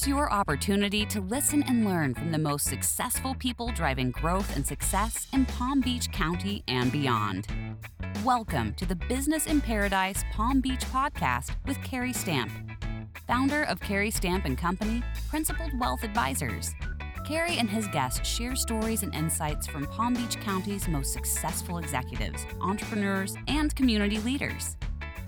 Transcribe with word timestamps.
Here's 0.00 0.08
your 0.08 0.32
opportunity 0.32 1.04
to 1.04 1.20
listen 1.20 1.62
and 1.64 1.84
learn 1.84 2.14
from 2.14 2.32
the 2.32 2.38
most 2.38 2.64
successful 2.64 3.34
people 3.34 3.70
driving 3.72 4.10
growth 4.12 4.56
and 4.56 4.66
success 4.66 5.26
in 5.34 5.44
Palm 5.44 5.82
Beach 5.82 6.10
County 6.10 6.64
and 6.68 6.90
beyond. 6.90 7.46
Welcome 8.24 8.72
to 8.74 8.86
the 8.86 8.94
Business 8.94 9.44
in 9.44 9.60
Paradise 9.60 10.24
Palm 10.32 10.62
Beach 10.62 10.86
podcast 10.86 11.50
with 11.66 11.82
Carrie 11.82 12.14
Stamp, 12.14 12.50
founder 13.26 13.64
of 13.64 13.78
Carrie 13.78 14.10
Stamp 14.10 14.46
and 14.46 14.56
Company, 14.56 15.02
Principled 15.28 15.78
Wealth 15.78 16.02
Advisors. 16.02 16.72
Carrie 17.26 17.58
and 17.58 17.68
his 17.68 17.86
guests 17.88 18.26
share 18.26 18.56
stories 18.56 19.02
and 19.02 19.14
insights 19.14 19.66
from 19.66 19.86
Palm 19.86 20.14
Beach 20.14 20.40
County's 20.40 20.88
most 20.88 21.12
successful 21.12 21.76
executives, 21.76 22.46
entrepreneurs, 22.62 23.36
and 23.48 23.76
community 23.76 24.18
leaders. 24.20 24.78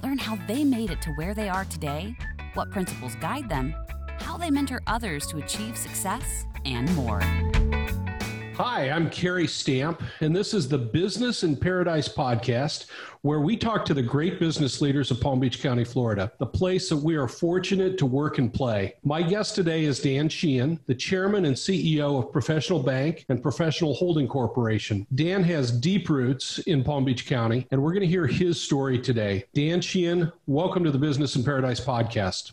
Learn 0.02 0.16
how 0.16 0.38
they 0.48 0.64
made 0.64 0.90
it 0.90 1.02
to 1.02 1.10
where 1.10 1.34
they 1.34 1.50
are 1.50 1.66
today, 1.66 2.16
what 2.54 2.70
principles 2.70 3.14
guide 3.16 3.50
them, 3.50 3.74
how 4.22 4.36
they 4.36 4.50
mentor 4.50 4.80
others 4.86 5.26
to 5.26 5.38
achieve 5.38 5.76
success, 5.76 6.46
and 6.64 6.94
more. 6.94 7.20
Hi, 8.56 8.90
I'm 8.90 9.08
Carrie 9.08 9.46
Stamp, 9.46 10.02
and 10.20 10.36
this 10.36 10.52
is 10.52 10.68
the 10.68 10.76
Business 10.78 11.42
in 11.42 11.56
Paradise 11.56 12.06
podcast, 12.06 12.86
where 13.22 13.40
we 13.40 13.56
talk 13.56 13.84
to 13.86 13.94
the 13.94 14.02
great 14.02 14.38
business 14.38 14.82
leaders 14.82 15.10
of 15.10 15.22
Palm 15.22 15.40
Beach 15.40 15.62
County, 15.62 15.84
Florida, 15.84 16.30
the 16.38 16.46
place 16.46 16.90
that 16.90 16.98
we 16.98 17.16
are 17.16 17.26
fortunate 17.26 17.96
to 17.96 18.04
work 18.04 18.36
and 18.36 18.52
play. 18.52 18.94
My 19.04 19.22
guest 19.22 19.54
today 19.54 19.84
is 19.84 20.00
Dan 20.00 20.28
Sheehan, 20.28 20.78
the 20.86 20.94
chairman 20.94 21.46
and 21.46 21.56
CEO 21.56 22.22
of 22.22 22.30
Professional 22.30 22.82
Bank 22.82 23.24
and 23.30 23.42
Professional 23.42 23.94
Holding 23.94 24.28
Corporation. 24.28 25.06
Dan 25.14 25.42
has 25.44 25.72
deep 25.72 26.10
roots 26.10 26.58
in 26.60 26.84
Palm 26.84 27.06
Beach 27.06 27.26
County, 27.26 27.66
and 27.70 27.82
we're 27.82 27.92
going 27.92 28.02
to 28.02 28.06
hear 28.06 28.26
his 28.26 28.60
story 28.60 28.98
today. 28.98 29.44
Dan 29.54 29.80
Sheehan, 29.80 30.30
welcome 30.46 30.84
to 30.84 30.90
the 30.90 30.98
Business 30.98 31.36
in 31.36 31.42
Paradise 31.42 31.80
podcast. 31.80 32.52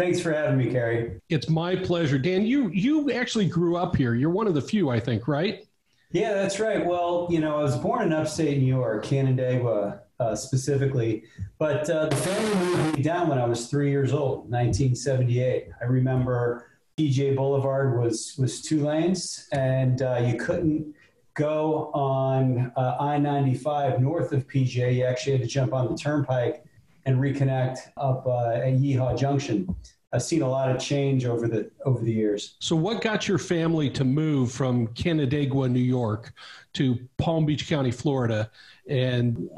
Thanks 0.00 0.18
for 0.18 0.32
having 0.32 0.56
me, 0.56 0.70
Carrie. 0.70 1.20
It's 1.28 1.50
my 1.50 1.76
pleasure. 1.76 2.18
Dan, 2.18 2.46
you 2.46 2.70
you 2.70 3.10
actually 3.12 3.46
grew 3.46 3.76
up 3.76 3.94
here. 3.94 4.14
You're 4.14 4.30
one 4.30 4.46
of 4.46 4.54
the 4.54 4.62
few, 4.62 4.88
I 4.88 4.98
think, 4.98 5.28
right? 5.28 5.66
Yeah, 6.10 6.32
that's 6.32 6.58
right. 6.58 6.86
Well, 6.86 7.28
you 7.28 7.38
know, 7.38 7.58
I 7.58 7.62
was 7.62 7.76
born 7.76 8.06
in 8.06 8.12
upstate 8.14 8.56
New 8.56 8.64
York, 8.64 9.04
Canandaigua 9.04 10.00
uh, 10.18 10.34
specifically, 10.34 11.24
but 11.58 11.90
uh, 11.90 12.06
the 12.06 12.16
family 12.16 12.54
moved 12.64 12.96
me 12.96 13.02
down 13.02 13.28
when 13.28 13.38
I 13.38 13.44
was 13.44 13.66
three 13.66 13.90
years 13.90 14.14
old, 14.14 14.50
1978. 14.50 15.68
I 15.78 15.84
remember 15.84 16.70
PGA 16.98 17.36
Boulevard 17.36 18.00
was 18.00 18.36
was 18.38 18.62
two 18.62 18.82
lanes, 18.82 19.48
and 19.52 20.00
uh, 20.00 20.22
you 20.26 20.38
couldn't 20.38 20.94
go 21.34 21.90
on 21.92 22.72
uh, 22.74 22.96
I-95 23.00 24.00
north 24.00 24.32
of 24.32 24.48
PGA. 24.48 24.96
You 24.96 25.04
actually 25.04 25.32
had 25.32 25.42
to 25.42 25.46
jump 25.46 25.74
on 25.74 25.90
the 25.90 25.96
turnpike 25.98 26.64
and 27.06 27.18
reconnect 27.18 27.78
up 27.96 28.26
uh, 28.26 28.50
at 28.50 28.74
Yeehaw 28.74 29.18
Junction. 29.18 29.74
I've 30.12 30.22
seen 30.22 30.42
a 30.42 30.48
lot 30.48 30.70
of 30.70 30.80
change 30.80 31.24
over 31.24 31.46
the 31.46 31.70
over 31.84 32.02
the 32.04 32.12
years. 32.12 32.56
So, 32.58 32.74
what 32.74 33.00
got 33.00 33.28
your 33.28 33.38
family 33.38 33.88
to 33.90 34.04
move 34.04 34.50
from 34.50 34.88
Canandaigua, 34.88 35.68
New 35.68 35.78
York, 35.78 36.32
to 36.74 36.98
Palm 37.16 37.46
Beach 37.46 37.68
County, 37.68 37.92
Florida, 37.92 38.50
and 38.88 39.48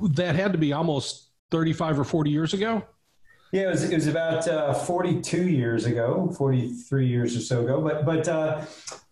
that 0.00 0.34
had 0.34 0.52
to 0.52 0.58
be 0.58 0.72
almost 0.72 1.28
thirty-five 1.50 1.98
or 1.98 2.04
forty 2.04 2.30
years 2.30 2.54
ago? 2.54 2.82
Yeah, 3.52 3.64
it 3.64 3.68
was, 3.68 3.90
it 3.90 3.94
was 3.94 4.06
about 4.06 4.48
uh, 4.48 4.72
42 4.72 5.46
years 5.46 5.84
ago, 5.84 6.32
43 6.38 7.06
years 7.06 7.36
or 7.36 7.40
so 7.40 7.60
ago. 7.62 7.82
But 7.82 8.06
but 8.06 8.26
uh, 8.26 8.64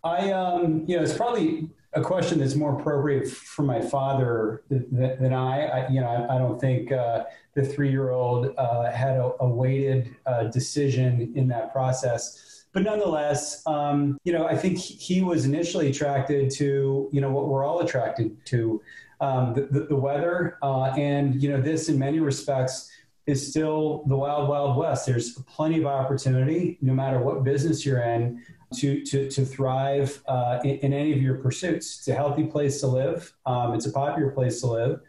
I, 0.03 0.33
um, 0.33 0.85
you 0.87 0.97
know, 0.97 1.03
it's 1.03 1.13
probably 1.13 1.69
a 1.95 2.03
question 2.03 2.39
that's 2.39 2.55
more 2.55 2.79
appropriate 2.79 3.29
for 3.29 3.63
my 3.63 3.81
father 3.81 4.63
than, 4.69 4.87
than 4.93 5.33
I. 5.33 5.67
I. 5.67 5.89
You 5.89 6.01
know, 6.01 6.09
I, 6.09 6.37
I 6.37 6.39
don't 6.39 6.61
think 6.61 6.93
uh, 6.93 7.25
the 7.55 7.65
three-year-old 7.65 8.55
uh, 8.57 8.91
had 8.93 9.17
a, 9.17 9.33
a 9.41 9.49
weighted 9.49 10.15
uh, 10.27 10.45
decision 10.45 11.33
in 11.35 11.49
that 11.49 11.73
process. 11.73 12.65
But 12.73 12.85
nonetheless, 12.85 13.67
um, 13.67 14.19
you 14.23 14.33
know, 14.33 14.47
I 14.47 14.57
think 14.57 14.79
he 14.79 15.23
was 15.23 15.45
initially 15.45 15.91
attracted 15.91 16.51
to, 16.53 17.09
you 17.13 17.21
know, 17.21 17.31
what 17.31 17.49
we're 17.49 17.65
all 17.65 17.81
attracted 17.81 18.45
to, 18.47 18.81
um, 19.21 19.55
the, 19.55 19.63
the, 19.63 19.87
the, 19.87 19.97
weather, 19.97 20.57
uh, 20.63 20.85
and 20.97 21.43
you 21.43 21.51
know, 21.51 21.61
this 21.61 21.89
in 21.89 21.99
many 21.99 22.21
respects 22.21 22.91
is 23.27 23.47
still 23.51 24.05
the 24.07 24.17
wild, 24.17 24.49
wild 24.49 24.77
west. 24.77 25.05
There's 25.05 25.35
plenty 25.43 25.79
of 25.79 25.87
opportunity, 25.87 26.79
no 26.81 26.95
matter 26.95 27.19
what 27.19 27.45
business 27.45 27.85
you're 27.85 28.03
in, 28.03 28.43
to 28.77 29.05
to, 29.05 29.31
to 29.31 29.45
thrive 29.45 30.23
uh, 30.29 30.61
in, 30.65 30.79
in, 30.79 30.93
any 30.93 31.13
of 31.13 31.21
your 31.21 31.37
pursuits. 31.37 31.99
It's 31.99 32.09
a 32.09 32.15
healthy 32.15 32.45
place 32.45 32.81
to 32.81 32.87
live. 32.87 33.33
Um, 33.47 33.75
it's 33.75 33.87
a 33.87 33.93
popular 33.93 34.31
place 34.31 34.61
to 34.61 34.69
live. 34.69 35.01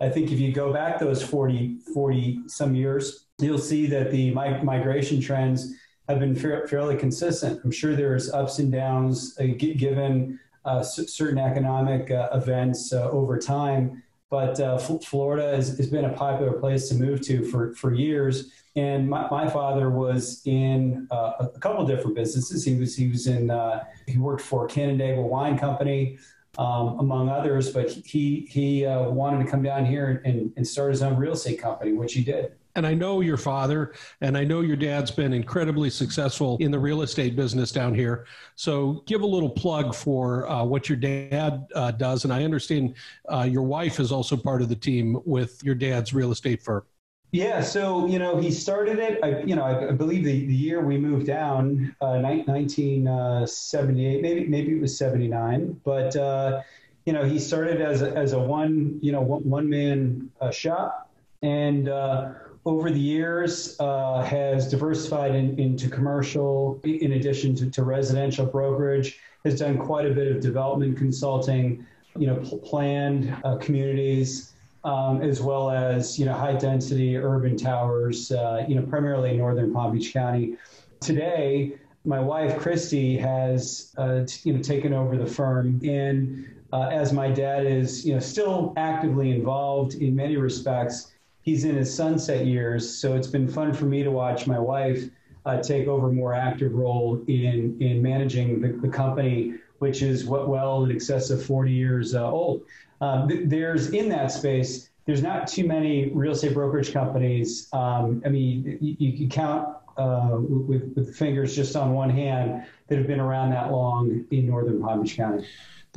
I 0.00 0.08
think 0.08 0.30
if 0.30 0.38
you 0.38 0.52
go 0.52 0.72
back 0.72 0.98
those 0.98 1.22
40, 1.22 1.78
40 1.92 2.42
some 2.46 2.74
years, 2.74 3.26
you'll 3.40 3.58
see 3.58 3.86
that 3.86 4.12
the 4.12 4.30
migration 4.30 5.20
trends 5.20 5.74
have 6.08 6.20
been 6.20 6.34
fairly 6.34 6.96
consistent. 6.96 7.60
I'm 7.64 7.70
sure 7.70 7.94
there's 7.94 8.32
ups 8.32 8.60
and 8.60 8.72
downs 8.72 9.36
uh, 9.40 9.46
given 9.58 10.38
uh, 10.64 10.82
certain 10.82 11.38
economic 11.38 12.10
uh, 12.10 12.28
events 12.32 12.92
uh, 12.92 13.10
over 13.10 13.38
time. 13.38 14.02
But 14.30 14.60
uh, 14.60 14.76
Florida 14.78 15.56
has, 15.56 15.76
has, 15.78 15.88
been 15.88 16.04
a 16.04 16.12
popular 16.12 16.52
place 16.52 16.88
to 16.90 16.94
move 16.94 17.22
to 17.22 17.44
for, 17.44 17.74
for 17.74 17.94
years. 17.94 18.52
And 18.76 19.08
my, 19.08 19.26
my 19.30 19.48
father 19.48 19.88
was 19.90 20.42
in 20.44 21.08
uh, 21.10 21.46
a 21.54 21.58
couple 21.60 21.86
different 21.86 22.14
businesses. 22.14 22.64
He 22.64 22.78
was 22.78 22.94
he 22.94 23.08
was 23.08 23.26
in 23.26 23.50
uh, 23.50 23.84
he 24.06 24.18
worked 24.18 24.42
for 24.42 24.66
Canandaigua 24.66 25.22
Wine 25.22 25.58
Company, 25.58 26.18
um, 26.58 26.98
among 26.98 27.30
others. 27.30 27.72
But 27.72 27.90
he 27.90 28.46
he 28.50 28.84
uh, 28.84 29.08
wanted 29.08 29.44
to 29.44 29.50
come 29.50 29.62
down 29.62 29.86
here 29.86 30.20
and, 30.26 30.52
and 30.56 30.66
start 30.66 30.90
his 30.90 31.02
own 31.02 31.16
real 31.16 31.32
estate 31.32 31.60
company, 31.60 31.94
which 31.94 32.12
he 32.12 32.22
did. 32.22 32.52
And 32.78 32.86
I 32.86 32.94
know 32.94 33.20
your 33.22 33.36
father, 33.36 33.92
and 34.20 34.38
I 34.38 34.44
know 34.44 34.60
your 34.60 34.76
dad's 34.76 35.10
been 35.10 35.32
incredibly 35.32 35.90
successful 35.90 36.56
in 36.60 36.70
the 36.70 36.78
real 36.78 37.02
estate 37.02 37.34
business 37.34 37.72
down 37.72 37.92
here. 37.92 38.24
So 38.54 39.02
give 39.04 39.22
a 39.22 39.26
little 39.26 39.50
plug 39.50 39.96
for 39.96 40.48
uh, 40.48 40.62
what 40.62 40.88
your 40.88 40.94
dad 40.94 41.66
uh, 41.74 41.90
does. 41.90 42.22
And 42.22 42.32
I 42.32 42.44
understand 42.44 42.94
uh, 43.28 43.48
your 43.50 43.64
wife 43.64 43.98
is 43.98 44.12
also 44.12 44.36
part 44.36 44.62
of 44.62 44.68
the 44.68 44.76
team 44.76 45.20
with 45.24 45.60
your 45.64 45.74
dad's 45.74 46.14
real 46.14 46.30
estate 46.30 46.62
firm. 46.62 46.84
Yeah, 47.32 47.62
so 47.62 48.06
you 48.06 48.20
know 48.20 48.38
he 48.38 48.52
started 48.52 49.00
it. 49.00 49.18
I, 49.24 49.40
you 49.40 49.56
know, 49.56 49.64
I, 49.64 49.88
I 49.88 49.90
believe 49.90 50.22
the, 50.24 50.46
the 50.46 50.54
year 50.54 50.80
we 50.80 50.98
moved 50.98 51.26
down, 51.26 51.96
uh, 52.00 52.20
1978, 52.20 54.22
maybe 54.22 54.46
maybe 54.46 54.70
it 54.72 54.80
was 54.80 54.96
79. 54.96 55.80
But 55.84 56.14
uh, 56.14 56.62
you 57.06 57.12
know, 57.12 57.24
he 57.24 57.40
started 57.40 57.82
as 57.82 58.02
a, 58.02 58.16
as 58.16 58.34
a 58.34 58.38
one 58.38 59.00
you 59.02 59.10
know 59.10 59.20
one, 59.20 59.42
one 59.42 59.68
man 59.68 60.30
uh, 60.40 60.52
shop, 60.52 61.10
and 61.42 61.88
uh, 61.88 62.34
over 62.68 62.90
the 62.90 63.00
years 63.00 63.76
uh, 63.80 64.22
has 64.22 64.68
diversified 64.68 65.34
in, 65.34 65.58
into 65.58 65.88
commercial, 65.88 66.78
in 66.84 67.12
addition 67.12 67.54
to, 67.54 67.70
to, 67.70 67.82
residential 67.82 68.44
brokerage, 68.44 69.18
has 69.46 69.58
done 69.58 69.78
quite 69.78 70.04
a 70.04 70.10
bit 70.10 70.30
of 70.30 70.42
development 70.42 70.94
consulting, 70.98 71.86
you 72.18 72.26
know, 72.26 72.36
pl- 72.36 72.58
planned 72.58 73.34
uh, 73.42 73.56
communities, 73.56 74.52
um, 74.84 75.22
as 75.22 75.40
well 75.40 75.70
as, 75.70 76.18
you 76.18 76.26
know, 76.26 76.34
high 76.34 76.52
density 76.52 77.16
urban 77.16 77.56
towers, 77.56 78.30
uh, 78.32 78.62
you 78.68 78.74
know, 78.74 78.82
primarily 78.82 79.30
in 79.30 79.38
northern 79.38 79.72
Palm 79.72 79.96
Beach 79.96 80.12
County. 80.12 80.58
Today, 81.00 81.72
my 82.04 82.20
wife, 82.20 82.58
Christy, 82.58 83.16
has, 83.16 83.94
uh, 83.96 84.24
t- 84.26 84.40
you 84.44 84.52
know, 84.52 84.60
taken 84.60 84.92
over 84.92 85.16
the 85.16 85.26
firm 85.26 85.80
and 85.82 86.46
uh, 86.74 86.88
as 86.88 87.14
my 87.14 87.30
dad 87.30 87.64
is, 87.64 88.04
you 88.04 88.12
know, 88.12 88.20
still 88.20 88.74
actively 88.76 89.30
involved 89.30 89.94
in 89.94 90.14
many 90.14 90.36
respects, 90.36 91.12
he's 91.48 91.64
in 91.64 91.76
his 91.76 91.92
sunset 91.92 92.44
years. 92.44 92.82
So 92.98 93.16
it's 93.16 93.26
been 93.26 93.48
fun 93.48 93.72
for 93.72 93.86
me 93.86 94.02
to 94.02 94.10
watch 94.10 94.46
my 94.46 94.58
wife 94.58 95.02
uh, 95.46 95.62
take 95.62 95.88
over 95.88 96.10
a 96.10 96.12
more 96.12 96.34
active 96.34 96.74
role 96.74 97.24
in 97.26 97.76
in 97.80 98.02
managing 98.02 98.60
the, 98.60 98.68
the, 98.68 98.88
company, 98.88 99.54
which 99.78 100.02
is 100.02 100.26
what 100.26 100.48
well 100.48 100.84
in 100.84 100.90
excess 100.90 101.30
of 101.30 101.42
40 101.42 101.72
years 101.72 102.14
uh, 102.14 102.30
old. 102.30 102.62
Um, 103.00 103.28
th- 103.28 103.48
there's 103.48 103.90
in 103.90 104.10
that 104.10 104.30
space. 104.30 104.90
There's 105.06 105.22
not 105.22 105.48
too 105.48 105.66
many 105.66 106.10
real 106.10 106.32
estate 106.32 106.52
brokerage 106.52 106.92
companies. 106.92 107.68
Um, 107.72 108.20
I 108.26 108.28
mean, 108.28 108.76
you, 108.82 109.08
you 109.20 109.28
count 109.28 109.74
uh, 109.96 110.36
with, 110.38 110.92
with 110.96 111.16
fingers 111.16 111.56
just 111.56 111.76
on 111.76 111.94
one 111.94 112.10
hand 112.10 112.66
that 112.88 112.98
have 112.98 113.06
been 113.06 113.20
around 113.20 113.50
that 113.52 113.72
long 113.72 114.26
in 114.30 114.46
northern 114.46 114.82
Palm 114.82 115.02
Beach 115.02 115.16
County. 115.16 115.46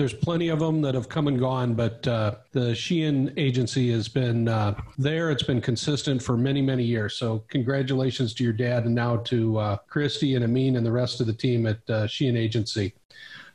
There's 0.01 0.13
plenty 0.15 0.47
of 0.47 0.57
them 0.57 0.81
that 0.81 0.95
have 0.95 1.09
come 1.09 1.27
and 1.27 1.39
gone, 1.39 1.75
but 1.75 2.07
uh, 2.07 2.37
the 2.53 2.73
Sheehan 2.73 3.35
agency 3.37 3.91
has 3.91 4.07
been 4.07 4.47
uh, 4.47 4.73
there. 4.97 5.29
It's 5.29 5.43
been 5.43 5.61
consistent 5.61 6.23
for 6.23 6.35
many, 6.35 6.59
many 6.59 6.83
years. 6.83 7.17
So, 7.17 7.43
congratulations 7.49 8.33
to 8.33 8.43
your 8.43 8.51
dad 8.51 8.85
and 8.85 8.95
now 8.95 9.17
to 9.17 9.59
uh, 9.59 9.77
Christy 9.87 10.33
and 10.33 10.43
Amin 10.43 10.75
and 10.75 10.83
the 10.83 10.91
rest 10.91 11.21
of 11.21 11.27
the 11.27 11.33
team 11.33 11.67
at 11.67 11.87
uh, 11.87 12.07
Sheehan 12.07 12.35
Agency. 12.35 12.95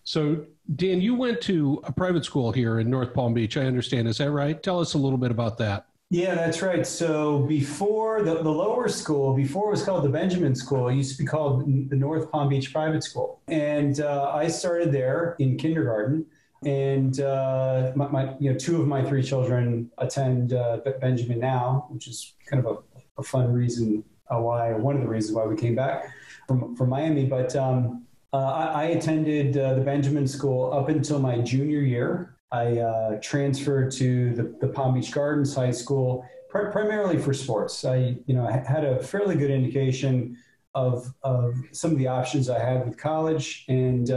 So, 0.05 0.47
Dan, 0.77 1.01
you 1.01 1.17
went 1.17 1.41
to 1.41 1.83
a 1.83 1.91
private 1.91 2.25
school 2.25 2.53
here 2.53 2.79
in 2.79 2.89
North 2.89 3.13
Palm 3.13 3.35
Beach, 3.35 3.57
I 3.57 3.65
understand. 3.65 4.07
Is 4.07 4.19
that 4.19 4.31
right? 4.31 4.63
Tell 4.63 4.79
us 4.79 4.95
a 4.95 4.99
little 4.99 5.19
bit 5.19 5.33
about 5.33 5.59
that. 5.59 5.87
Yeah, 6.11 6.37
that's 6.37 6.63
right. 6.63 6.87
So 6.87 7.41
before 7.41 8.23
the, 8.23 8.35
the 8.35 8.49
lower 8.49 8.87
school, 8.87 9.35
before 9.35 9.67
it 9.67 9.71
was 9.73 9.83
called 9.83 10.05
the 10.05 10.09
Benjamin 10.09 10.55
School, 10.55 10.87
it 10.87 10.95
used 10.95 11.17
to 11.17 11.25
be 11.25 11.27
called 11.27 11.67
the 11.91 11.97
North 11.97 12.31
Palm 12.31 12.49
Beach 12.49 12.73
Private 12.73 13.03
School. 13.03 13.41
And 13.49 13.99
uh, 13.99 14.31
I 14.33 14.47
started 14.47 14.93
there 14.93 15.35
in 15.41 15.59
kindergarten 15.59 16.25
and 16.65 17.21
uh, 17.21 17.93
my, 17.95 18.09
my, 18.09 18.35
you 18.39 18.53
know 18.53 18.59
two 18.59 18.81
of 18.81 18.89
my 18.89 19.05
three 19.05 19.23
children 19.23 19.91
attend 19.99 20.53
uh, 20.53 20.79
Benjamin 21.01 21.41
now, 21.41 21.87
which 21.91 22.09
is 22.09 22.35
kind 22.47 22.65
of 22.65 22.79
a, 22.97 23.01
a 23.21 23.23
fun 23.23 23.53
reason 23.53 24.05
uh, 24.31 24.39
why 24.39 24.73
one 24.73 24.97
of 24.97 25.03
the 25.03 25.09
reasons 25.09 25.37
why 25.37 25.45
we 25.45 25.57
came 25.57 25.75
back 25.75 26.11
from 26.49 26.75
from 26.75 26.89
Miami. 26.89 27.27
But 27.27 27.55
um, 27.57 28.07
uh, 28.33 28.39
I, 28.39 28.65
I, 28.65 28.85
attended 28.85 29.57
uh, 29.57 29.75
the 29.75 29.81
Benjamin 29.81 30.27
School 30.27 30.73
up 30.73 30.89
until 30.89 31.19
my 31.19 31.39
junior 31.39 31.81
year. 31.81 32.37
I 32.53 32.79
uh, 32.79 33.19
transferred 33.21 33.91
to 33.93 34.35
the, 34.35 34.55
the, 34.61 34.69
Palm 34.69 34.95
Beach 34.95 35.11
Gardens 35.11 35.55
High 35.55 35.73
School 35.73 36.25
pr- 36.49 36.71
primarily 36.71 37.19
for 37.19 37.35
sports. 37.35 37.85
I, 37.85 38.17
you 38.27 38.35
know, 38.35 38.47
had 38.47 38.85
a 38.85 39.03
fairly 39.03 39.37
good 39.37 39.51
indication 39.51 40.37
of, 40.75 41.13
of 41.23 41.55
some 41.73 41.93
of 41.93 41.99
the 41.99 42.07
options 42.07 42.49
I 42.49 42.59
had 42.59 42.87
with 42.87 42.97
college, 42.97 43.65
and 43.69 44.11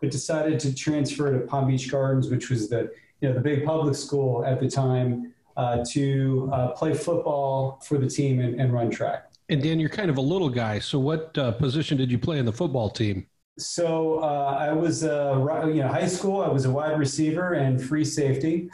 but 0.00 0.10
decided 0.10 0.60
to 0.60 0.74
transfer 0.74 1.32
to 1.32 1.46
Palm 1.46 1.68
Beach 1.68 1.90
Gardens, 1.90 2.28
which 2.28 2.50
was 2.50 2.68
the 2.68 2.90
you 3.20 3.28
know 3.28 3.34
the 3.34 3.40
big 3.40 3.64
public 3.64 3.94
school 3.94 4.44
at 4.44 4.60
the 4.60 4.68
time, 4.68 5.32
uh, 5.56 5.84
to 5.90 6.50
uh, 6.52 6.68
play 6.72 6.92
football 6.92 7.80
for 7.86 7.96
the 7.98 8.06
team 8.06 8.40
and, 8.40 8.60
and, 8.60 8.72
run 8.72 8.90
track. 8.90 9.30
And 9.48 9.62
Dan, 9.62 9.80
you're 9.80 9.88
kind 9.88 10.10
of 10.10 10.18
a 10.18 10.20
little 10.20 10.50
guy, 10.50 10.78
so 10.78 10.98
what 10.98 11.32
position 11.32 11.96
did 11.96 12.10
you 12.10 12.18
play 12.18 12.38
in 12.38 12.44
the 12.44 12.52
football 12.52 12.90
team? 12.90 13.26
So 13.58 14.18
uh, 14.18 14.58
I 14.60 14.72
was, 14.72 15.02
uh, 15.02 15.66
you 15.66 15.82
know, 15.82 15.88
high 15.88 16.06
school. 16.06 16.42
I 16.42 16.48
was 16.48 16.66
a 16.66 16.70
wide 16.70 16.98
receiver 16.98 17.54
and 17.54 17.82
free 17.82 18.04
safety 18.04 18.70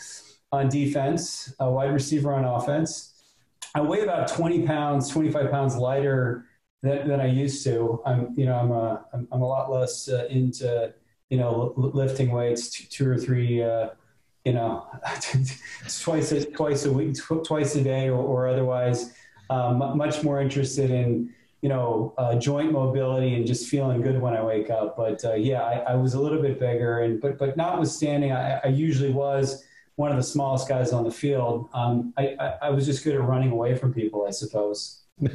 on 0.50 0.68
defense, 0.68 1.54
a 1.60 1.70
wide 1.70 1.92
receiver 1.92 2.34
on 2.34 2.44
offense. 2.44 3.12
I 3.74 3.80
weigh 3.80 4.00
about 4.00 4.28
20 4.28 4.66
pounds, 4.66 5.08
25 5.08 5.50
pounds 5.50 5.76
lighter 5.76 6.46
than, 6.82 7.06
than 7.06 7.20
I 7.20 7.26
used 7.26 7.64
to. 7.64 8.02
I'm, 8.04 8.34
you 8.36 8.46
know, 8.46 8.56
I'm 8.56 8.72
a, 8.72 9.04
I'm, 9.14 9.28
I'm 9.30 9.42
a 9.42 9.46
lot 9.46 9.70
less 9.70 10.08
uh, 10.08 10.26
into, 10.28 10.92
you 11.32 11.38
know, 11.38 11.72
lifting 11.76 12.30
weights, 12.30 12.68
two, 12.68 13.08
or 13.08 13.16
three, 13.16 13.62
uh, 13.62 13.88
you 14.44 14.52
know, 14.52 14.86
twice 16.02 16.30
a, 16.32 16.44
twice 16.44 16.84
a 16.84 16.92
week, 16.92 17.16
twice 17.42 17.74
a 17.74 17.82
day, 17.82 18.10
or, 18.10 18.18
or 18.18 18.48
otherwise. 18.48 19.14
Um, 19.48 19.96
much 19.96 20.22
more 20.22 20.42
interested 20.42 20.90
in 20.90 21.32
you 21.62 21.68
know, 21.68 22.12
uh, 22.18 22.34
joint 22.34 22.72
mobility 22.72 23.36
and 23.36 23.46
just 23.46 23.68
feeling 23.68 24.02
good 24.02 24.20
when 24.20 24.34
I 24.34 24.42
wake 24.42 24.68
up. 24.68 24.96
But 24.96 25.24
uh, 25.24 25.34
yeah, 25.34 25.62
I, 25.62 25.92
I, 25.92 25.94
was 25.94 26.14
a 26.14 26.20
little 26.20 26.42
bit 26.42 26.58
bigger, 26.58 27.02
and 27.02 27.20
but 27.20 27.38
but 27.38 27.56
notwithstanding, 27.56 28.32
I, 28.32 28.60
I 28.64 28.66
usually 28.66 29.12
was 29.12 29.64
one 29.94 30.10
of 30.10 30.16
the 30.16 30.24
smallest 30.24 30.68
guys 30.68 30.92
on 30.92 31.04
the 31.04 31.10
field. 31.10 31.68
Um, 31.72 32.12
I, 32.18 32.34
I, 32.40 32.46
I 32.62 32.70
was 32.70 32.84
just 32.84 33.04
good 33.04 33.14
at 33.14 33.22
running 33.22 33.52
away 33.52 33.76
from 33.76 33.94
people, 33.94 34.26
I 34.26 34.32
suppose. 34.32 35.01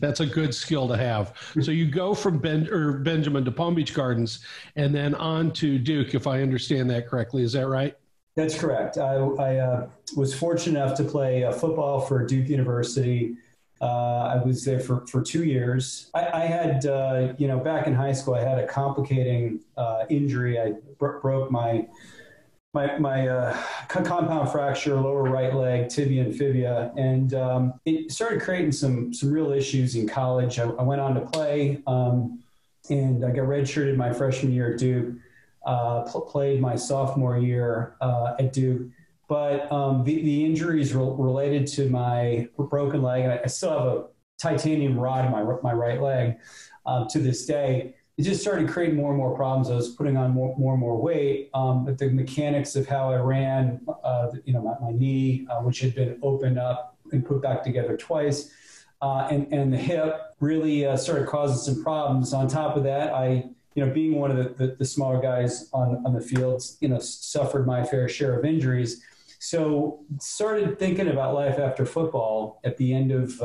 That's 0.00 0.20
a 0.20 0.26
good 0.26 0.54
skill 0.54 0.88
to 0.88 0.96
have. 0.96 1.34
So 1.62 1.70
you 1.70 1.90
go 1.90 2.14
from 2.14 2.38
ben, 2.38 2.68
or 2.68 2.98
Benjamin 2.98 3.44
to 3.44 3.52
Palm 3.52 3.74
Beach 3.74 3.94
Gardens, 3.94 4.44
and 4.76 4.94
then 4.94 5.14
on 5.14 5.52
to 5.54 5.78
Duke, 5.78 6.14
if 6.14 6.26
I 6.26 6.42
understand 6.42 6.90
that 6.90 7.08
correctly. 7.08 7.42
Is 7.42 7.52
that 7.52 7.66
right? 7.66 7.96
That's 8.34 8.58
correct. 8.58 8.98
I, 8.98 9.14
I 9.14 9.56
uh, 9.56 9.88
was 10.16 10.34
fortunate 10.34 10.82
enough 10.82 10.96
to 10.98 11.04
play 11.04 11.44
uh, 11.44 11.52
football 11.52 12.00
for 12.00 12.24
Duke 12.26 12.48
University 12.48 13.36
uh, 13.82 14.38
I 14.40 14.42
was 14.44 14.64
there 14.64 14.78
for, 14.78 15.04
for 15.08 15.20
two 15.20 15.44
years. 15.44 16.08
I, 16.14 16.44
I 16.44 16.46
had, 16.46 16.86
uh, 16.86 17.34
you 17.36 17.48
know, 17.48 17.58
back 17.58 17.88
in 17.88 17.94
high 17.94 18.12
school, 18.12 18.34
I 18.34 18.40
had 18.40 18.58
a 18.58 18.66
complicating 18.66 19.60
uh, 19.76 20.04
injury. 20.08 20.60
I 20.60 20.74
bro- 20.98 21.20
broke 21.20 21.50
my 21.50 21.88
my, 22.74 22.98
my 22.98 23.28
uh, 23.28 23.56
compound 23.88 24.50
fracture, 24.50 24.94
lower 24.94 25.24
right 25.24 25.54
leg, 25.54 25.88
tibia 25.88 26.22
and 26.22 26.34
fibia, 26.36 26.92
and 26.96 27.34
um, 27.34 27.74
it 27.84 28.10
started 28.10 28.40
creating 28.40 28.72
some 28.72 29.12
some 29.12 29.30
real 29.30 29.52
issues 29.52 29.94
in 29.94 30.08
college. 30.08 30.58
I, 30.58 30.64
I 30.64 30.82
went 30.82 31.00
on 31.00 31.14
to 31.14 31.20
play, 31.20 31.82
um, 31.86 32.42
and 32.90 33.24
I 33.24 33.30
got 33.30 33.44
redshirted 33.44 33.96
my 33.96 34.12
freshman 34.12 34.52
year 34.52 34.72
at 34.72 34.78
Duke. 34.78 35.16
Uh, 35.64 36.02
pl- 36.02 36.22
played 36.22 36.60
my 36.60 36.74
sophomore 36.74 37.38
year 37.38 37.94
uh, 38.00 38.34
at 38.40 38.52
Duke 38.52 38.90
but 39.32 39.72
um, 39.72 40.04
the, 40.04 40.22
the 40.22 40.44
injuries 40.44 40.92
re- 40.92 41.02
related 41.02 41.66
to 41.66 41.88
my 41.88 42.46
broken 42.58 43.00
leg, 43.00 43.24
and 43.24 43.32
I 43.32 43.46
still 43.46 43.70
have 43.70 43.86
a 43.86 44.04
titanium 44.38 44.98
rod 44.98 45.24
in 45.24 45.32
my, 45.32 45.42
my 45.62 45.72
right 45.72 46.02
leg 46.02 46.36
um, 46.84 47.08
to 47.08 47.18
this 47.18 47.46
day. 47.46 47.94
It 48.18 48.22
just 48.22 48.42
started 48.42 48.68
creating 48.68 48.96
more 48.96 49.10
and 49.10 49.18
more 49.18 49.34
problems. 49.34 49.70
I 49.70 49.74
was 49.74 49.90
putting 49.90 50.16
on 50.16 50.32
more, 50.32 50.54
more 50.58 50.72
and 50.74 50.80
more 50.80 51.00
weight, 51.00 51.50
um, 51.54 51.84
but 51.84 51.96
the 51.96 52.10
mechanics 52.10 52.76
of 52.76 52.86
how 52.86 53.10
I 53.10 53.16
ran, 53.16 53.80
uh, 54.04 54.28
you 54.44 54.52
know, 54.52 54.60
my, 54.60 54.90
my 54.90 54.96
knee, 54.96 55.46
uh, 55.50 55.60
which 55.60 55.80
had 55.80 55.94
been 55.94 56.18
opened 56.22 56.58
up 56.58 56.96
and 57.10 57.24
put 57.24 57.40
back 57.40 57.62
together 57.62 57.96
twice, 57.96 58.52
uh, 59.00 59.28
and, 59.30 59.50
and 59.52 59.72
the 59.72 59.78
hip 59.78 60.34
really 60.40 60.86
uh, 60.86 60.96
started 60.96 61.26
causing 61.26 61.56
some 61.56 61.82
problems. 61.82 62.34
On 62.34 62.46
top 62.46 62.76
of 62.76 62.84
that, 62.84 63.14
I 63.14 63.50
you 63.74 63.84
know, 63.84 63.92
being 63.92 64.16
one 64.16 64.30
of 64.30 64.36
the, 64.36 64.66
the, 64.66 64.74
the, 64.76 64.84
smaller 64.84 65.20
guys 65.20 65.68
on, 65.72 66.02
on 66.04 66.12
the 66.12 66.20
fields, 66.20 66.76
you 66.80 66.88
know, 66.88 66.98
suffered 66.98 67.66
my 67.66 67.82
fair 67.84 68.08
share 68.08 68.38
of 68.38 68.44
injuries. 68.44 69.02
So 69.38 70.04
started 70.20 70.78
thinking 70.78 71.08
about 71.08 71.34
life 71.34 71.58
after 71.58 71.86
football 71.86 72.60
at 72.64 72.76
the 72.76 72.92
end 72.92 73.12
of 73.12 73.40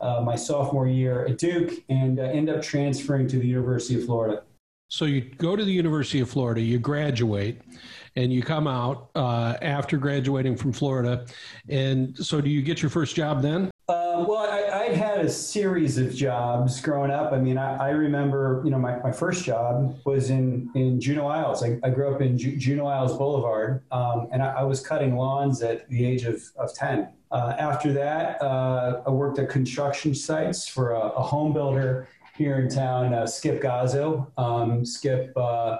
uh, 0.00 0.20
my 0.20 0.36
sophomore 0.36 0.86
year 0.86 1.26
at 1.26 1.38
Duke, 1.38 1.72
and 1.88 2.18
uh, 2.18 2.24
end 2.24 2.48
up 2.48 2.62
transferring 2.62 3.28
to 3.28 3.38
the 3.38 3.46
University 3.46 4.00
of 4.00 4.06
Florida. 4.06 4.42
So 4.88 5.04
you 5.04 5.20
go 5.20 5.54
to 5.54 5.64
the 5.64 5.72
University 5.72 6.20
of 6.20 6.30
Florida, 6.30 6.62
you 6.62 6.78
graduate, 6.78 7.60
and 8.16 8.32
you 8.32 8.42
come 8.42 8.66
out 8.66 9.10
uh, 9.14 9.56
after 9.60 9.98
graduating 9.98 10.56
from 10.56 10.72
Florida. 10.72 11.26
And 11.68 12.16
so, 12.16 12.40
do 12.40 12.48
you 12.48 12.62
get 12.62 12.80
your 12.80 12.90
first 12.90 13.14
job 13.14 13.42
then? 13.42 13.70
Uh, 13.88 14.24
well, 14.26 14.48
I, 14.50 14.84
I, 14.84 14.84
had 14.94 15.17
a 15.28 15.30
series 15.30 15.98
of 15.98 16.14
jobs 16.14 16.80
growing 16.80 17.10
up. 17.10 17.34
I 17.34 17.38
mean, 17.38 17.58
I, 17.58 17.76
I 17.76 17.90
remember, 17.90 18.62
you 18.64 18.70
know, 18.70 18.78
my, 18.78 18.98
my 19.00 19.12
first 19.12 19.44
job 19.44 20.00
was 20.06 20.30
in, 20.30 20.70
in 20.74 20.98
Juno 20.98 21.26
Isles. 21.26 21.62
I, 21.62 21.78
I 21.82 21.90
grew 21.90 22.14
up 22.14 22.22
in 22.22 22.38
Ju- 22.38 22.56
Juno 22.56 22.86
Isles 22.86 23.18
Boulevard, 23.18 23.82
um, 23.92 24.28
and 24.32 24.42
I, 24.42 24.60
I, 24.60 24.62
was 24.62 24.80
cutting 24.80 25.16
lawns 25.16 25.60
at 25.62 25.86
the 25.90 26.02
age 26.02 26.24
of, 26.24 26.42
of 26.56 26.72
10. 26.72 27.10
Uh, 27.30 27.54
after 27.58 27.92
that, 27.92 28.40
uh, 28.40 29.02
I 29.06 29.10
worked 29.10 29.38
at 29.38 29.50
construction 29.50 30.14
sites 30.14 30.66
for 30.66 30.92
a, 30.92 31.00
a 31.00 31.22
home 31.22 31.52
builder 31.52 32.08
here 32.34 32.60
in 32.60 32.70
town, 32.70 33.12
uh, 33.12 33.26
Skip 33.26 33.60
Gazzo. 33.62 34.30
Um, 34.38 34.82
Skip 34.82 35.36
uh, 35.36 35.76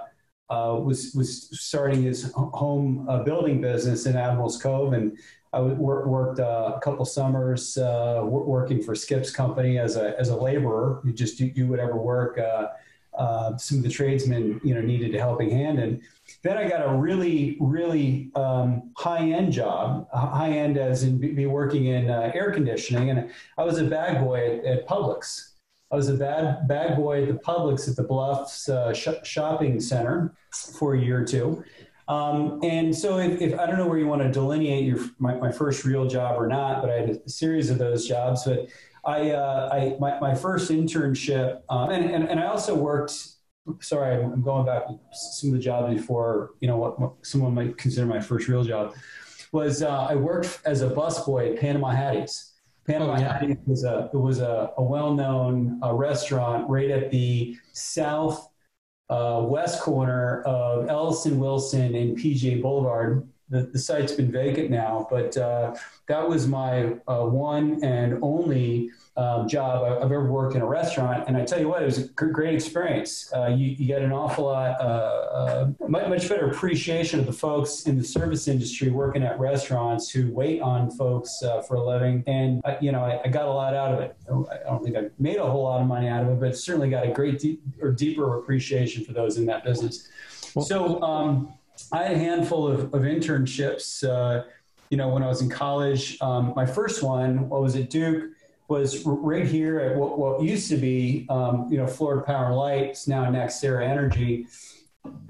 uh, 0.50 0.78
was, 0.78 1.14
was 1.14 1.48
starting 1.58 2.02
his 2.02 2.30
home 2.34 3.08
building 3.24 3.62
business 3.62 4.04
in 4.04 4.14
Admirals 4.14 4.60
Cove, 4.60 4.92
and 4.92 5.16
I 5.52 5.60
worked 5.60 6.40
uh, 6.40 6.74
a 6.76 6.80
couple 6.80 7.04
summers 7.04 7.78
uh, 7.78 8.20
working 8.24 8.82
for 8.82 8.94
Skip's 8.94 9.30
company 9.30 9.78
as 9.78 9.96
a 9.96 10.18
as 10.18 10.28
a 10.28 10.36
laborer. 10.36 11.00
You 11.04 11.12
just 11.12 11.38
do, 11.38 11.50
do 11.50 11.66
whatever 11.66 11.96
work 11.96 12.38
uh, 12.38 12.68
uh, 13.18 13.56
some 13.56 13.78
of 13.78 13.84
the 13.84 13.90
tradesmen 13.90 14.60
you 14.62 14.74
know 14.74 14.80
needed 14.80 15.14
a 15.14 15.18
helping 15.18 15.50
hand, 15.50 15.80
and 15.80 16.02
then 16.42 16.56
I 16.56 16.68
got 16.68 16.86
a 16.86 16.94
really 16.94 17.56
really 17.60 18.30
um, 18.34 18.92
high 18.96 19.30
end 19.30 19.52
job, 19.52 20.08
high 20.12 20.50
end 20.50 20.78
as 20.78 21.02
in 21.02 21.18
be 21.18 21.46
working 21.46 21.86
in 21.86 22.10
uh, 22.10 22.30
air 22.34 22.52
conditioning, 22.52 23.10
and 23.10 23.30
I 23.56 23.64
was 23.64 23.78
a 23.78 23.84
bag 23.84 24.20
boy 24.20 24.58
at, 24.58 24.64
at 24.64 24.88
Publix. 24.88 25.54
I 25.90 25.96
was 25.96 26.08
a 26.08 26.14
bad 26.14 26.68
bag 26.68 26.96
boy 26.96 27.22
at 27.22 27.28
the 27.28 27.34
Publix 27.34 27.88
at 27.88 27.96
the 27.96 28.02
Bluffs 28.02 28.68
uh, 28.68 28.92
sh- 28.92 29.24
shopping 29.24 29.80
center 29.80 30.34
for 30.78 30.94
a 30.94 31.00
year 31.00 31.22
or 31.22 31.24
two. 31.24 31.64
Um, 32.08 32.58
and 32.62 32.96
so, 32.96 33.18
if, 33.18 33.40
if, 33.40 33.58
I 33.58 33.66
don't 33.66 33.76
know 33.76 33.86
where 33.86 33.98
you 33.98 34.06
want 34.06 34.22
to 34.22 34.30
delineate 34.30 34.84
your 34.84 34.98
my, 35.18 35.34
my, 35.34 35.52
first 35.52 35.84
real 35.84 36.06
job 36.06 36.40
or 36.40 36.46
not, 36.46 36.80
but 36.80 36.90
I 36.90 36.94
had 36.94 37.10
a 37.10 37.28
series 37.28 37.68
of 37.68 37.76
those 37.76 38.08
jobs. 38.08 38.44
But 38.44 38.68
I, 39.04 39.32
uh, 39.32 39.68
I 39.70 39.96
my, 40.00 40.18
my 40.18 40.34
first 40.34 40.70
internship, 40.70 41.60
um, 41.68 41.90
and, 41.90 42.10
and 42.10 42.24
and 42.28 42.40
I 42.40 42.46
also 42.46 42.74
worked. 42.74 43.12
Sorry, 43.80 44.14
I'm 44.14 44.40
going 44.42 44.64
back 44.64 44.86
to 44.86 44.98
some 45.12 45.50
of 45.50 45.56
the 45.56 45.60
jobs 45.60 45.94
before 45.94 46.52
you 46.60 46.68
know 46.68 46.78
what, 46.78 46.98
what 46.98 47.12
someone 47.22 47.54
might 47.54 47.76
consider 47.76 48.06
my 48.06 48.20
first 48.20 48.48
real 48.48 48.64
job. 48.64 48.94
Was 49.52 49.82
uh, 49.82 50.06
I 50.08 50.14
worked 50.14 50.60
as 50.64 50.80
a 50.80 50.88
busboy 50.88 51.52
at 51.52 51.60
Panama 51.60 51.90
Hattie's. 51.90 52.54
Panama 52.86 53.16
oh, 53.16 53.20
yeah. 53.20 53.38
Hattie's 53.38 53.56
was 53.66 53.84
a 53.84 54.08
it 54.14 54.16
was 54.16 54.40
a, 54.40 54.70
a 54.78 54.82
well 54.82 55.12
known 55.12 55.78
uh, 55.84 55.92
restaurant 55.92 56.70
right 56.70 56.90
at 56.90 57.10
the 57.10 57.54
south 57.74 58.48
uh, 59.10 59.42
west 59.44 59.80
corner 59.80 60.42
of 60.42 60.88
Ellison 60.88 61.38
Wilson 61.38 61.94
and 61.94 62.16
PGA 62.16 62.60
Boulevard. 62.60 63.26
The, 63.50 63.62
the 63.62 63.78
site's 63.78 64.12
been 64.12 64.30
vacant 64.30 64.70
now, 64.70 65.06
but 65.10 65.36
uh, 65.36 65.74
that 66.06 66.28
was 66.28 66.46
my 66.46 66.96
uh, 67.08 67.24
one 67.24 67.82
and 67.82 68.18
only 68.22 68.90
um, 69.18 69.48
job 69.48 69.82
I've 69.84 70.12
ever 70.12 70.30
worked 70.30 70.54
in 70.54 70.62
a 70.62 70.66
restaurant. 70.66 71.24
And 71.26 71.36
I 71.36 71.44
tell 71.44 71.58
you 71.58 71.68
what, 71.68 71.82
it 71.82 71.86
was 71.86 71.98
a 71.98 72.04
great 72.08 72.54
experience. 72.54 73.30
Uh, 73.34 73.48
you, 73.48 73.66
you, 73.66 73.86
get 73.86 74.00
an 74.00 74.12
awful 74.12 74.44
lot, 74.44 74.80
uh, 74.80 74.84
uh, 74.84 75.72
much 75.88 76.28
better 76.28 76.48
appreciation 76.48 77.18
of 77.18 77.26
the 77.26 77.32
folks 77.32 77.86
in 77.86 77.98
the 77.98 78.04
service 78.04 78.46
industry 78.46 78.90
working 78.90 79.24
at 79.24 79.38
restaurants 79.40 80.08
who 80.08 80.30
wait 80.30 80.60
on 80.60 80.92
folks 80.92 81.42
uh, 81.42 81.60
for 81.62 81.74
a 81.74 81.84
living. 81.84 82.22
And, 82.28 82.62
you 82.80 82.92
know, 82.92 83.00
I, 83.00 83.20
I, 83.24 83.28
got 83.28 83.46
a 83.46 83.52
lot 83.52 83.74
out 83.74 83.92
of 83.92 84.00
it. 84.00 84.16
I 84.28 84.68
don't 84.68 84.84
think 84.84 84.96
I 84.96 85.06
made 85.18 85.38
a 85.38 85.44
whole 85.44 85.64
lot 85.64 85.80
of 85.80 85.88
money 85.88 86.06
out 86.06 86.22
of 86.22 86.28
it, 86.28 86.38
but 86.38 86.56
certainly 86.56 86.88
got 86.88 87.04
a 87.04 87.10
great 87.10 87.40
deep, 87.40 87.60
or 87.82 87.90
deeper 87.90 88.38
appreciation 88.38 89.04
for 89.04 89.12
those 89.12 89.36
in 89.36 89.46
that 89.46 89.64
business. 89.64 90.08
Well, 90.54 90.64
so 90.64 91.02
um, 91.02 91.54
I 91.90 92.04
had 92.04 92.12
a 92.12 92.18
handful 92.18 92.68
of, 92.68 92.94
of 92.94 93.02
internships. 93.02 94.08
Uh, 94.08 94.44
you 94.90 94.96
know, 94.96 95.08
when 95.08 95.24
I 95.24 95.26
was 95.26 95.42
in 95.42 95.50
college, 95.50 96.18
um, 96.20 96.52
my 96.54 96.64
first 96.64 97.02
one 97.02 97.48
what 97.48 97.60
was 97.60 97.74
at 97.74 97.90
Duke 97.90 98.30
was 98.68 99.04
right 99.06 99.46
here 99.46 99.80
at 99.80 99.96
what, 99.96 100.18
what 100.18 100.42
used 100.42 100.68
to 100.68 100.76
be, 100.76 101.26
um, 101.30 101.66
you 101.70 101.78
know, 101.78 101.86
Florida 101.86 102.22
Power 102.22 102.46
and 102.46 102.56
Light. 102.56 102.84
It's 102.84 103.08
now 103.08 103.24
NextEra 103.24 103.82
Energy 103.82 104.46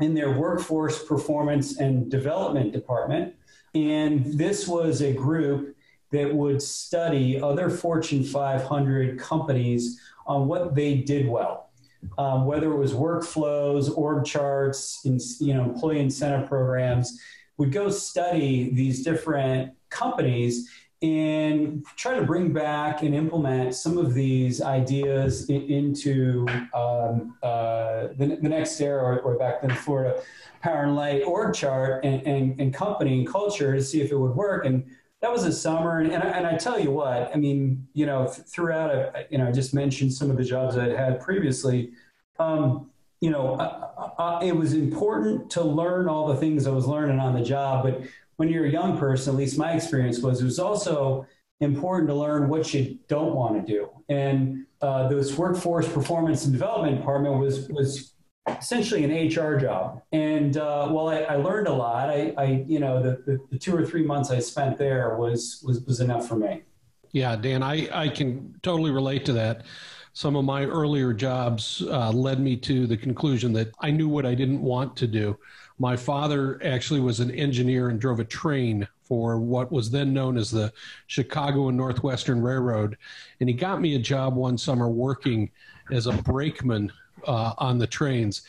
in 0.00 0.12
their 0.12 0.33
workforce 0.33 1.04
performance 1.04 1.78
and 1.78 2.11
development 2.11 2.73
department. 2.73 3.35
And 3.75 4.25
this 4.25 4.66
was 4.66 5.02
a 5.02 5.12
group 5.12 5.76
that 6.11 6.35
would 6.35 6.61
study 6.61 7.40
other 7.40 7.71
Fortune 7.71 8.25
500 8.25 9.18
companies 9.21 10.00
on 10.26 10.49
what 10.49 10.75
they 10.75 10.97
did 10.97 11.28
well, 11.28 11.71
um, 12.16 12.45
whether 12.45 12.73
it 12.73 12.76
was 12.76 12.92
workflows, 12.92 13.97
org 13.97 14.25
charts, 14.25 15.00
in, 15.04 15.21
you 15.38 15.54
know, 15.54 15.64
employee 15.64 16.00
incentive 16.00 16.49
programs. 16.49 17.21
We'd 17.57 17.73
go 17.73 17.90
study 17.90 18.75
these 18.75 19.04
different 19.04 19.75
companies 19.90 20.68
and 21.00 21.85
try 21.97 22.19
to 22.19 22.25
bring 22.25 22.52
back 22.52 23.02
and 23.02 23.14
implement 23.14 23.75
some 23.75 23.99
of 23.99 24.14
these 24.14 24.61
ideas 24.61 25.49
in, 25.49 25.62
into 25.62 26.45
um, 26.75 27.37
uh, 27.43 28.09
the, 28.17 28.38
the, 28.40 28.49
NextEra, 28.49 29.00
or, 29.00 29.21
or, 29.21 29.38
back 29.38 29.62
then 29.62 29.71
Florida 29.71 30.21
Power 30.61 30.83
and 30.83 30.97
Light 30.97 31.23
org 31.23 31.55
chart 31.55 32.05
and, 32.05 32.26
and, 32.26 32.61
and, 32.61 32.75
company 32.75 33.19
and 33.19 33.28
culture 33.28 33.76
to 33.76 33.83
see 33.83 34.00
if 34.00 34.11
it 34.11 34.17
would 34.17 34.35
work. 34.35 34.67
And 34.67 34.85
that 35.21 35.31
was 35.31 35.45
a 35.45 35.52
summer. 35.52 36.00
And, 36.00 36.12
and, 36.12 36.23
I, 36.23 36.26
and 36.31 36.47
I 36.47 36.57
tell 36.57 36.81
you 36.81 36.90
what, 36.90 37.31
I 37.33 37.37
mean, 37.37 37.87
you 37.95 38.05
know, 38.05 38.26
throughout, 38.26 38.90
uh, 38.90 39.23
you 39.31 39.38
know, 39.38 39.47
I 39.47 39.52
just 39.52 39.75
mentioned 39.75 40.12
some 40.12 40.33
of 40.33 40.37
the 40.37 40.45
jobs 40.45 40.76
I 40.76 40.88
had 40.88 41.21
previously. 41.21 41.93
Um, 42.40 42.90
you 43.21 43.31
know, 43.31 43.55
uh, 43.55 44.11
uh, 44.19 44.40
it 44.43 44.55
was 44.55 44.75
important 44.75 45.50
to 45.50 45.62
learn 45.62 46.09
all 46.09 46.26
the 46.26 46.37
things 46.37 46.67
I 46.67 46.71
was 46.71 46.87
learning 46.87 47.19
on 47.21 47.35
the 47.35 47.43
job, 47.43 47.85
but 47.85 48.02
when 48.38 48.49
you're 48.49 48.66
a 48.66 48.71
young 48.71 48.97
person, 48.97 49.35
at 49.35 49.38
least 49.38 49.59
my 49.59 49.73
experience 49.73 50.21
was, 50.21 50.40
it 50.40 50.45
was 50.45 50.61
also 50.61 51.26
important 51.61 52.09
to 52.09 52.14
learn 52.14 52.49
what 52.49 52.73
you 52.73 52.99
don't 53.09 53.35
want 53.35 53.54
to 53.54 53.73
do. 53.73 53.90
And 54.09 54.64
uh, 54.80 55.09
this 55.09 55.37
workforce 55.37 55.88
performance 55.88 56.45
and 56.45 56.52
development 56.52 56.99
department 56.99 57.38
was 57.38 57.68
was 57.68 58.14
essentially 58.47 59.04
an 59.04 59.11
HR 59.28 59.59
job. 59.59 60.00
And 60.12 60.57
uh, 60.57 60.88
while 60.88 61.09
I, 61.09 61.23
I, 61.23 61.37
learned 61.37 61.66
a 61.66 61.73
lot, 61.73 62.09
I, 62.09 62.33
I 62.38 62.64
you 62.66 62.78
know 62.78 63.02
the, 63.02 63.23
the, 63.26 63.38
the, 63.50 63.59
two 63.59 63.76
or 63.76 63.85
three 63.85 64.04
months 64.04 64.30
I 64.30 64.38
spent 64.38 64.78
there 64.78 65.16
was 65.16 65.62
was 65.66 65.83
was 65.83 66.00
enough 66.00 66.28
for 66.28 66.37
me. 66.37 66.62
Yeah, 67.11 67.35
Dan, 67.35 67.64
I 67.64 67.88
I 67.92 68.09
can 68.09 68.54
totally 68.62 68.92
relate 68.92 69.25
to 69.26 69.33
that. 69.33 69.64
Some 70.12 70.37
of 70.37 70.45
my 70.45 70.64
earlier 70.64 71.12
jobs 71.12 71.83
uh, 71.88 72.11
led 72.12 72.40
me 72.40 72.57
to 72.59 72.87
the 72.87 72.97
conclusion 72.97 73.52
that 73.54 73.73
I 73.80 73.90
knew 73.90 74.09
what 74.09 74.25
I 74.25 74.35
didn't 74.35 74.62
want 74.62 74.97
to 74.97 75.09
do. 75.09 75.37
My 75.79 75.97
father 75.97 76.61
actually 76.65 77.01
was 77.01 77.21
an 77.21 77.31
engineer 77.31 77.89
and 77.89 78.01
drove 78.01 78.21
a 78.21 78.25
train 78.25 78.87
for 79.03 79.39
what 79.39 79.71
was 79.73 79.91
then 79.91 80.13
known 80.13 80.37
as 80.37 80.51
the 80.51 80.73
Chicago 81.07 81.69
and 81.69 81.77
Northwestern 81.77 82.43
Railroad. 82.43 82.97
And 83.41 83.49
he 83.49 83.55
got 83.55 83.81
me 83.81 83.95
a 83.95 83.99
job 83.99 84.35
one 84.35 84.59
summer 84.59 84.89
working 84.89 85.51
as 85.93 86.07
a 86.07 86.13
brakeman 86.13 86.93
uh, 87.27 87.55
on 87.59 87.79
the 87.79 87.87
trains. 87.87 88.43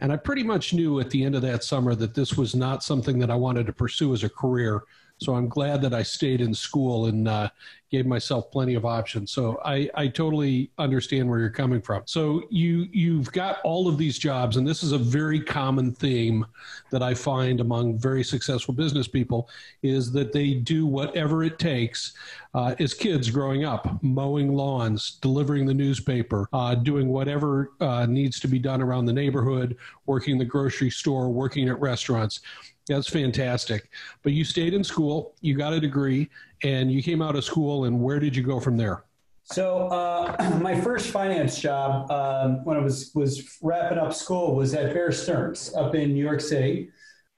And 0.00 0.10
I 0.10 0.16
pretty 0.16 0.42
much 0.42 0.72
knew 0.72 0.98
at 1.00 1.10
the 1.10 1.22
end 1.22 1.34
of 1.34 1.42
that 1.42 1.62
summer 1.62 1.94
that 1.94 2.14
this 2.14 2.36
was 2.36 2.54
not 2.54 2.82
something 2.82 3.18
that 3.18 3.30
I 3.30 3.34
wanted 3.34 3.66
to 3.66 3.72
pursue 3.72 4.14
as 4.14 4.24
a 4.24 4.30
career. 4.30 4.82
So 5.20 5.34
I'm 5.34 5.48
glad 5.48 5.82
that 5.82 5.94
I 5.94 6.02
stayed 6.02 6.40
in 6.40 6.54
school 6.54 7.06
and 7.06 7.28
uh, 7.28 7.50
gave 7.90 8.06
myself 8.06 8.50
plenty 8.50 8.74
of 8.74 8.86
options. 8.86 9.32
So 9.32 9.60
I, 9.64 9.90
I 9.94 10.08
totally 10.08 10.70
understand 10.78 11.28
where 11.28 11.40
you're 11.40 11.50
coming 11.50 11.82
from. 11.82 12.02
So 12.06 12.44
you 12.50 12.86
you've 12.92 13.30
got 13.32 13.58
all 13.62 13.88
of 13.88 13.98
these 13.98 14.18
jobs, 14.18 14.56
and 14.56 14.66
this 14.66 14.82
is 14.82 14.92
a 14.92 14.98
very 14.98 15.40
common 15.40 15.92
theme 15.92 16.46
that 16.90 17.02
I 17.02 17.14
find 17.14 17.60
among 17.60 17.98
very 17.98 18.22
successful 18.22 18.72
business 18.72 19.08
people 19.08 19.48
is 19.82 20.12
that 20.12 20.32
they 20.32 20.54
do 20.54 20.86
whatever 20.86 21.42
it 21.42 21.58
takes 21.58 22.12
uh, 22.54 22.74
as 22.78 22.94
kids 22.94 23.30
growing 23.30 23.64
up, 23.64 24.02
mowing 24.02 24.54
lawns, 24.54 25.18
delivering 25.20 25.66
the 25.66 25.74
newspaper, 25.74 26.48
uh, 26.52 26.74
doing 26.74 27.08
whatever 27.08 27.72
uh, 27.80 28.06
needs 28.06 28.40
to 28.40 28.48
be 28.48 28.58
done 28.58 28.80
around 28.80 29.04
the 29.04 29.12
neighborhood, 29.12 29.76
working 30.06 30.38
the 30.38 30.44
grocery 30.44 30.90
store, 30.90 31.28
working 31.28 31.68
at 31.68 31.78
restaurants. 31.80 32.40
That's 32.90 33.08
fantastic. 33.08 33.88
But 34.24 34.32
you 34.32 34.42
stayed 34.42 34.74
in 34.74 34.82
school, 34.82 35.36
you 35.40 35.56
got 35.56 35.72
a 35.72 35.78
degree, 35.78 36.28
and 36.64 36.90
you 36.90 37.04
came 37.04 37.22
out 37.22 37.36
of 37.36 37.44
school, 37.44 37.84
and 37.84 38.02
where 38.02 38.18
did 38.18 38.34
you 38.34 38.42
go 38.42 38.58
from 38.58 38.76
there? 38.76 39.04
So 39.44 39.86
uh, 39.86 40.58
my 40.62 40.78
first 40.80 41.10
finance 41.10 41.60
job 41.60 42.10
um, 42.10 42.64
when 42.64 42.76
I 42.76 42.80
was 42.80 43.12
was 43.14 43.58
wrapping 43.62 43.96
up 43.96 44.12
school 44.12 44.56
was 44.56 44.74
at 44.74 44.92
Bear 44.92 45.12
Stearns 45.12 45.72
up 45.76 45.94
in 45.94 46.14
New 46.14 46.24
York 46.24 46.40
City. 46.40 46.90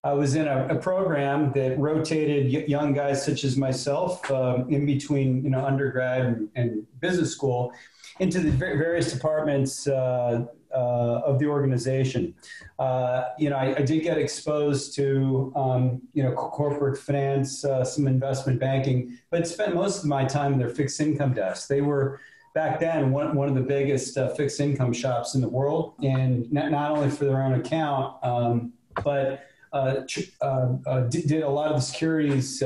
I 0.02 0.14
was 0.14 0.36
in 0.36 0.48
a, 0.48 0.68
a 0.68 0.76
program 0.76 1.52
that 1.52 1.78
rotated 1.78 2.50
young 2.66 2.94
guys 2.94 3.22
such 3.22 3.44
as 3.44 3.56
myself 3.56 4.28
um, 4.30 4.72
in 4.72 4.86
between, 4.86 5.44
you 5.44 5.50
know, 5.50 5.64
undergrad 5.64 6.22
and, 6.22 6.48
and 6.54 6.86
business 6.98 7.30
school 7.30 7.74
into 8.20 8.40
the 8.40 8.50
various 8.50 9.12
departments 9.12 9.86
uh, 9.86 10.46
uh, 10.74 11.20
of 11.24 11.38
the 11.38 11.46
organization. 11.46 12.34
Uh, 12.78 13.24
you 13.38 13.50
know, 13.50 13.56
I, 13.56 13.76
I, 13.76 13.82
did 13.82 14.02
get 14.02 14.18
exposed 14.18 14.94
to, 14.96 15.52
um, 15.54 16.02
you 16.14 16.22
know, 16.22 16.32
corporate 16.32 16.98
finance, 16.98 17.64
uh, 17.64 17.84
some 17.84 18.06
investment 18.06 18.58
banking, 18.58 19.18
but 19.30 19.46
spent 19.46 19.74
most 19.74 20.00
of 20.00 20.06
my 20.06 20.24
time 20.24 20.52
in 20.52 20.58
their 20.58 20.70
fixed 20.70 21.00
income 21.00 21.34
desk. 21.34 21.68
They 21.68 21.80
were 21.80 22.20
back 22.54 22.80
then 22.80 23.10
one, 23.12 23.34
one 23.34 23.48
of 23.48 23.54
the 23.54 23.60
biggest 23.60 24.16
uh, 24.16 24.28
fixed 24.34 24.60
income 24.60 24.92
shops 24.92 25.34
in 25.34 25.40
the 25.40 25.48
world, 25.48 25.94
and 26.02 26.50
not, 26.52 26.70
not 26.70 26.90
only 26.90 27.10
for 27.10 27.24
their 27.24 27.42
own 27.42 27.54
account, 27.54 28.16
um, 28.22 28.72
but 29.04 29.46
uh, 29.72 30.02
uh, 30.42 30.68
uh, 30.86 31.00
did, 31.02 31.26
did, 31.26 31.42
a 31.42 31.48
lot 31.48 31.70
of 31.70 31.76
the 31.76 31.80
securities 31.80 32.62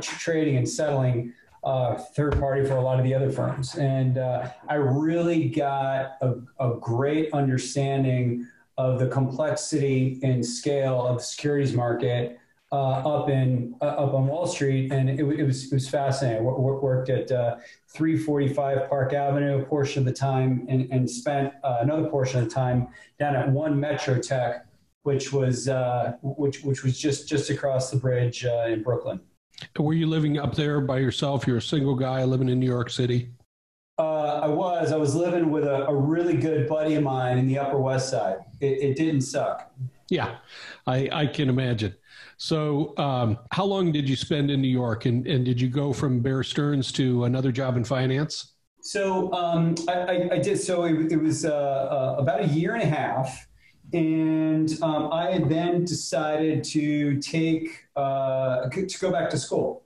trading 0.00 0.56
and 0.56 0.68
settling 0.68 1.32
uh, 1.64 1.94
third 1.94 2.38
party 2.38 2.64
for 2.64 2.74
a 2.74 2.80
lot 2.80 2.98
of 2.98 3.04
the 3.04 3.14
other 3.14 3.30
firms. 3.30 3.76
And 3.76 4.18
uh, 4.18 4.50
I 4.68 4.74
really 4.74 5.48
got 5.48 6.16
a, 6.20 6.34
a, 6.58 6.74
great 6.80 7.32
understanding 7.32 8.48
of 8.78 8.98
the 8.98 9.06
complexity 9.06 10.18
and 10.22 10.44
scale 10.44 11.06
of 11.06 11.18
the 11.18 11.22
securities 11.22 11.72
market 11.72 12.40
uh, 12.72 13.02
up 13.06 13.28
in 13.28 13.74
uh, 13.82 13.84
up 13.84 14.14
on 14.14 14.26
Wall 14.26 14.46
Street, 14.46 14.90
and 14.92 15.10
it, 15.10 15.20
it, 15.20 15.44
was 15.44 15.70
it 15.70 15.74
was 15.74 15.88
fascinating. 15.88 16.40
I 16.40 16.50
worked 16.50 17.10
at 17.10 17.30
uh, 17.30 17.56
345 17.94 18.88
Park 18.88 19.12
Avenue 19.12 19.60
a 19.60 19.64
portion 19.64 20.00
of 20.00 20.06
the 20.06 20.12
time, 20.12 20.64
and, 20.70 20.90
and 20.90 21.08
spent 21.08 21.52
uh, 21.62 21.78
another 21.82 22.08
portion 22.08 22.40
of 22.40 22.48
the 22.48 22.54
time 22.54 22.88
down 23.20 23.36
at 23.36 23.46
One 23.50 23.78
Metro 23.78 24.18
Tech, 24.18 24.64
which 25.02 25.34
was 25.34 25.68
which 26.22 26.62
which 26.62 26.82
was 26.82 26.98
just 26.98 27.28
just 27.28 27.50
across 27.50 27.90
the 27.90 27.98
bridge 27.98 28.46
in 28.46 28.82
Brooklyn. 28.82 29.20
Were 29.78 29.94
you 29.94 30.06
living 30.06 30.38
up 30.38 30.54
there 30.54 30.80
by 30.80 30.98
yourself? 30.98 31.46
You're 31.46 31.58
a 31.58 31.62
single 31.62 31.94
guy 31.94 32.24
living 32.24 32.48
in 32.48 32.58
New 32.60 32.66
York 32.66 32.90
City? 32.90 33.30
Uh, 33.98 34.40
I 34.42 34.48
was. 34.48 34.90
I 34.90 34.96
was 34.96 35.14
living 35.14 35.50
with 35.50 35.64
a, 35.64 35.86
a, 35.86 35.94
really 35.94 36.36
good 36.36 36.66
buddy 36.68 36.94
of 36.94 37.02
mine 37.02 37.38
in 37.38 37.46
the 37.46 37.58
Upper 37.58 37.78
West 37.78 38.10
Side. 38.10 38.38
It, 38.60 38.80
it 38.80 38.96
didn't 38.96 39.20
suck. 39.20 39.70
Yeah, 40.08 40.36
I, 40.86 41.08
I 41.12 41.26
can 41.26 41.48
imagine. 41.48 41.94
So, 42.38 42.96
um, 42.96 43.38
how 43.50 43.64
long 43.64 43.92
did 43.92 44.08
you 44.08 44.16
spend 44.16 44.50
in 44.50 44.60
New 44.60 44.68
York, 44.68 45.04
and, 45.04 45.26
and 45.26 45.44
did 45.44 45.60
you 45.60 45.68
go 45.68 45.92
from 45.92 46.20
Bear 46.20 46.42
Stearns 46.42 46.90
to 46.92 47.24
another 47.24 47.52
job 47.52 47.76
in 47.76 47.84
finance? 47.84 48.54
So, 48.80 49.32
um, 49.32 49.74
I, 49.88 49.92
I, 49.92 50.28
I, 50.32 50.38
did. 50.38 50.58
So, 50.58 50.84
it, 50.84 51.12
it 51.12 51.20
was 51.22 51.44
uh, 51.44 51.50
uh, 51.50 52.16
about 52.18 52.40
a 52.42 52.48
year 52.48 52.74
and 52.74 52.82
a 52.82 52.86
half. 52.86 53.46
And 53.92 54.70
um, 54.82 55.12
I 55.12 55.30
had 55.30 55.48
then 55.48 55.84
decided 55.84 56.64
to 56.64 57.20
take 57.20 57.86
uh, 57.96 58.68
to 58.68 58.98
go 59.00 59.10
back 59.10 59.28
to 59.30 59.38
school. 59.38 59.82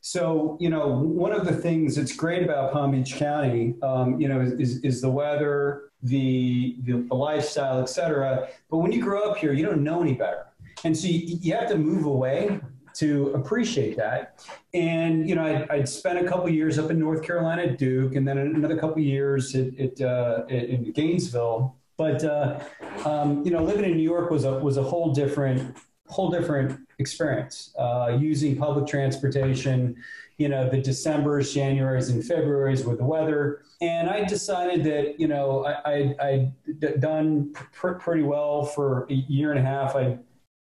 So 0.00 0.58
you 0.60 0.68
know, 0.68 0.88
one 0.88 1.32
of 1.32 1.46
the 1.46 1.54
things 1.54 1.96
that's 1.96 2.14
great 2.14 2.42
about 2.42 2.72
Palm 2.72 2.90
Beach 2.90 3.14
County, 3.16 3.74
um, 3.82 4.20
you 4.20 4.28
know, 4.28 4.40
is, 4.40 4.80
is, 4.80 5.00
the 5.00 5.10
weather, 5.10 5.92
the, 6.02 6.76
the, 6.82 7.06
the 7.08 7.14
lifestyle, 7.14 7.80
et 7.80 7.88
cetera. 7.88 8.48
But 8.70 8.78
when 8.78 8.92
you 8.92 9.02
grow 9.02 9.30
up 9.30 9.38
here, 9.38 9.54
you 9.54 9.64
don't 9.64 9.82
know 9.82 10.02
any 10.02 10.12
better, 10.12 10.48
and 10.84 10.94
so 10.94 11.06
you, 11.06 11.38
you 11.40 11.54
have 11.54 11.70
to 11.70 11.78
move 11.78 12.04
away 12.04 12.60
to 12.94 13.32
appreciate 13.34 13.96
that. 13.96 14.46
And 14.72 15.28
you 15.28 15.34
know, 15.34 15.44
I'd, 15.44 15.70
I'd, 15.70 15.88
spent 15.88 16.18
a 16.18 16.28
couple 16.28 16.48
years 16.48 16.78
up 16.78 16.90
in 16.90 16.98
North 16.98 17.22
Carolina 17.22 17.62
at 17.62 17.78
Duke, 17.78 18.14
and 18.14 18.26
then 18.26 18.38
another 18.38 18.78
couple 18.78 19.00
years 19.00 19.54
at, 19.54 19.78
at 19.78 20.00
uh, 20.00 20.44
in 20.48 20.92
Gainesville. 20.92 21.76
But 21.96 22.24
uh, 22.24 22.60
um, 23.04 23.44
you 23.44 23.50
know, 23.50 23.62
living 23.62 23.84
in 23.84 23.96
New 23.96 24.02
York 24.02 24.30
was 24.30 24.44
a 24.44 24.58
was 24.58 24.76
a 24.76 24.82
whole 24.82 25.12
different 25.12 25.76
whole 26.08 26.30
different 26.30 26.80
experience. 26.98 27.74
Uh, 27.78 28.16
using 28.20 28.56
public 28.56 28.86
transportation, 28.86 29.96
you 30.38 30.48
know, 30.48 30.68
the 30.68 30.80
December's, 30.80 31.52
January's, 31.52 32.08
and 32.08 32.24
February's 32.24 32.84
with 32.84 32.98
the 32.98 33.04
weather, 33.04 33.62
and 33.80 34.10
I 34.10 34.24
decided 34.24 34.82
that 34.84 35.20
you 35.20 35.28
know 35.28 35.64
I 35.64 35.92
I 36.20 36.52
I'd 36.80 37.00
done 37.00 37.52
pr- 37.52 37.92
pretty 37.92 38.22
well 38.22 38.64
for 38.64 39.06
a 39.10 39.14
year 39.14 39.50
and 39.50 39.60
a 39.60 39.62
half. 39.62 39.94
I 39.94 40.18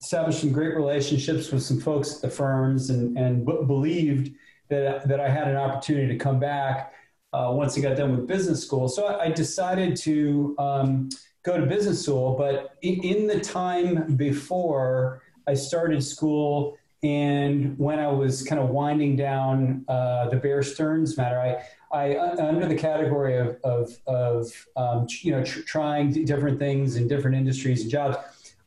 established 0.02 0.42
some 0.42 0.52
great 0.52 0.76
relationships 0.76 1.52
with 1.52 1.64
some 1.64 1.80
folks 1.80 2.16
at 2.16 2.22
the 2.22 2.30
firms, 2.30 2.92
and 2.92 3.18
and 3.18 3.46
b- 3.46 3.64
believed 3.66 4.36
that 4.70 5.08
that 5.08 5.20
I 5.20 5.30
had 5.30 5.48
an 5.48 5.56
opportunity 5.56 6.08
to 6.10 6.18
come 6.18 6.40
back 6.40 6.94
uh, 7.38 7.52
once 7.52 7.78
I 7.78 7.82
got 7.82 7.98
done 7.98 8.16
with 8.16 8.26
business 8.26 8.64
school. 8.64 8.88
So 8.88 9.06
I, 9.06 9.26
I 9.26 9.32
decided 9.32 9.96
to 9.98 10.56
um, 10.58 11.10
go 11.44 11.58
to 11.60 11.66
business 11.66 12.04
school, 12.04 12.36
but 12.36 12.76
in, 12.82 13.04
in, 13.04 13.28
the 13.28 13.40
time 13.40 14.16
before 14.16 15.22
I 15.48 15.54
started 15.54 16.04
school 16.04 16.78
and 17.04 17.78
when 17.78 18.00
I 18.00 18.08
was 18.08 18.42
kind 18.42 18.60
of 18.60 18.70
winding 18.70 19.16
down 19.16 19.86
uh, 19.88 20.30
the 20.30 20.38
Bear 20.38 20.64
Stearns 20.64 21.16
matter, 21.16 21.40
I, 21.40 21.64
I 21.96 22.16
uh, 22.16 22.48
under 22.48 22.68
the 22.68 22.76
category 22.76 23.38
of, 23.38 23.58
of, 23.64 23.92
of 24.08 24.68
um, 24.76 25.08
you 25.22 25.32
know 25.32 25.44
tr- 25.44 25.62
trying 25.62 26.12
different 26.26 26.58
things 26.58 26.96
in 26.96 27.08
different 27.08 27.38
industries 27.38 27.84
and 27.84 27.92
jobs, 27.92 28.18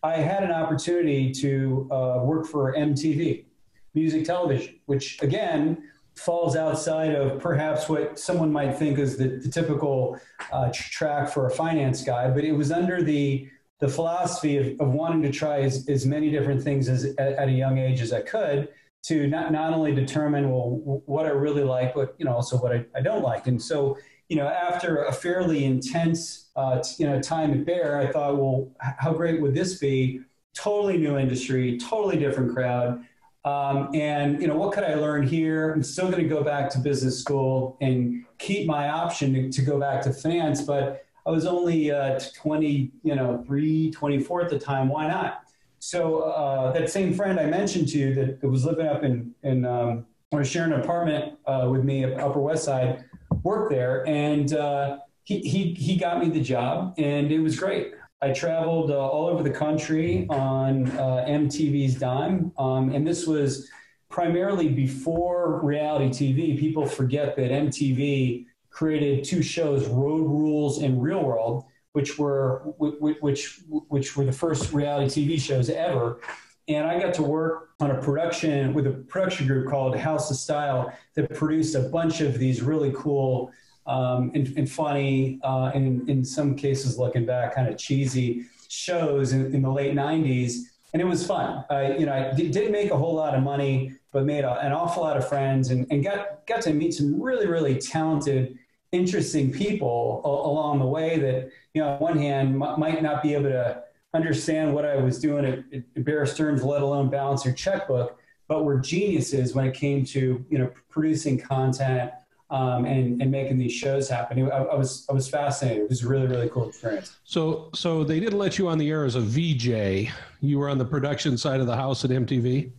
I 0.05 0.17
had 0.17 0.45
an 0.45 0.53
opportunity 0.53 1.33
to 1.33 1.89
uh, 1.91 2.21
work 2.23 2.47
for 2.47 2.73
MTV, 2.75 3.47
music 3.95 4.25
television, 4.25 4.79
which 4.87 5.21
again 5.23 5.91
falls 6.15 6.57
outside 6.57 7.15
of 7.15 7.41
perhaps 7.41 7.89
what 7.89 8.19
someone 8.19 8.53
might 8.53 8.77
think 8.77 8.99
is 8.99 9.17
the, 9.17 9.29
the 9.29 9.49
typical 9.49 10.19
uh, 10.53 10.71
track 10.73 11.29
for 11.31 11.47
a 11.47 11.51
finance 11.51 12.03
guy, 12.03 12.31
but 12.31 12.45
it 12.45 12.53
was 12.53 12.71
under 12.73 13.03
the 13.03 13.49
the 13.81 13.89
philosophy 13.89 14.59
of, 14.59 14.79
of 14.81 14.93
wanting 14.93 15.23
to 15.23 15.31
try 15.31 15.61
as, 15.61 15.89
as 15.89 16.05
many 16.05 16.31
different 16.31 16.63
things 16.63 16.89
as 16.89 17.07
at, 17.19 17.33
at 17.33 17.49
a 17.49 17.53
young 17.53 17.79
age 17.79 18.03
as 18.03 18.13
I 18.13 18.21
could 18.21 18.69
to 19.03 19.27
not, 19.27 19.51
not 19.53 19.73
only 19.73 19.95
determine 19.95 20.51
well 20.51 21.03
what 21.07 21.27
I 21.27 21.31
really 21.31 21.65
like, 21.65 21.95
but 21.95 22.15
you 22.19 22.27
know 22.27 22.35
also 22.35 22.59
what 22.59 22.73
I, 22.73 22.85
I 22.95 23.01
don't 23.01 23.23
like. 23.23 23.47
And 23.47 23.61
so 23.61 23.97
you 24.29 24.37
know 24.37 24.47
after 24.47 25.05
a 25.05 25.13
fairly 25.13 25.65
intense 25.65 26.51
uh, 26.57 26.83
you 26.99 27.07
know 27.07 27.21
time 27.21 27.53
at 27.53 27.65
Bear, 27.65 27.99
I 27.99 28.13
thought, 28.13 28.37
well, 28.37 28.71
how 28.81 29.13
great 29.13 29.41
would 29.41 29.55
this 29.55 29.79
be? 29.79 30.21
Totally 30.55 30.99
new 30.99 31.17
industry, 31.17 31.79
totally 31.79 32.19
different 32.19 32.53
crowd. 32.53 33.03
Um, 33.45 33.89
and 33.95 34.41
you 34.41 34.49
know 34.49 34.57
what 34.57 34.73
could 34.73 34.85
I 34.85 34.95
learn 34.95 35.27
here? 35.27 35.73
I'm 35.73 35.83
still 35.83 36.11
going 36.11 36.23
to 36.23 36.29
go 36.29 36.43
back 36.43 36.69
to 36.71 36.79
business 36.79 37.19
school 37.19 37.79
and 37.81 38.25
keep 38.39 38.67
my 38.67 38.91
option 38.91 39.33
to, 39.35 39.51
to 39.51 39.63
go 39.63 39.81
back 39.81 40.03
to 40.03 40.13
finance, 40.13 40.63
but 40.63 41.05
I 41.27 41.31
was 41.31 41.47
only 41.47 41.91
uh, 41.91 42.19
20, 42.35 42.91
you 43.03 43.15
know, 43.15 43.43
three, 43.47 43.91
24 43.91 44.43
at 44.43 44.51
the 44.51 44.59
time. 44.59 44.89
Why 44.89 45.07
not? 45.07 45.43
So 45.79 46.21
uh, 46.21 46.73
that 46.73 46.91
same 46.91 47.15
friend 47.15 47.41
I 47.41 47.47
mentioned 47.47 47.89
to 47.89 47.99
you 47.99 48.15
that, 48.15 48.41
that 48.41 48.49
was 48.49 48.65
living 48.65 48.87
up 48.87 49.03
in, 49.03 49.35
in 49.43 49.65
um, 49.65 50.07
or 50.33 50.45
sharing 50.45 50.73
an 50.73 50.81
apartment 50.81 51.39
uh, 51.47 51.69
with 51.71 51.85
me 51.85 52.05
at 52.05 52.21
Upper 52.21 52.41
West 52.41 52.65
Side, 52.65 53.05
worked 53.43 53.71
there, 53.71 54.07
and 54.07 54.53
uh, 54.53 54.99
he, 55.25 55.41
he, 55.41 55.75
he 55.75 55.97
got 55.97 56.21
me 56.21 56.29
the 56.29 56.41
job, 56.41 56.95
and 56.99 57.33
it 57.33 57.41
was 57.41 57.59
great. 57.59 57.95
I 58.23 58.33
traveled 58.33 58.91
uh, 58.91 58.99
all 58.99 59.29
over 59.29 59.43
the 59.43 59.51
country 59.51 60.27
on 60.29 60.91
uh, 60.91 61.25
MTV's 61.27 61.95
dime, 61.95 62.53
um, 62.59 62.91
and 62.93 63.07
this 63.07 63.27
was 63.27 63.71
primarily 64.11 64.69
before 64.69 65.61
reality 65.63 66.09
TV. 66.09 66.59
People 66.59 66.85
forget 66.85 67.35
that 67.37 67.51
MTV 67.51 68.45
created 68.69 69.25
two 69.25 69.43
shows, 69.43 69.87
Road 69.87 70.27
Rules 70.27 70.83
and 70.83 71.03
Real 71.03 71.23
World, 71.23 71.65
which 71.93 72.19
were 72.19 72.59
which 72.79 73.63
which 73.89 74.17
were 74.17 74.27
the 74.27 74.33
first 74.33 74.73
reality 74.73 75.27
TV 75.27 75.41
shows 75.41 75.71
ever. 75.71 76.21
And 76.69 76.87
I 76.87 77.01
got 77.01 77.15
to 77.15 77.23
work 77.23 77.71
on 77.81 77.91
a 77.91 78.01
production 78.01 78.75
with 78.75 78.87
a 78.87 78.91
production 78.91 79.47
group 79.47 79.69
called 79.69 79.97
House 79.97 80.31
of 80.31 80.37
Style 80.37 80.93
that 81.15 81.35
produced 81.35 81.75
a 81.75 81.81
bunch 81.81 82.21
of 82.21 82.39
these 82.39 82.61
really 82.61 82.93
cool 82.95 83.51
um, 83.87 84.31
and, 84.35 84.57
and, 84.57 84.71
funny, 84.71 85.41
uh, 85.43 85.71
and 85.75 86.09
in 86.09 86.25
some 86.25 86.55
cases, 86.55 86.99
looking 86.99 87.27
back, 87.27 87.55
kind 87.55 87.69
of 87.69 87.77
cheesy 87.77 88.45
shows 88.69 89.33
in, 89.33 89.55
in 89.55 89.63
the 89.63 89.71
late 89.71 89.95
'90s. 89.95 90.63
And 90.93 91.01
it 91.01 91.05
was 91.05 91.27
fun. 91.27 91.65
I, 91.71 91.97
you 91.97 92.07
know, 92.07 92.13
I 92.13 92.35
didn't 92.35 92.73
make 92.73 92.91
a 92.91 92.97
whole 92.97 93.15
lot 93.15 93.35
of 93.35 93.43
money, 93.43 93.93
but 94.13 94.25
made 94.25 94.45
a, 94.45 94.59
an 94.61 94.73
awful 94.73 95.03
lot 95.03 95.17
of 95.17 95.29
friends 95.29 95.71
and, 95.71 95.87
and 95.91 96.03
got 96.03 96.47
got 96.47 96.63
to 96.63 96.73
meet 96.73 96.95
some 96.95 97.21
really, 97.21 97.47
really 97.47 97.79
talented 97.79 98.59
interesting 98.93 99.53
people 99.53 100.21
along 100.25 100.81
the 100.81 100.87
way 100.87 101.19
that, 101.19 101.51
you 101.75 101.83
know, 101.83 101.91
on 101.91 101.99
one 102.01 102.19
hand 102.19 102.59
might 102.59 103.03
not 103.03 103.23
be 103.23 103.35
able 103.35 103.45
to 103.45 103.83
understand 104.15 104.75
what 104.75 104.85
I 104.85 104.97
was 104.97 105.21
doing 105.21 105.45
at, 105.45 105.59
at 105.73 106.05
Bear 106.05 106.27
Stearns, 106.27 106.65
let 106.65 106.83
alone 106.83 107.09
balance 107.09 107.45
your 107.45 107.55
checkbook, 107.55 108.19
but 108.49 108.65
were 108.65 108.81
geniuses 108.81 109.55
when 109.55 109.67
it 109.67 109.75
came 109.75 110.05
to, 110.07 110.45
you 110.51 110.59
know, 110.59 110.71
producing 110.89 111.39
content 111.39 112.11
um, 112.51 112.85
and, 112.85 113.23
and 113.23 113.31
making 113.31 113.59
these 113.59 113.73
shows 113.73 114.09
happen. 114.09 114.51
I, 114.51 114.57
I, 114.57 114.75
was 114.75 115.07
I 115.09 115.13
was 115.13 115.29
fascinated. 115.29 115.85
It 115.85 115.89
was 115.89 116.03
a 116.03 116.09
really 116.09 116.27
really 116.27 116.49
cool 116.49 116.69
experience. 116.69 117.17
So 117.25 117.71
so 117.75 118.05
they 118.05 118.21
didn't 118.21 118.39
let 118.39 118.59
you 118.59 118.69
on 118.69 118.79
the 118.79 118.91
air 118.91 119.05
as 119.05 119.15
a 119.15 119.21
VJ. 119.21 120.13
You 120.41 120.59
were 120.59 120.69
on 120.69 120.79
the 120.79 120.85
production 120.85 121.39
side 121.39 121.61
of 121.61 121.67
the 121.67 121.77
house 121.77 122.05
at 122.05 122.11
MTV. 122.11 122.73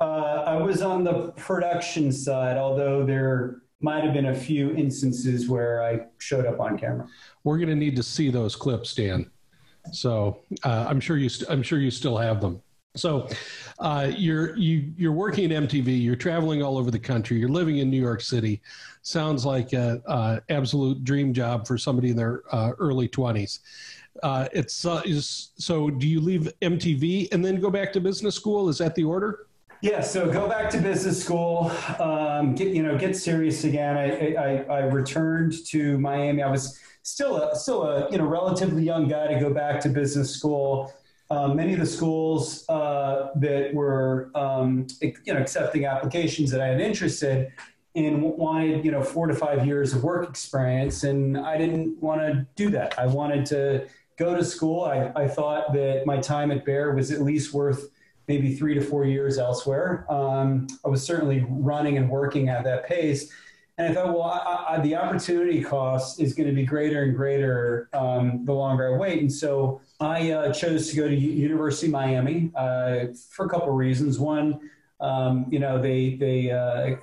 Uh, 0.00 0.44
I 0.46 0.56
was 0.56 0.82
on 0.82 1.04
the 1.04 1.32
production 1.36 2.10
side, 2.10 2.56
although 2.56 3.06
there 3.06 3.62
might 3.80 4.02
have 4.04 4.12
been 4.12 4.26
a 4.26 4.34
few 4.34 4.74
instances 4.74 5.48
where 5.48 5.82
I 5.82 6.06
showed 6.18 6.46
up 6.46 6.60
on 6.60 6.78
camera. 6.78 7.06
We're 7.44 7.58
going 7.58 7.68
to 7.68 7.76
need 7.76 7.96
to 7.96 8.02
see 8.02 8.30
those 8.30 8.56
clips, 8.56 8.94
Dan. 8.94 9.30
So 9.92 10.38
uh, 10.64 10.86
I'm 10.88 11.00
sure 11.00 11.16
you 11.16 11.28
st- 11.28 11.50
I'm 11.50 11.62
sure 11.62 11.78
you 11.78 11.90
still 11.90 12.16
have 12.16 12.40
them. 12.40 12.62
So 12.94 13.26
uh, 13.78 14.10
you're 14.14 14.54
you 14.56 14.92
you're 14.96 15.12
working 15.12 15.50
at 15.50 15.62
MTV. 15.62 16.02
You're 16.02 16.16
traveling 16.16 16.62
all 16.62 16.76
over 16.76 16.90
the 16.90 16.98
country. 16.98 17.38
You're 17.38 17.48
living 17.48 17.78
in 17.78 17.90
New 17.90 18.00
York 18.00 18.20
City. 18.20 18.60
Sounds 19.00 19.46
like 19.46 19.72
an 19.72 20.02
absolute 20.50 21.02
dream 21.02 21.32
job 21.32 21.66
for 21.66 21.78
somebody 21.78 22.10
in 22.10 22.16
their 22.16 22.42
uh, 22.52 22.72
early 22.78 23.08
20s. 23.08 23.60
Uh, 24.22 24.46
it's 24.52 24.84
uh, 24.84 25.00
is, 25.06 25.52
so. 25.56 25.88
Do 25.88 26.06
you 26.06 26.20
leave 26.20 26.52
MTV 26.60 27.32
and 27.32 27.42
then 27.42 27.60
go 27.60 27.70
back 27.70 27.92
to 27.94 28.00
business 28.00 28.34
school? 28.34 28.68
Is 28.68 28.78
that 28.78 28.94
the 28.94 29.04
order? 29.04 29.46
Yeah, 29.80 30.00
so 30.00 30.30
go 30.30 30.48
back 30.48 30.70
to 30.70 30.78
business 30.78 31.20
school, 31.20 31.72
um, 31.98 32.54
get 32.54 32.68
you 32.68 32.82
know 32.82 32.96
get 32.96 33.16
serious 33.16 33.64
again. 33.64 33.96
I, 33.96 34.34
I, 34.34 34.56
I 34.64 34.78
returned 34.84 35.54
to 35.66 35.98
Miami. 35.98 36.42
I 36.42 36.50
was 36.50 36.78
still 37.02 37.42
a, 37.42 37.56
still 37.56 37.82
a 37.82 38.10
you 38.10 38.18
know 38.18 38.26
relatively 38.26 38.84
young 38.84 39.08
guy 39.08 39.26
to 39.28 39.40
go 39.40 39.52
back 39.52 39.80
to 39.80 39.88
business 39.88 40.30
school. 40.36 40.92
Um, 41.32 41.56
many 41.56 41.72
of 41.72 41.80
the 41.80 41.86
schools 41.86 42.68
uh, 42.68 43.30
that 43.36 43.72
were 43.72 44.30
um, 44.34 44.86
you 45.00 45.32
know 45.32 45.40
accepting 45.40 45.86
applications 45.86 46.50
that 46.50 46.60
I 46.60 46.66
had 46.66 46.78
interested 46.78 47.50
in 47.94 48.20
wanted 48.36 48.84
you 48.84 48.90
know 48.90 49.02
four 49.02 49.28
to 49.28 49.34
five 49.34 49.66
years 49.66 49.94
of 49.94 50.04
work 50.04 50.28
experience, 50.28 51.04
and 51.04 51.38
I 51.38 51.56
didn't 51.56 52.02
want 52.02 52.20
to 52.20 52.46
do 52.54 52.68
that. 52.72 52.98
I 52.98 53.06
wanted 53.06 53.46
to 53.46 53.86
go 54.18 54.36
to 54.36 54.44
school. 54.44 54.84
I, 54.84 55.10
I 55.16 55.26
thought 55.26 55.72
that 55.72 56.04
my 56.04 56.18
time 56.18 56.50
at 56.50 56.66
Bear 56.66 56.94
was 56.94 57.10
at 57.10 57.22
least 57.22 57.54
worth 57.54 57.88
maybe 58.28 58.54
three 58.54 58.74
to 58.74 58.82
four 58.82 59.06
years 59.06 59.38
elsewhere. 59.38 60.04
Um, 60.12 60.66
I 60.84 60.88
was 60.88 61.02
certainly 61.02 61.46
running 61.48 61.96
and 61.96 62.10
working 62.10 62.50
at 62.50 62.62
that 62.64 62.86
pace. 62.86 63.32
And 63.82 63.90
I 63.90 63.94
thought, 64.00 64.14
well, 64.14 64.22
I, 64.22 64.76
I, 64.76 64.80
the 64.80 64.94
opportunity 64.94 65.60
cost 65.60 66.20
is 66.20 66.34
going 66.34 66.48
to 66.48 66.54
be 66.54 66.64
greater 66.64 67.02
and 67.02 67.16
greater 67.16 67.88
um, 67.92 68.44
the 68.44 68.52
longer 68.52 68.94
I 68.94 68.96
wait. 68.96 69.20
And 69.20 69.32
so 69.32 69.80
I 69.98 70.30
uh, 70.30 70.52
chose 70.52 70.88
to 70.90 70.96
go 70.96 71.08
to 71.08 71.14
U- 71.14 71.32
University 71.32 71.88
of 71.88 71.92
Miami 71.92 72.52
uh, 72.54 73.06
for 73.30 73.46
a 73.46 73.48
couple 73.48 73.70
of 73.70 73.74
reasons. 73.74 74.20
One, 74.20 74.70
um, 75.00 75.46
you 75.50 75.58
know, 75.58 75.82
they 75.82 76.14
they 76.14 76.52
uh, 76.52 76.94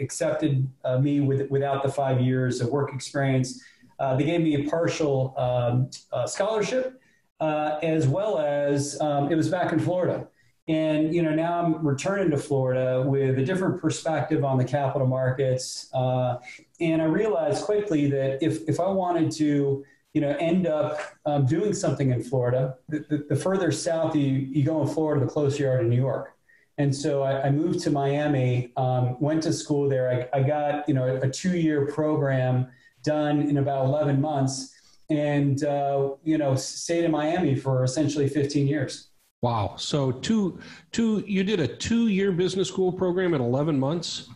accepted 0.00 0.68
uh, 0.84 0.98
me 0.98 1.20
with, 1.20 1.48
without 1.52 1.84
the 1.84 1.88
five 1.88 2.20
years 2.20 2.60
of 2.60 2.68
work 2.68 2.92
experience. 2.92 3.62
Uh, 4.00 4.16
they 4.16 4.24
gave 4.24 4.40
me 4.40 4.66
a 4.66 4.68
partial 4.68 5.34
um, 5.36 5.88
uh, 6.12 6.26
scholarship, 6.26 7.00
as 7.40 8.08
well 8.08 8.40
as 8.40 9.00
um, 9.00 9.30
it 9.30 9.36
was 9.36 9.48
back 9.48 9.72
in 9.72 9.78
Florida. 9.78 10.26
And 10.66 11.14
you 11.14 11.22
know, 11.22 11.34
now 11.34 11.62
I'm 11.62 11.86
returning 11.86 12.30
to 12.30 12.38
Florida 12.38 13.04
with 13.06 13.38
a 13.38 13.44
different 13.44 13.80
perspective 13.80 14.44
on 14.44 14.56
the 14.56 14.64
capital 14.64 15.06
markets, 15.06 15.90
uh, 15.92 16.36
and 16.80 17.02
I 17.02 17.04
realized 17.04 17.64
quickly 17.64 18.08
that 18.10 18.42
if 18.42 18.66
if 18.66 18.80
I 18.80 18.88
wanted 18.88 19.30
to, 19.32 19.84
you 20.14 20.20
know, 20.22 20.34
end 20.40 20.66
up 20.66 21.00
um, 21.26 21.44
doing 21.44 21.74
something 21.74 22.12
in 22.12 22.22
Florida, 22.22 22.76
the, 22.88 23.00
the, 23.10 23.26
the, 23.28 23.36
further 23.36 23.70
south 23.70 24.16
you, 24.16 24.22
you 24.22 24.64
go 24.64 24.80
in 24.80 24.88
Florida, 24.88 25.22
the 25.22 25.30
closer 25.30 25.64
you 25.64 25.68
are 25.68 25.78
to 25.82 25.84
New 25.84 25.96
York. 25.96 26.34
And 26.78 26.94
so 26.94 27.22
I, 27.22 27.46
I 27.46 27.50
moved 27.50 27.80
to 27.80 27.90
Miami, 27.90 28.72
um, 28.78 29.20
went 29.20 29.42
to 29.42 29.52
school 29.52 29.86
there. 29.88 30.28
I, 30.34 30.38
I 30.38 30.42
got 30.42 30.88
you 30.88 30.94
know 30.94 31.16
a 31.16 31.28
two 31.28 31.58
year 31.58 31.86
program 31.86 32.68
done 33.02 33.42
in 33.42 33.58
about 33.58 33.84
11 33.84 34.18
months, 34.18 34.74
and 35.10 35.62
uh, 35.62 36.12
you 36.24 36.38
know 36.38 36.54
stayed 36.54 37.04
in 37.04 37.10
Miami 37.10 37.54
for 37.54 37.84
essentially 37.84 38.28
15 38.28 38.66
years. 38.66 39.10
Wow. 39.44 39.74
So 39.76 40.10
two 40.10 40.58
two 40.90 41.22
you 41.26 41.44
did 41.44 41.60
a 41.60 41.68
two 41.68 42.08
year 42.08 42.32
business 42.32 42.66
school 42.66 42.90
program 42.90 43.34
in 43.34 43.42
eleven 43.42 43.78
months? 43.78 44.30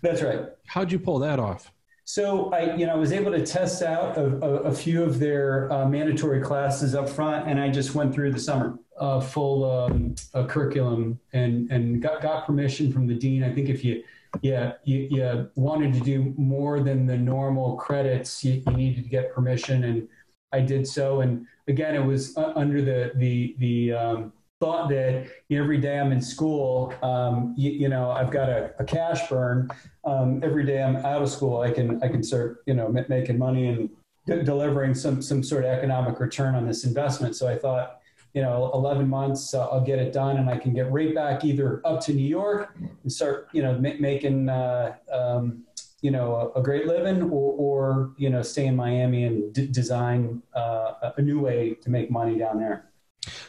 That's 0.00 0.20
right. 0.20 0.46
How'd 0.66 0.90
you 0.90 0.98
pull 0.98 1.20
that 1.20 1.38
off? 1.38 1.70
So 2.02 2.52
I, 2.52 2.74
you 2.74 2.86
know, 2.86 2.94
I 2.94 2.96
was 2.96 3.12
able 3.12 3.30
to 3.30 3.46
test 3.46 3.84
out 3.84 4.18
a, 4.18 4.24
a, 4.44 4.50
a 4.62 4.74
few 4.74 5.04
of 5.04 5.20
their 5.20 5.72
uh, 5.72 5.86
mandatory 5.86 6.40
classes 6.40 6.96
up 6.96 7.08
front, 7.08 7.48
and 7.48 7.60
I 7.60 7.70
just 7.70 7.94
went 7.94 8.12
through 8.12 8.32
the 8.32 8.40
summer 8.40 8.80
uh, 8.98 9.20
full 9.20 9.70
um, 9.70 10.16
uh, 10.34 10.44
curriculum 10.46 11.20
and 11.32 11.70
and 11.70 12.02
got, 12.02 12.20
got 12.20 12.44
permission 12.44 12.92
from 12.92 13.06
the 13.06 13.14
dean. 13.14 13.44
I 13.44 13.54
think 13.54 13.68
if 13.68 13.84
you 13.84 14.02
yeah 14.40 14.72
you, 14.82 15.06
you 15.08 15.50
wanted 15.54 15.94
to 15.94 16.00
do 16.00 16.34
more 16.36 16.80
than 16.80 17.06
the 17.06 17.16
normal 17.16 17.76
credits, 17.76 18.42
you, 18.42 18.60
you 18.66 18.72
needed 18.72 19.04
to 19.04 19.08
get 19.08 19.32
permission, 19.32 19.84
and 19.84 20.08
I 20.50 20.62
did 20.62 20.84
so. 20.88 21.20
And 21.20 21.46
again, 21.68 21.94
it 21.94 22.04
was 22.04 22.36
uh, 22.36 22.52
under 22.56 22.82
the 22.82 23.12
the 23.16 23.54
the 23.58 23.92
um, 23.92 24.32
thought 24.60 24.88
that 24.90 25.26
every 25.50 25.78
day 25.78 25.98
I'm 25.98 26.12
in 26.12 26.22
school, 26.22 26.94
um, 27.02 27.52
you, 27.56 27.72
you, 27.72 27.88
know, 27.88 28.12
I've 28.12 28.30
got 28.30 28.48
a, 28.48 28.72
a 28.78 28.84
cash 28.84 29.28
burn. 29.28 29.68
Um, 30.04 30.40
every 30.44 30.64
day 30.64 30.80
I'm 30.80 30.96
out 30.96 31.20
of 31.20 31.28
school, 31.28 31.60
I 31.60 31.70
can 31.72 32.02
I 32.02 32.08
can 32.08 32.22
start 32.22 32.62
you 32.66 32.74
know 32.74 32.88
making 33.08 33.38
money 33.38 33.68
and 33.68 33.90
de- 34.26 34.42
delivering 34.42 34.94
some 34.94 35.20
some 35.22 35.42
sort 35.42 35.64
of 35.64 35.70
economic 35.70 36.20
return 36.20 36.54
on 36.54 36.66
this 36.66 36.84
investment. 36.84 37.36
So 37.36 37.48
I 37.48 37.56
thought. 37.56 37.98
You 38.34 38.40
know, 38.40 38.70
11 38.72 39.10
months, 39.10 39.52
uh, 39.52 39.68
I'll 39.68 39.84
get 39.84 39.98
it 39.98 40.10
done, 40.10 40.38
and 40.38 40.48
I 40.48 40.56
can 40.56 40.72
get 40.72 40.90
right 40.90 41.14
back 41.14 41.44
either 41.44 41.82
up 41.84 42.00
to 42.06 42.14
New 42.14 42.26
York 42.26 42.74
and 43.02 43.12
start, 43.12 43.48
you 43.52 43.60
know, 43.60 43.74
ma- 43.78 43.98
making 44.00 44.48
uh, 44.48 44.94
um, 45.12 45.64
you 46.02 46.10
know 46.10 46.52
a, 46.54 46.60
a 46.60 46.62
great 46.62 46.86
living 46.86 47.22
or, 47.22 47.54
or, 47.66 48.12
you 48.18 48.28
know 48.28 48.42
stay 48.42 48.66
in 48.66 48.76
miami 48.76 49.24
and 49.24 49.52
d- 49.54 49.68
design 49.68 50.42
uh, 50.54 51.12
a 51.16 51.22
new 51.22 51.40
way 51.40 51.74
to 51.80 51.90
make 51.90 52.10
money 52.10 52.36
down 52.38 52.58
there 52.58 52.90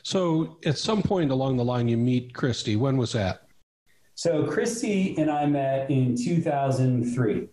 so 0.04 0.58
at 0.66 0.78
some 0.78 1.02
point 1.02 1.32
along 1.32 1.58
the 1.58 1.66
line 1.66 1.88
you 1.88 1.98
meet 1.98 2.34
christy 2.34 2.76
when 2.76 2.96
was 2.98 3.12
that 3.12 3.44
So 4.16 4.46
Christy 4.46 5.18
and 5.18 5.30
I 5.32 5.46
met 5.48 5.90
in 5.90 6.16
2003. 6.16 7.50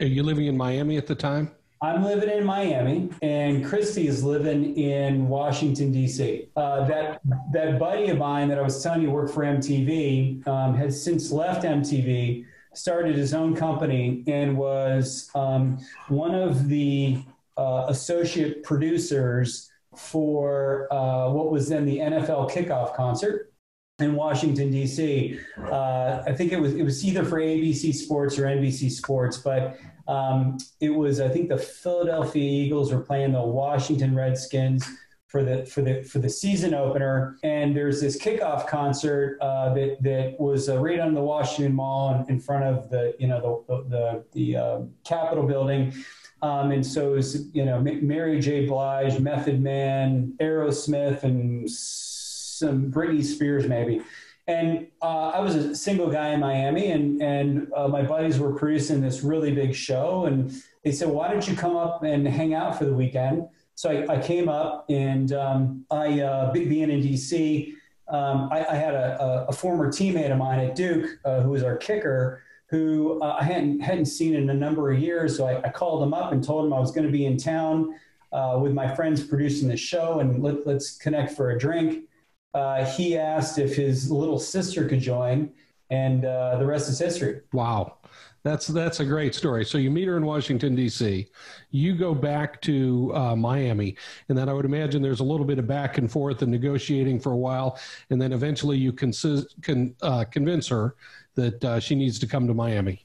Are 0.00 0.06
you 0.06 0.22
living 0.22 0.46
in 0.46 0.56
Miami 0.56 0.96
at 0.98 1.06
the 1.06 1.14
time? 1.14 1.50
I'm 1.82 2.04
living 2.04 2.28
in 2.28 2.44
Miami, 2.44 3.08
and 3.22 3.64
Christy 3.64 4.06
is 4.06 4.22
living 4.22 4.76
in 4.76 5.28
Washington 5.28 5.92
D.C. 5.92 6.48
Uh, 6.54 6.84
that 6.84 7.22
that 7.52 7.78
buddy 7.78 8.10
of 8.10 8.18
mine 8.18 8.48
that 8.50 8.58
I 8.58 8.62
was 8.62 8.82
telling 8.82 9.00
you 9.00 9.10
worked 9.10 9.32
for 9.32 9.44
MTV 9.44 10.46
um, 10.46 10.74
has 10.76 11.02
since 11.02 11.32
left 11.32 11.64
MTV, 11.64 12.44
started 12.74 13.16
his 13.16 13.34
own 13.34 13.54
company, 13.54 14.24
and 14.26 14.56
was 14.56 15.30
um, 15.34 15.78
one 16.08 16.34
of 16.34 16.68
the 16.68 17.22
uh, 17.56 17.86
associate 17.88 18.62
producers 18.62 19.70
for 19.96 20.92
uh, 20.92 21.30
what 21.30 21.50
was 21.50 21.68
then 21.68 21.84
the 21.84 21.98
NFL 21.98 22.50
kickoff 22.50 22.94
concert 22.94 23.52
in 23.98 24.14
Washington 24.14 24.70
D.C. 24.70 25.38
Uh, 25.58 26.22
I 26.26 26.32
think 26.32 26.52
it 26.52 26.60
was 26.60 26.74
it 26.74 26.82
was 26.82 27.04
either 27.04 27.24
for 27.24 27.38
ABC 27.38 27.94
Sports 27.94 28.38
or 28.38 28.44
NBC 28.44 28.90
Sports, 28.90 29.38
but 29.38 29.78
um, 30.08 30.58
it 30.80 30.90
was 30.90 31.20
I 31.20 31.28
think 31.28 31.48
the 31.48 31.58
Philadelphia 31.58 32.64
Eagles 32.64 32.92
were 32.92 33.00
playing 33.00 33.32
the 33.32 33.42
Washington 33.42 34.14
Redskins 34.14 34.88
for 35.30 35.44
the 35.44 35.64
for 35.64 35.80
the 35.80 36.02
for 36.02 36.18
the 36.18 36.28
season 36.28 36.74
opener, 36.74 37.38
and 37.44 37.74
there's 37.74 38.00
this 38.00 38.20
kickoff 38.20 38.66
concert 38.66 39.38
uh, 39.40 39.72
that 39.74 40.02
that 40.02 40.34
was 40.40 40.68
uh, 40.68 40.76
right 40.78 40.98
on 40.98 41.14
the 41.14 41.22
Washington 41.22 41.72
Mall 41.72 42.14
in, 42.14 42.34
in, 42.34 42.40
front 42.40 42.64
of 42.64 42.90
the 42.90 43.14
you 43.20 43.28
know 43.28 43.64
the 43.68 43.84
the 43.88 44.24
the, 44.32 44.56
uh, 44.56 44.80
Capitol 45.04 45.46
building. 45.46 45.94
Um, 46.42 46.72
and 46.72 46.84
so 46.84 47.12
it 47.12 47.16
was, 47.16 47.54
you 47.54 47.66
know, 47.66 47.80
Mary 47.80 48.40
J. 48.40 48.64
Blige, 48.66 49.20
Method 49.20 49.60
Man, 49.60 50.32
Aerosmith, 50.40 51.22
and 51.22 51.70
some 51.70 52.90
Britney 52.90 53.22
Spears 53.22 53.68
maybe. 53.68 54.00
And 54.48 54.86
uh, 55.02 55.28
I 55.28 55.40
was 55.40 55.54
a 55.54 55.76
single 55.76 56.10
guy 56.10 56.30
in 56.30 56.40
Miami, 56.40 56.90
and 56.90 57.22
and 57.22 57.70
uh, 57.76 57.86
my 57.86 58.02
buddies 58.02 58.40
were 58.40 58.52
producing 58.52 59.00
this 59.00 59.22
really 59.22 59.52
big 59.52 59.74
show, 59.74 60.24
and 60.24 60.50
they 60.82 60.90
said, 60.90 61.08
"Why 61.08 61.30
don't 61.30 61.46
you 61.46 61.54
come 61.54 61.76
up 61.76 62.02
and 62.02 62.26
hang 62.26 62.52
out 62.52 62.76
for 62.76 62.84
the 62.84 62.94
weekend?" 62.94 63.46
So 63.80 63.90
I, 63.90 64.16
I 64.16 64.20
came 64.20 64.50
up, 64.50 64.84
and 64.90 65.32
um, 65.32 65.86
I 65.90 66.20
uh, 66.20 66.52
being 66.52 66.90
in 66.90 67.00
DC, 67.00 67.72
um, 68.08 68.50
I, 68.52 68.66
I, 68.68 68.74
had 68.74 68.92
a, 68.92 69.46
a, 69.48 69.52
former 69.54 69.88
teammate 69.88 70.30
of 70.30 70.36
mine 70.36 70.58
at 70.58 70.74
Duke 70.74 71.18
uh, 71.24 71.40
who 71.40 71.48
was 71.52 71.62
our 71.62 71.78
kicker, 71.78 72.42
who 72.68 73.18
uh, 73.22 73.38
I 73.40 73.44
hadn't 73.44 73.80
hadn't 73.80 74.04
seen 74.04 74.34
in 74.34 74.50
a 74.50 74.54
number 74.54 74.92
of 74.92 74.98
years. 74.98 75.34
So 75.34 75.46
I, 75.46 75.62
I 75.62 75.70
called 75.70 76.02
him 76.02 76.12
up 76.12 76.32
and 76.32 76.44
told 76.44 76.66
him 76.66 76.74
I 76.74 76.78
was 76.78 76.90
going 76.90 77.06
to 77.06 77.12
be 77.12 77.24
in 77.24 77.38
town 77.38 77.94
uh, 78.32 78.58
with 78.60 78.74
my 78.74 78.94
friends 78.94 79.24
producing 79.24 79.68
the 79.68 79.78
show, 79.78 80.20
and 80.20 80.42
let, 80.42 80.66
let's 80.66 80.98
connect 80.98 81.32
for 81.32 81.52
a 81.52 81.58
drink 81.58 82.04
uh, 82.52 82.84
he 82.84 83.16
asked 83.16 83.58
if 83.58 83.76
his 83.76 84.10
little 84.10 84.38
sister 84.38 84.88
could 84.88 85.00
join, 85.00 85.50
and 85.90 86.24
uh, 86.24 86.58
the 86.58 86.66
rest 86.66 86.88
is 86.88 86.98
history. 86.98 87.40
Wow. 87.52 87.96
That's 88.42 88.66
that's 88.66 89.00
a 89.00 89.04
great 89.04 89.34
story. 89.34 89.64
So 89.66 89.76
you 89.76 89.90
meet 89.90 90.08
her 90.08 90.16
in 90.16 90.24
Washington 90.24 90.74
D.C. 90.74 91.26
You 91.70 91.94
go 91.94 92.14
back 92.14 92.60
to 92.62 93.12
uh, 93.14 93.36
Miami, 93.36 93.96
and 94.28 94.38
then 94.38 94.48
I 94.48 94.54
would 94.54 94.64
imagine 94.64 95.02
there's 95.02 95.20
a 95.20 95.24
little 95.24 95.44
bit 95.44 95.58
of 95.58 95.66
back 95.66 95.98
and 95.98 96.10
forth 96.10 96.40
and 96.40 96.50
negotiating 96.50 97.20
for 97.20 97.32
a 97.32 97.36
while, 97.36 97.78
and 98.08 98.20
then 98.20 98.32
eventually 98.32 98.78
you 98.78 98.92
can 98.92 99.12
can 99.60 99.94
uh, 100.00 100.24
convince 100.24 100.68
her 100.68 100.96
that 101.34 101.64
uh, 101.64 101.78
she 101.80 101.94
needs 101.94 102.18
to 102.18 102.26
come 102.26 102.46
to 102.46 102.54
Miami. 102.54 103.04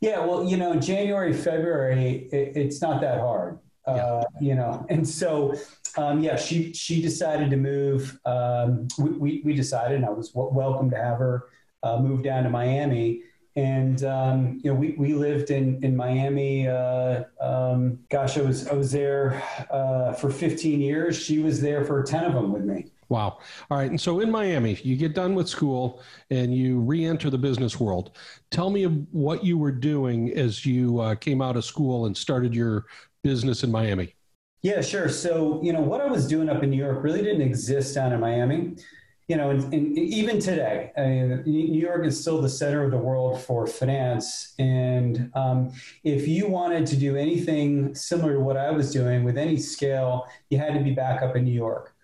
Yeah, 0.00 0.24
well, 0.24 0.44
you 0.44 0.56
know, 0.56 0.74
January, 0.76 1.32
February, 1.32 2.28
it, 2.32 2.56
it's 2.56 2.80
not 2.80 3.00
that 3.00 3.18
hard, 3.18 3.58
yeah. 3.86 3.94
Uh, 3.94 4.24
you 4.40 4.54
know, 4.54 4.86
and 4.90 5.06
so 5.06 5.54
um, 5.96 6.22
yeah, 6.22 6.36
she 6.36 6.72
she 6.72 7.02
decided 7.02 7.50
to 7.50 7.56
move. 7.56 8.16
Um, 8.24 8.86
we, 8.96 9.10
we, 9.10 9.42
we 9.44 9.54
decided, 9.54 9.96
and 9.96 10.04
I 10.04 10.10
was 10.10 10.30
w- 10.30 10.54
welcome 10.54 10.88
to 10.90 10.96
have 10.96 11.18
her 11.18 11.46
uh, 11.82 11.98
move 11.98 12.22
down 12.22 12.44
to 12.44 12.50
Miami. 12.50 13.22
And 13.54 14.02
um, 14.04 14.60
you 14.62 14.72
know, 14.72 14.78
we, 14.78 14.94
we 14.98 15.14
lived 15.14 15.50
in 15.50 15.82
in 15.84 15.94
Miami. 15.94 16.68
Uh, 16.68 17.24
um, 17.40 17.98
gosh, 18.10 18.38
I 18.38 18.42
was 18.42 18.66
I 18.66 18.74
was 18.74 18.90
there 18.90 19.42
uh, 19.70 20.12
for 20.14 20.30
15 20.30 20.80
years. 20.80 21.16
She 21.16 21.38
was 21.38 21.60
there 21.60 21.84
for 21.84 22.02
10 22.02 22.24
of 22.24 22.32
them 22.34 22.52
with 22.52 22.64
me. 22.64 22.92
Wow. 23.12 23.40
All 23.70 23.76
right. 23.76 23.90
And 23.90 24.00
so 24.00 24.20
in 24.20 24.30
Miami, 24.30 24.78
you 24.82 24.96
get 24.96 25.14
done 25.14 25.34
with 25.34 25.46
school 25.46 26.00
and 26.30 26.56
you 26.56 26.80
re 26.80 27.04
enter 27.04 27.28
the 27.28 27.36
business 27.36 27.78
world. 27.78 28.16
Tell 28.50 28.70
me 28.70 28.84
what 28.84 29.44
you 29.44 29.58
were 29.58 29.70
doing 29.70 30.32
as 30.32 30.64
you 30.64 30.98
uh, 30.98 31.14
came 31.16 31.42
out 31.42 31.56
of 31.56 31.64
school 31.66 32.06
and 32.06 32.16
started 32.16 32.54
your 32.54 32.86
business 33.22 33.64
in 33.64 33.70
Miami. 33.70 34.14
Yeah, 34.62 34.80
sure. 34.80 35.10
So, 35.10 35.60
you 35.62 35.74
know, 35.74 35.80
what 35.82 36.00
I 36.00 36.06
was 36.06 36.26
doing 36.26 36.48
up 36.48 36.62
in 36.62 36.70
New 36.70 36.76
York 36.78 37.02
really 37.02 37.20
didn't 37.20 37.42
exist 37.42 37.94
down 37.96 38.12
in 38.12 38.20
Miami. 38.20 38.76
You 39.32 39.38
know, 39.38 39.48
and, 39.48 39.96
even 39.96 40.40
today, 40.40 40.92
I 40.94 41.00
mean, 41.00 41.42
New 41.46 41.80
York 41.80 42.04
is 42.04 42.20
still 42.20 42.42
the 42.42 42.50
center 42.50 42.84
of 42.84 42.90
the 42.90 42.98
world 42.98 43.40
for 43.40 43.66
finance. 43.66 44.52
And 44.58 45.30
um, 45.34 45.72
if 46.04 46.28
you 46.28 46.46
wanted 46.48 46.86
to 46.88 46.96
do 46.96 47.16
anything 47.16 47.94
similar 47.94 48.34
to 48.34 48.40
what 48.40 48.58
I 48.58 48.70
was 48.70 48.92
doing 48.92 49.24
with 49.24 49.38
any 49.38 49.56
scale, 49.56 50.26
you 50.50 50.58
had 50.58 50.74
to 50.74 50.80
be 50.80 50.90
back 50.90 51.22
up 51.22 51.34
in 51.34 51.44
New 51.44 51.54
York. 51.54 51.94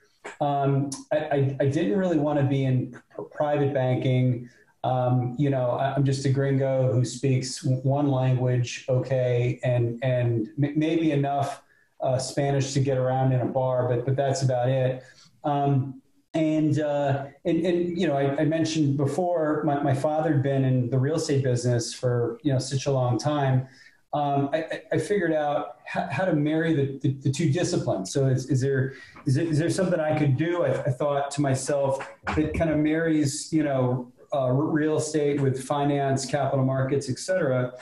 Um, 0.40 0.88
I, 1.12 1.16
I, 1.18 1.56
I, 1.60 1.66
didn't 1.66 1.98
really 1.98 2.16
want 2.16 2.38
to 2.38 2.46
be 2.46 2.64
in 2.64 2.98
pr- 3.10 3.20
private 3.24 3.74
banking. 3.74 4.48
Um, 4.82 5.36
you 5.38 5.50
know, 5.50 5.72
I'm 5.72 6.06
just 6.06 6.24
a 6.24 6.30
gringo 6.30 6.90
who 6.90 7.04
speaks 7.04 7.62
one 7.62 8.10
language, 8.10 8.86
okay, 8.88 9.60
and 9.62 10.02
and 10.02 10.48
m- 10.62 10.78
maybe 10.78 11.12
enough 11.12 11.62
uh, 12.00 12.18
Spanish 12.18 12.72
to 12.72 12.80
get 12.80 12.96
around 12.96 13.32
in 13.32 13.42
a 13.42 13.46
bar, 13.46 13.86
but 13.86 14.06
but 14.06 14.16
that's 14.16 14.40
about 14.40 14.70
it. 14.70 15.02
Um, 15.44 16.00
and, 16.34 16.78
uh, 16.78 17.26
and 17.44 17.64
and 17.64 17.98
you 17.98 18.06
know, 18.06 18.16
I, 18.16 18.42
I, 18.42 18.44
mentioned 18.44 18.96
before 18.96 19.62
my, 19.64 19.82
my 19.82 19.94
father 19.94 20.32
had 20.32 20.42
been 20.42 20.64
in 20.64 20.90
the 20.90 20.98
real 20.98 21.16
estate 21.16 21.42
business 21.42 21.94
for 21.94 22.38
you 22.42 22.52
know 22.52 22.58
such 22.58 22.86
a 22.86 22.90
long 22.90 23.18
time. 23.18 23.66
Um, 24.12 24.50
I, 24.52 24.82
I, 24.92 24.98
figured 24.98 25.32
out 25.32 25.78
how, 25.84 26.08
how 26.10 26.24
to 26.24 26.34
marry 26.34 26.72
the, 26.74 26.98
the, 27.02 27.14
the, 27.14 27.30
two 27.30 27.50
disciplines. 27.50 28.10
So 28.10 28.26
is, 28.26 28.48
is 28.48 28.60
there 28.60 28.94
is, 29.26 29.36
it, 29.36 29.48
is 29.48 29.58
there 29.58 29.68
something 29.68 30.00
I 30.00 30.18
could 30.18 30.36
do? 30.36 30.64
I, 30.64 30.82
I 30.82 30.90
thought 30.90 31.30
to 31.32 31.42
myself 31.42 32.06
that 32.36 32.54
kind 32.54 32.70
of 32.70 32.78
marries 32.78 33.52
you 33.52 33.62
know 33.62 34.12
uh, 34.34 34.50
real 34.50 34.98
estate 34.98 35.40
with 35.40 35.62
finance, 35.62 36.26
capital 36.26 36.64
markets, 36.64 37.08
et 37.08 37.18
cetera. 37.18 37.72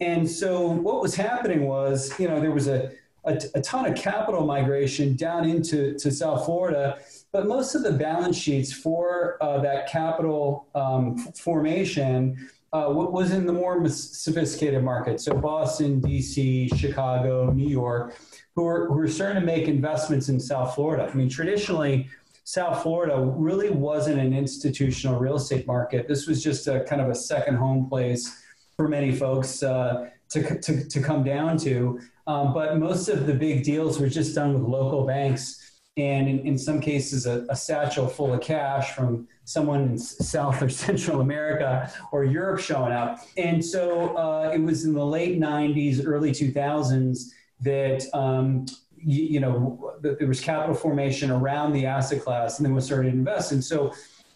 And 0.00 0.28
so 0.28 0.68
what 0.68 1.02
was 1.02 1.16
happening 1.16 1.66
was, 1.66 2.16
you 2.20 2.28
know, 2.28 2.40
there 2.40 2.52
was 2.52 2.68
a 2.68 2.92
a, 3.24 3.40
a 3.54 3.60
ton 3.60 3.86
of 3.86 3.96
capital 3.96 4.44
migration 4.46 5.14
down 5.14 5.44
into 5.44 5.94
to 5.98 6.10
South 6.10 6.44
Florida, 6.44 6.98
but 7.32 7.46
most 7.46 7.74
of 7.74 7.82
the 7.82 7.92
balance 7.92 8.36
sheets 8.36 8.72
for 8.72 9.42
uh, 9.42 9.60
that 9.60 9.88
capital 9.90 10.68
um, 10.74 11.18
formation 11.34 12.48
uh, 12.72 12.86
was 12.88 13.32
in 13.32 13.46
the 13.46 13.52
more 13.52 13.86
sophisticated 13.88 14.82
markets. 14.82 15.24
So 15.24 15.34
Boston, 15.34 16.00
DC, 16.00 16.76
Chicago, 16.76 17.50
New 17.50 17.68
York, 17.68 18.16
who 18.54 18.66
are, 18.66 18.86
who 18.88 18.98
are 18.98 19.08
starting 19.08 19.40
to 19.40 19.46
make 19.46 19.68
investments 19.68 20.28
in 20.28 20.38
South 20.38 20.74
Florida. 20.74 21.08
I 21.10 21.14
mean, 21.14 21.28
traditionally, 21.28 22.08
South 22.44 22.82
Florida 22.82 23.18
really 23.20 23.70
wasn't 23.70 24.18
an 24.18 24.32
institutional 24.32 25.18
real 25.18 25.36
estate 25.36 25.66
market. 25.66 26.08
This 26.08 26.26
was 26.26 26.42
just 26.42 26.66
a 26.66 26.80
kind 26.84 27.00
of 27.00 27.08
a 27.08 27.14
second 27.14 27.56
home 27.56 27.88
place 27.88 28.42
for 28.76 28.88
many 28.88 29.12
folks 29.12 29.62
uh, 29.62 30.08
to, 30.30 30.58
to, 30.60 30.88
to 30.88 31.00
come 31.00 31.24
down 31.24 31.56
to. 31.58 32.00
Um, 32.26 32.52
but 32.52 32.78
most 32.78 33.08
of 33.08 33.26
the 33.26 33.34
big 33.34 33.64
deals 33.64 33.98
were 33.98 34.08
just 34.08 34.34
done 34.34 34.54
with 34.54 34.62
local 34.62 35.06
banks, 35.06 35.67
and 35.98 36.28
in, 36.28 36.38
in 36.46 36.56
some 36.56 36.80
cases, 36.80 37.26
a, 37.26 37.44
a, 37.48 37.56
satchel 37.56 38.06
full 38.06 38.32
of 38.32 38.40
cash 38.40 38.94
from 38.94 39.26
someone 39.44 39.82
in 39.82 39.98
South 39.98 40.62
or 40.62 40.68
Central 40.86 41.20
America 41.20 41.92
or 42.12 42.24
Europe 42.24 42.60
showing 42.60 42.92
up. 42.92 43.18
And 43.36 43.64
so 43.64 44.16
uh, 44.16 44.52
it 44.54 44.60
was 44.60 44.84
in 44.84 44.94
the 44.94 45.04
late 45.04 45.40
90s, 45.40 46.04
early 46.06 46.30
2000s 46.30 47.30
that. 47.62 48.04
Um, 48.14 48.66
you, 49.00 49.24
you, 49.24 49.38
know, 49.38 49.94
there 50.00 50.26
was 50.26 50.40
capital 50.40 50.74
formation 50.74 51.30
around 51.30 51.72
the 51.72 51.86
asset 51.86 52.20
class, 52.20 52.58
and 52.58 52.66
then 52.66 52.74
we 52.74 52.80
started 52.80 53.12
to 53.12 53.16
invest. 53.16 53.52
And 53.52 53.62
so 53.62 53.92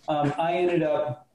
um, 0.07 0.33
I 0.39 0.53
ended 0.55 0.85
up 0.85 1.27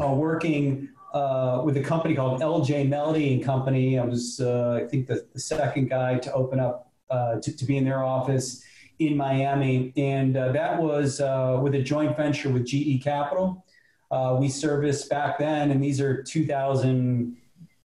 uh, 0.00 0.12
working 0.12 0.88
uh, 1.12 1.62
with 1.64 1.76
a 1.76 1.82
company 1.82 2.14
called 2.14 2.40
LJ 2.40 2.88
Melody 2.88 3.34
and 3.34 3.44
Company. 3.44 3.98
I 3.98 4.04
was, 4.04 4.40
uh, 4.40 4.80
I 4.80 4.86
think, 4.86 5.06
the, 5.06 5.26
the, 5.32 5.40
second 5.40 5.88
guy 5.88 6.18
to 6.18 6.32
open 6.32 6.60
up 6.60 6.92
uh, 7.10 7.40
to, 7.40 7.56
to, 7.56 7.64
be 7.64 7.78
in 7.78 7.84
their 7.84 8.04
office 8.04 8.62
in 8.98 9.16
Miami, 9.16 9.92
and 9.96 10.36
uh, 10.36 10.52
that 10.52 10.80
was 10.80 11.20
uh, 11.20 11.58
with 11.62 11.74
a 11.74 11.82
joint 11.82 12.16
venture 12.16 12.50
with 12.50 12.66
GE 12.66 13.02
Capital. 13.02 13.64
Uh, 14.10 14.36
we 14.38 14.48
serviced 14.48 15.08
back 15.10 15.38
then, 15.38 15.70
and 15.70 15.82
these 15.82 16.00
are 16.00 16.22
2000, 16.22 17.36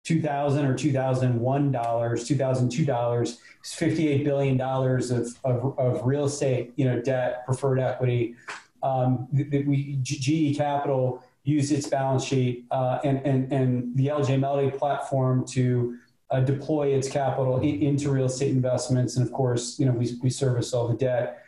2000 0.03 0.65
or 0.65 0.73
2001 0.75 1.71
dollars, 1.71 2.27
2002 2.27 2.85
dollars, 2.85 3.39
58 3.63 4.23
billion 4.23 4.57
dollars 4.57 5.11
of, 5.11 5.27
of, 5.43 5.77
of, 5.77 6.05
real 6.05 6.25
estate, 6.25 6.73
you 6.75 6.85
know, 6.85 7.01
debt, 7.01 7.45
preferred 7.45 7.79
equity. 7.79 8.35
Um, 8.81 9.27
we 9.31 9.97
GE 10.01 10.57
Capital 10.57 11.23
used 11.43 11.71
its 11.71 11.87
balance 11.87 12.23
sheet 12.23 12.65
uh, 12.71 12.99
and, 13.03 13.19
and, 13.25 13.51
and 13.51 13.95
the 13.95 14.07
LJ 14.07 14.39
Melody 14.39 14.71
platform 14.71 15.45
to 15.49 15.97
uh, 16.31 16.39
deploy 16.39 16.87
its 16.87 17.09
capital 17.09 17.59
in, 17.59 17.81
into 17.81 18.09
real 18.09 18.25
estate 18.25 18.51
investments. 18.51 19.17
And 19.17 19.25
of 19.25 19.31
course, 19.31 19.79
you 19.79 19.85
know, 19.85 19.91
we, 19.91 20.13
we 20.21 20.29
service 20.29 20.73
all 20.73 20.87
the 20.87 20.95
debt. 20.95 21.41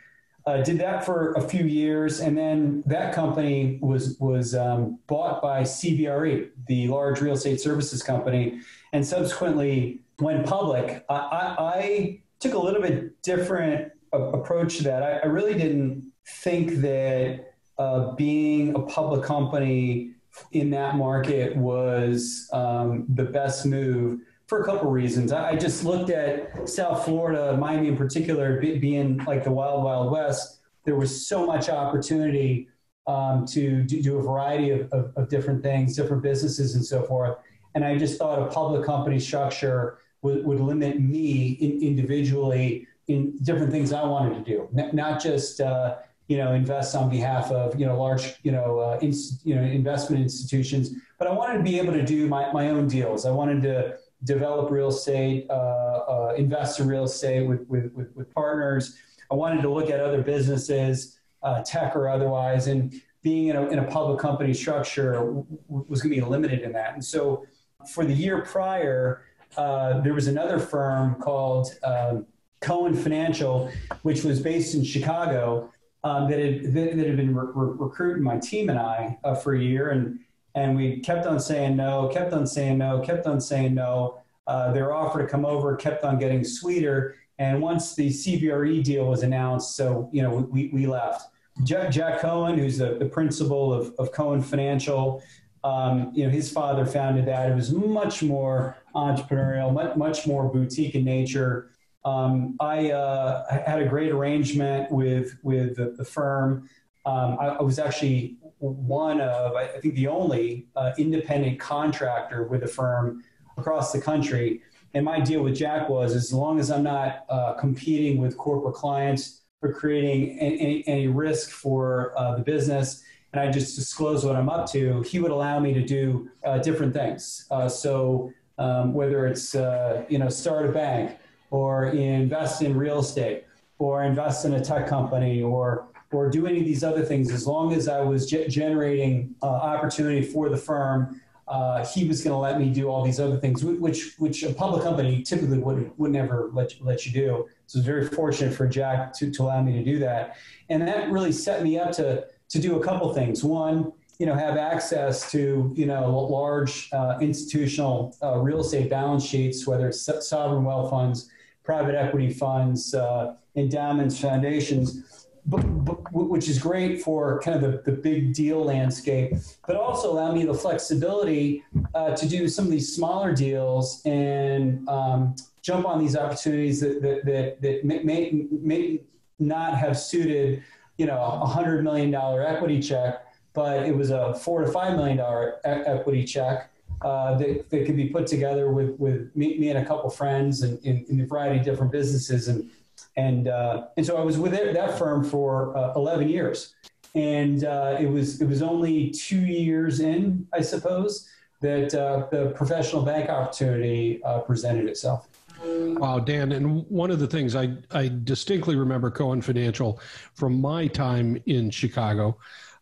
Uh, 0.46 0.62
did 0.62 0.78
that 0.78 1.04
for 1.04 1.32
a 1.34 1.42
few 1.42 1.66
years, 1.66 2.20
and 2.20 2.38
then 2.38 2.82
that 2.86 3.12
company 3.14 3.78
was 3.82 4.16
was 4.18 4.54
um, 4.54 4.98
bought 5.06 5.42
by 5.42 5.60
CBRE, 5.60 6.48
the 6.68 6.88
large 6.88 7.20
real 7.20 7.34
estate 7.34 7.60
services 7.60 8.02
company, 8.02 8.60
and 8.94 9.06
subsequently 9.06 10.00
went 10.20 10.46
public. 10.46 11.04
I, 11.10 11.14
I, 11.14 11.56
I 11.58 12.20
took 12.40 12.54
a 12.54 12.58
little 12.58 12.80
bit 12.80 13.20
different 13.20 13.92
approach 14.12 14.78
to 14.78 14.84
that. 14.84 15.02
I, 15.02 15.18
I 15.18 15.26
really 15.26 15.52
didn't 15.52 16.12
think 16.26 16.76
that 16.80 17.52
uh, 17.78 18.12
being 18.12 18.74
a 18.74 18.80
public 18.80 19.22
company 19.24 20.12
in 20.52 20.70
that 20.70 20.96
market 20.96 21.56
was 21.56 22.48
um, 22.52 23.06
the 23.08 23.24
best 23.24 23.66
move 23.66 24.20
for 24.48 24.62
a 24.62 24.64
couple 24.64 24.90
reasons. 24.90 25.30
I, 25.30 25.54
just 25.56 25.84
looked 25.84 26.08
at 26.08 26.68
South 26.68 27.04
Florida, 27.04 27.56
Miami 27.58 27.88
in 27.88 27.96
particular, 27.96 28.58
being 28.60 29.18
like 29.26 29.44
the 29.44 29.52
wild, 29.52 29.84
wild 29.84 30.10
west. 30.10 30.60
There 30.84 30.96
was 30.96 31.28
so 31.28 31.46
much 31.46 31.68
opportunity 31.68 32.68
um, 33.06 33.44
to 33.48 33.82
do, 33.82 34.02
do, 34.02 34.18
a 34.18 34.22
variety 34.22 34.70
of, 34.70 34.90
of, 34.90 35.12
of, 35.16 35.28
different 35.28 35.62
things, 35.62 35.96
different 35.96 36.22
businesses, 36.22 36.74
and 36.74 36.84
so 36.84 37.02
forth. 37.02 37.36
And 37.74 37.84
I 37.84 37.96
just 37.96 38.18
thought 38.18 38.38
a 38.40 38.46
public 38.46 38.84
company 38.84 39.20
structure 39.20 39.98
would, 40.22 40.44
would 40.44 40.60
limit 40.60 40.98
me 41.00 41.52
in, 41.60 41.82
individually 41.82 42.86
in 43.06 43.36
different 43.42 43.70
things 43.70 43.92
I 43.92 44.04
wanted 44.04 44.44
to 44.44 44.50
do, 44.50 44.68
N- 44.76 44.90
not 44.94 45.22
just. 45.22 45.60
Uh, 45.60 45.96
you 46.30 46.36
know, 46.36 46.52
invest 46.52 46.94
on 46.94 47.08
behalf 47.08 47.50
of, 47.50 47.80
you 47.80 47.86
know, 47.86 47.98
large, 47.98 48.34
you 48.42 48.52
know, 48.52 48.80
uh, 48.80 48.98
you 49.00 49.54
know, 49.54 49.62
investment 49.62 50.22
institutions. 50.22 50.90
But 51.18 51.26
I 51.26 51.32
wanted 51.32 51.56
to 51.56 51.64
be 51.64 51.78
able 51.78 51.94
to 51.94 52.04
do 52.04 52.28
my, 52.28 52.52
my 52.52 52.68
own 52.68 52.86
deals. 52.86 53.24
I 53.24 53.30
wanted 53.30 53.62
to 53.62 53.96
develop 54.24 54.70
real 54.70 54.88
estate, 54.88 55.46
uh, 55.48 55.52
uh, 55.52 56.34
invest 56.36 56.80
in 56.80 56.88
real 56.88 57.04
estate 57.04 57.46
with, 57.46 57.66
with, 57.68 57.92
with, 57.92 58.14
with, 58.16 58.34
partners. 58.34 58.96
I 59.30 59.34
wanted 59.34 59.62
to 59.62 59.70
look 59.70 59.90
at 59.90 60.00
other 60.00 60.22
businesses, 60.22 61.18
uh, 61.42 61.62
tech 61.62 61.94
or 61.94 62.08
otherwise, 62.08 62.66
and 62.66 63.00
being 63.22 63.48
in 63.48 63.56
a, 63.56 63.68
in 63.68 63.78
a 63.78 63.84
public 63.84 64.18
company 64.18 64.54
structure 64.54 65.12
w- 65.12 65.44
was 65.68 66.02
going 66.02 66.14
to 66.14 66.20
be 66.20 66.26
limited 66.26 66.62
in 66.62 66.72
that. 66.72 66.94
And 66.94 67.04
so 67.04 67.46
for 67.92 68.04
the 68.04 68.12
year 68.12 68.42
prior, 68.42 69.22
uh, 69.56 70.00
there 70.00 70.14
was 70.14 70.26
another 70.26 70.58
firm 70.58 71.14
called 71.16 71.68
um, 71.84 72.26
Cohen 72.60 72.94
Financial, 72.94 73.70
which 74.02 74.24
was 74.24 74.40
based 74.40 74.74
in 74.74 74.82
Chicago 74.82 75.72
um, 76.04 76.28
that, 76.28 76.38
had, 76.38 76.64
that, 76.74 76.96
that, 76.96 77.06
had 77.06 77.16
been 77.16 77.34
re- 77.34 77.50
re- 77.54 77.76
recruiting 77.78 78.22
my 78.22 78.38
team 78.38 78.68
and 78.68 78.78
I 78.78 79.18
uh, 79.22 79.34
for 79.34 79.54
a 79.54 79.60
year. 79.60 79.90
And, 79.90 80.20
and 80.58 80.76
we 80.76 80.98
kept 81.00 81.26
on 81.26 81.38
saying 81.38 81.76
no, 81.76 82.08
kept 82.12 82.32
on 82.32 82.46
saying 82.46 82.78
no, 82.78 83.00
kept 83.00 83.26
on 83.26 83.40
saying 83.40 83.74
no. 83.74 84.20
Uh, 84.46 84.72
their 84.72 84.94
offer 84.94 85.20
to 85.20 85.26
come 85.26 85.44
over 85.44 85.76
kept 85.76 86.04
on 86.04 86.18
getting 86.18 86.42
sweeter. 86.42 87.16
And 87.38 87.62
once 87.62 87.94
the 87.94 88.08
CBRE 88.08 88.82
deal 88.82 89.06
was 89.06 89.22
announced, 89.22 89.76
so, 89.76 90.08
you 90.12 90.22
know, 90.22 90.48
we, 90.50 90.68
we 90.68 90.86
left. 90.86 91.28
Jack, 91.64 91.90
Jack 91.90 92.20
Cohen, 92.20 92.58
who's 92.58 92.78
the, 92.78 92.96
the 92.98 93.04
principal 93.04 93.72
of, 93.72 93.94
of 93.98 94.10
Cohen 94.10 94.42
Financial, 94.42 95.22
um, 95.64 96.10
you 96.14 96.24
know, 96.24 96.30
his 96.30 96.50
father 96.50 96.86
founded 96.86 97.26
that. 97.26 97.50
It 97.50 97.54
was 97.54 97.72
much 97.72 98.22
more 98.22 98.76
entrepreneurial, 98.94 99.72
much, 99.72 99.96
much 99.96 100.26
more 100.26 100.48
boutique 100.50 100.94
in 100.94 101.04
nature. 101.04 101.70
Um, 102.04 102.56
I, 102.58 102.90
uh, 102.90 103.62
had 103.66 103.82
a 103.82 103.86
great 103.86 104.10
arrangement 104.10 104.90
with 104.90 105.36
with 105.42 105.76
the, 105.76 105.94
the 105.96 106.04
firm. 106.04 106.68
Um, 107.04 107.36
I, 107.40 107.46
I, 107.48 107.62
was 107.62 107.78
actually 107.78 108.38
one 108.58 109.20
of, 109.20 109.54
I 109.54 109.66
think, 109.66 109.94
the 109.94 110.08
only 110.08 110.66
uh, 110.76 110.92
independent 110.98 111.60
contractor 111.60 112.44
with 112.44 112.62
the 112.62 112.66
firm 112.66 113.22
across 113.56 113.92
the 113.92 114.00
country. 114.00 114.62
And 114.94 115.04
my 115.04 115.20
deal 115.20 115.42
with 115.42 115.56
Jack 115.56 115.88
was, 115.88 116.14
as 116.14 116.32
long 116.32 116.58
as 116.58 116.70
I'm 116.70 116.82
not 116.82 117.24
uh, 117.28 117.54
competing 117.54 118.18
with 118.18 118.36
corporate 118.36 118.74
clients 118.74 119.42
or 119.62 119.72
creating 119.72 120.38
any, 120.38 120.86
any 120.86 121.08
risk 121.08 121.50
for 121.50 122.12
uh, 122.18 122.36
the 122.36 122.42
business, 122.42 123.04
and 123.32 123.40
I 123.40 123.50
just 123.50 123.76
disclose 123.76 124.24
what 124.24 124.36
I'm 124.36 124.48
up 124.48 124.70
to, 124.72 125.02
he 125.02 125.18
would 125.18 125.30
allow 125.30 125.60
me 125.60 125.74
to 125.74 125.82
do 125.82 126.30
uh, 126.44 126.58
different 126.58 126.94
things. 126.94 127.46
Uh, 127.50 127.68
so 127.68 128.32
um, 128.58 128.94
whether 128.94 129.26
it's 129.26 129.54
uh, 129.54 130.04
you 130.08 130.18
know 130.18 130.28
start 130.28 130.66
a 130.66 130.72
bank 130.72 131.18
or 131.50 131.86
invest 131.86 132.62
in 132.62 132.76
real 132.76 133.00
estate 133.00 133.44
or 133.78 134.02
invest 134.02 134.44
in 134.44 134.54
a 134.54 134.64
tech 134.64 134.86
company 134.88 135.42
or 135.42 135.88
or 136.12 136.30
do 136.30 136.46
any 136.46 136.58
of 136.58 136.64
these 136.64 136.82
other 136.82 137.04
things 137.04 137.30
as 137.30 137.46
long 137.46 137.72
as 137.72 137.88
I 137.88 138.00
was 138.00 138.28
ge- 138.28 138.48
generating 138.48 139.34
uh, 139.42 139.46
opportunity 139.46 140.22
for 140.22 140.48
the 140.48 140.56
firm. 140.56 141.20
Uh, 141.46 141.84
he 141.86 142.06
was 142.06 142.22
going 142.22 142.34
to 142.34 142.38
let 142.38 142.60
me 142.60 142.70
do 142.70 142.88
all 142.88 143.02
these 143.02 143.18
other 143.18 143.38
things, 143.38 143.64
which 143.64 144.14
which 144.18 144.42
a 144.42 144.52
public 144.52 144.82
company 144.82 145.22
typically 145.22 145.58
would 145.58 145.90
would 145.96 146.10
never 146.10 146.50
let 146.52 146.78
you, 146.78 146.84
let 146.84 147.06
you 147.06 147.12
do. 147.12 147.48
So 147.66 147.78
I 147.78 147.80
was 147.80 147.86
very 147.86 148.06
fortunate 148.06 148.54
for 148.54 148.66
Jack 148.66 149.14
to, 149.14 149.30
to 149.30 149.42
allow 149.42 149.62
me 149.62 149.72
to 149.72 149.82
do 149.82 149.98
that, 150.00 150.36
and 150.68 150.86
that 150.86 151.10
really 151.10 151.32
set 151.32 151.62
me 151.62 151.78
up 151.78 151.92
to 151.92 152.26
to 152.50 152.58
do 152.58 152.78
a 152.78 152.84
couple 152.84 153.14
things. 153.14 153.42
One, 153.42 153.92
you 154.18 154.26
know, 154.26 154.34
have 154.34 154.58
access 154.58 155.30
to 155.32 155.72
you 155.74 155.86
know 155.86 156.10
large 156.10 156.90
uh, 156.92 157.16
institutional 157.22 158.14
uh, 158.22 158.36
real 158.36 158.60
estate 158.60 158.90
balance 158.90 159.24
sheets, 159.24 159.66
whether 159.66 159.88
it's 159.88 160.06
sovereign 160.28 160.64
wealth 160.64 160.90
funds 160.90 161.30
private 161.68 161.94
equity 161.94 162.32
funds, 162.32 162.94
uh, 162.94 163.34
endowments, 163.54 164.18
foundations, 164.18 165.02
which 165.48 166.48
is 166.48 166.58
great 166.58 167.02
for 167.02 167.40
kind 167.40 167.62
of 167.62 167.84
the, 167.84 167.90
the 167.90 167.96
big 167.96 168.34
deal 168.34 168.64
landscape, 168.64 169.32
but 169.66 169.76
also 169.76 170.12
allow 170.12 170.32
me 170.32 170.44
the 170.44 170.54
flexibility 170.54 171.64
uh, 171.94 172.14
to 172.14 172.28
do 172.28 172.48
some 172.48 172.66
of 172.66 172.70
these 172.70 172.94
smaller 172.94 173.34
deals 173.34 174.02
and 174.04 174.86
um, 174.88 175.34
jump 175.62 175.86
on 175.86 175.98
these 175.98 176.16
opportunities 176.16 176.80
that, 176.80 177.00
that, 177.00 177.24
that, 177.24 177.62
that 177.62 177.84
may, 177.84 178.46
may, 178.50 179.00
not 179.40 179.78
have 179.78 179.96
suited, 179.96 180.64
you 180.96 181.06
know, 181.06 181.16
a 181.16 181.46
hundred 181.46 181.84
million 181.84 182.10
dollar 182.10 182.44
equity 182.44 182.82
check, 182.82 183.24
but 183.52 183.86
it 183.86 183.96
was 183.96 184.10
a 184.10 184.34
four 184.34 184.62
to 184.62 184.72
five 184.72 184.96
million 184.96 185.16
dollar 185.16 185.60
equity 185.64 186.24
check 186.24 186.70
uh, 187.02 187.38
that, 187.38 187.70
that 187.70 187.86
could 187.86 187.94
be 187.94 188.08
put 188.08 188.26
together 188.26 188.72
with, 188.72 188.98
with 188.98 189.30
me, 189.36 189.56
me 189.58 189.68
and 189.68 189.78
a 189.78 189.84
couple 189.84 190.10
friends 190.10 190.62
and 190.62 190.84
in, 190.84 191.06
in, 191.08 191.20
a 191.20 191.24
variety 191.24 191.60
of 191.60 191.64
different 191.64 191.92
businesses. 191.92 192.48
And, 192.48 192.68
and, 193.18 193.48
uh, 193.48 193.88
and 193.96 194.06
so 194.06 194.16
I 194.16 194.22
was 194.22 194.38
with 194.38 194.52
that 194.52 194.96
firm 194.96 195.24
for 195.24 195.76
uh, 195.76 195.92
11 195.96 196.28
years. 196.28 196.74
And 197.16 197.64
uh, 197.64 197.96
it, 197.98 198.06
was, 198.06 198.40
it 198.40 198.48
was 198.48 198.62
only 198.62 199.10
two 199.10 199.40
years 199.40 199.98
in, 199.98 200.46
I 200.52 200.60
suppose, 200.60 201.28
that 201.60 201.92
uh, 201.94 202.28
the 202.30 202.52
professional 202.54 203.02
bank 203.02 203.28
opportunity 203.28 204.22
uh, 204.24 204.38
presented 204.40 204.86
itself. 204.86 205.28
Wow, 205.64 206.20
Dan. 206.20 206.52
And 206.52 206.86
one 206.88 207.10
of 207.10 207.18
the 207.18 207.26
things 207.26 207.56
I, 207.56 207.76
I 207.90 208.12
distinctly 208.22 208.76
remember 208.76 209.10
Cohen 209.10 209.42
Financial 209.42 210.00
from 210.34 210.60
my 210.60 210.86
time 210.86 211.42
in 211.46 211.70
Chicago 211.70 212.38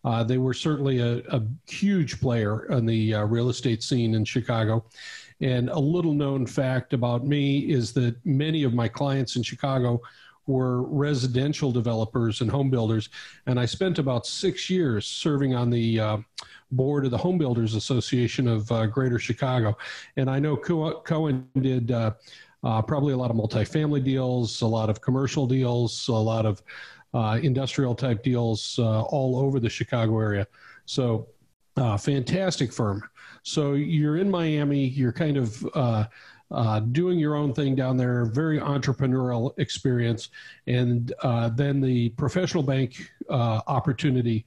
uh, 0.07 0.23
they 0.23 0.39
were 0.39 0.55
certainly 0.55 1.01
a, 1.01 1.17
a, 1.31 1.43
huge 1.67 2.21
player 2.21 2.71
on 2.73 2.87
the 2.87 3.13
uh, 3.13 3.25
real 3.25 3.49
estate 3.49 3.83
scene 3.83 4.15
in 4.15 4.25
Chicago. 4.25 4.85
And 5.41 5.69
a 5.69 5.79
little 5.79 6.15
known 6.15 6.47
fact 6.47 6.93
about 6.93 7.27
me 7.27 7.59
is 7.59 7.93
that 7.95 8.17
many 8.25 8.63
of 8.63 8.73
my 8.73 8.87
clients 8.87 9.35
in 9.35 9.43
Chicago 9.43 10.01
were 10.47 10.83
residential 10.83 11.73
developers 11.73 12.41
and 12.41 12.51
home 12.51 12.71
builders. 12.71 13.09
And 13.47 13.59
I 13.59 13.67
spent 13.67 13.99
about 13.99 14.27
six 14.27 14.71
years 14.71 15.07
serving 15.07 15.55
on 15.55 15.71
the 15.71 16.01
uh, 16.01 16.19
board 16.71 17.05
of 17.05 17.11
the 17.11 17.19
Home 17.19 17.39
Builders 17.39 17.75
Association 17.75 18.49
of 18.49 18.71
uh, 18.71 18.87
Greater 18.87 19.19
Chicago. 19.19 19.77
And 20.17 20.31
I 20.31 20.39
know 20.39 20.57
Cohen 20.57 21.49
did 21.61 21.91
uh, 21.91 22.13
uh, 22.63 22.83
probably 22.83 23.13
a 23.13 23.17
lot 23.17 23.31
of 23.31 23.37
multifamily 23.37 24.05
deals, 24.05 24.61
a 24.63 24.67
lot 24.67 24.91
of 24.91 25.01
commercial 25.01 25.47
deals, 25.47 26.09
a 26.09 26.13
lot 26.13 26.47
of 26.47 26.63
uh, 27.15 27.39
industrial 27.43 27.95
type 27.95 28.23
deals 28.23 28.79
uh, 28.79 29.03
all 29.03 29.39
over 29.39 29.61
the 29.61 29.71
Chicago 29.71 30.19
area. 30.21 30.47
So, 30.85 31.29
fantastic 31.99 32.73
firm. 32.73 33.03
So 33.43 33.75
you're 33.75 34.17
in 34.17 34.31
Miami. 34.31 34.87
You're 34.87 35.13
kind 35.13 35.37
of 35.37 36.09
uh, 36.51 36.55
uh, 36.55 36.81
doing 36.81 37.19
your 37.19 37.35
own 37.35 37.53
thing 37.53 37.75
down 37.75 37.97
there. 37.97 38.25
Very 38.27 38.59
entrepreneurial 38.59 39.59
experience, 39.59 40.31
and 40.67 41.13
uh, 41.23 41.49
then 41.51 41.81
the 41.81 42.11
professional 42.11 42.63
bank 42.63 43.11
opportunity 43.31 44.45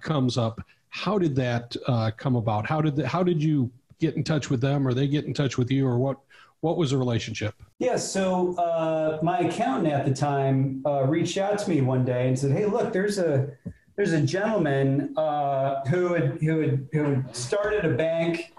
comes 0.00 0.38
up. 0.38 0.60
How 0.88 1.18
did 1.18 1.34
that 1.36 1.76
come 2.16 2.36
about? 2.36 2.66
How 2.66 2.80
did 2.80 2.96
the, 2.96 3.06
how 3.06 3.22
did 3.22 3.42
you 3.42 3.70
get 3.98 4.16
in 4.16 4.24
touch 4.24 4.50
with 4.50 4.60
them, 4.60 4.86
or 4.86 4.94
they 4.94 5.06
get 5.06 5.24
in 5.24 5.34
touch 5.34 5.58
with 5.58 5.70
you, 5.70 5.86
or 5.86 5.98
what 5.98 6.18
what 6.60 6.76
was 6.76 6.90
the 6.90 6.98
relationship? 6.98 7.54
Yeah, 7.78 7.96
so 7.96 8.56
uh, 8.56 9.18
my 9.22 9.40
accountant 9.40 9.92
at 9.92 10.06
the 10.06 10.14
time 10.14 10.82
uh, 10.86 11.04
reached 11.04 11.36
out 11.36 11.58
to 11.58 11.70
me 11.70 11.80
one 11.80 12.04
day 12.04 12.28
and 12.28 12.38
said, 12.38 12.52
"Hey, 12.52 12.64
look, 12.64 12.92
there's 12.92 13.18
a 13.18 13.48
there's 13.96 14.12
a 14.12 14.20
gentleman 14.20 15.16
uh, 15.16 15.84
who 15.86 16.14
had 16.14 16.38
who 16.40 16.60
had 16.60 16.88
who 16.92 17.02
had 17.04 17.36
started 17.36 17.84
a 17.84 17.94
bank 17.94 18.52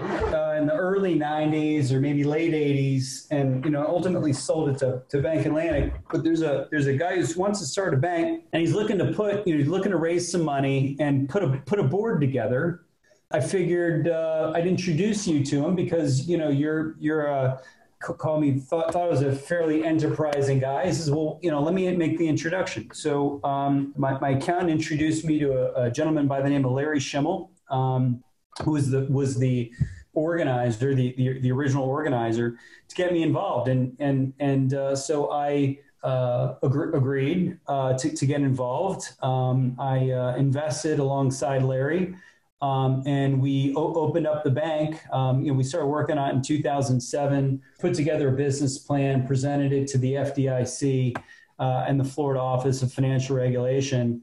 uh, 0.00 0.54
in 0.58 0.66
the 0.66 0.74
early 0.74 1.18
'90s 1.18 1.92
or 1.92 2.00
maybe 2.00 2.24
late 2.24 2.52
'80s, 2.52 3.26
and 3.30 3.64
you 3.64 3.70
know 3.70 3.84
ultimately 3.86 4.32
sold 4.32 4.70
it 4.70 4.78
to, 4.78 5.02
to 5.08 5.22
Bank 5.22 5.46
Atlantic. 5.46 5.94
But 6.10 6.24
there's 6.24 6.42
a 6.42 6.68
there's 6.70 6.86
a 6.86 6.94
guy 6.94 7.20
who 7.20 7.40
wants 7.40 7.60
to 7.60 7.66
start 7.66 7.94
a 7.94 7.96
bank, 7.96 8.44
and 8.52 8.60
he's 8.60 8.74
looking 8.74 8.98
to 8.98 9.12
put 9.12 9.46
you 9.46 9.54
know 9.54 9.60
he's 9.60 9.68
looking 9.68 9.92
to 9.92 9.98
raise 9.98 10.30
some 10.30 10.42
money 10.42 10.96
and 11.00 11.28
put 11.28 11.42
a 11.42 11.62
put 11.66 11.78
a 11.78 11.84
board 11.84 12.20
together." 12.20 12.82
I 13.30 13.40
figured 13.40 14.08
uh, 14.08 14.52
I'd 14.54 14.66
introduce 14.66 15.26
you 15.26 15.42
to 15.42 15.64
him 15.64 15.74
because 15.74 16.28
you 16.28 16.36
know 16.36 16.50
you're 16.50 16.96
you're 16.98 17.26
a 17.26 17.62
call 18.02 18.40
me, 18.40 18.58
thought, 18.58 18.92
thought 18.92 19.06
I 19.06 19.08
was 19.08 19.22
a 19.22 19.34
fairly 19.34 19.84
enterprising 19.84 20.58
guy. 20.58 20.86
He 20.86 20.92
says, 20.92 21.10
well, 21.10 21.38
you 21.42 21.50
know, 21.50 21.62
let 21.62 21.74
me 21.74 21.94
make 21.96 22.18
the 22.18 22.28
introduction. 22.28 22.90
So 22.92 23.40
um, 23.44 23.92
my, 23.96 24.18
my 24.18 24.30
accountant 24.30 24.70
introduced 24.70 25.24
me 25.24 25.38
to 25.38 25.52
a, 25.52 25.84
a, 25.84 25.90
gentleman 25.90 26.26
by 26.26 26.42
the 26.42 26.48
name 26.48 26.64
of 26.64 26.72
Larry 26.72 27.00
Schimmel, 27.00 27.50
um, 27.70 28.22
who 28.64 28.72
was 28.72 28.90
the, 28.90 29.06
was 29.10 29.38
the 29.38 29.72
organizer, 30.14 30.94
the, 30.94 31.14
the, 31.16 31.40
the, 31.40 31.52
original 31.52 31.84
organizer, 31.84 32.58
to 32.88 32.94
get 32.94 33.12
me 33.12 33.22
involved. 33.22 33.68
And, 33.68 33.96
and, 33.98 34.32
and 34.38 34.74
uh, 34.74 34.94
so 34.94 35.32
I 35.32 35.78
uh, 36.02 36.54
agree, 36.62 36.96
agreed 36.96 37.58
uh, 37.66 37.94
to, 37.94 38.10
to 38.10 38.26
get 38.26 38.40
involved. 38.40 39.08
Um, 39.22 39.76
I 39.78 40.10
uh, 40.10 40.36
invested 40.36 40.98
alongside 40.98 41.62
Larry. 41.62 42.14
Um, 42.60 43.02
and 43.06 43.42
we 43.42 43.74
o- 43.74 43.94
opened 43.94 44.26
up 44.26 44.44
the 44.44 44.50
bank. 44.50 45.00
Um, 45.12 45.42
you 45.42 45.50
know, 45.50 45.58
we 45.58 45.64
started 45.64 45.88
working 45.88 46.16
on 46.16 46.30
it 46.30 46.34
in 46.34 46.42
2007, 46.42 47.60
put 47.80 47.92
together 47.92 48.28
a 48.28 48.32
business 48.32 48.78
plan, 48.78 49.26
presented 49.26 49.72
it 49.72 49.88
to 49.88 49.98
the 49.98 50.14
FDIC 50.14 51.16
uh, 51.58 51.84
and 51.88 51.98
the 51.98 52.04
Florida 52.04 52.40
Office 52.40 52.82
of 52.82 52.92
Financial 52.92 53.36
Regulation, 53.36 54.22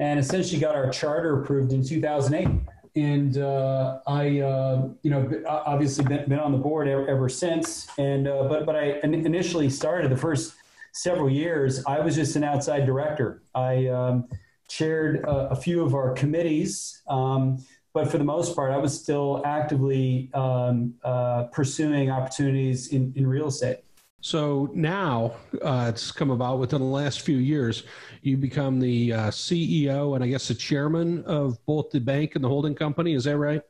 and 0.00 0.18
essentially 0.18 0.60
got 0.60 0.74
our 0.74 0.90
charter 0.90 1.40
approved 1.40 1.72
in 1.72 1.84
2008. 1.84 2.48
And 2.96 3.36
uh, 3.36 3.98
I, 4.06 4.40
uh, 4.40 4.88
you 5.02 5.10
know, 5.10 5.42
obviously 5.46 6.04
been, 6.04 6.28
been, 6.28 6.40
on 6.40 6.50
the 6.50 6.58
board 6.58 6.88
ever, 6.88 7.06
ever 7.06 7.28
since. 7.28 7.88
And 7.98 8.26
uh, 8.26 8.44
but 8.44 8.64
but 8.64 8.74
I 8.74 9.00
initially 9.02 9.68
started 9.68 10.10
the 10.10 10.16
first 10.16 10.54
several 10.92 11.28
years. 11.28 11.84
I 11.84 12.00
was 12.00 12.14
just 12.14 12.36
an 12.36 12.44
outside 12.44 12.86
director. 12.86 13.42
I 13.54 13.86
um, 13.88 14.28
chaired 14.68 15.24
a, 15.24 15.50
a, 15.50 15.56
few 15.56 15.84
of 15.84 15.94
our 15.94 16.12
committees. 16.14 17.02
Um, 17.06 17.62
but 17.92 18.10
for 18.10 18.18
the 18.18 18.24
most 18.24 18.56
part, 18.56 18.72
I 18.72 18.78
was 18.78 18.98
still 18.98 19.42
actively 19.44 20.30
um, 20.34 20.94
uh, 21.04 21.44
pursuing 21.44 22.10
opportunities 22.10 22.88
in, 22.88 23.12
in 23.14 23.26
real 23.26 23.48
estate. 23.48 23.78
So 24.20 24.70
now 24.74 25.36
uh, 25.62 25.86
it's 25.94 26.10
come 26.10 26.30
about 26.30 26.58
within 26.58 26.80
the 26.80 26.86
last 26.86 27.20
few 27.20 27.36
years. 27.36 27.84
You 28.22 28.36
become 28.36 28.80
the 28.80 29.12
uh, 29.12 29.30
CEO 29.30 30.14
and 30.14 30.24
I 30.24 30.26
guess 30.26 30.48
the 30.48 30.54
chairman 30.54 31.22
of 31.24 31.64
both 31.64 31.90
the 31.90 32.00
bank 32.00 32.34
and 32.34 32.42
the 32.42 32.48
holding 32.48 32.74
company. 32.74 33.14
Is 33.14 33.24
that 33.24 33.36
right? 33.36 33.62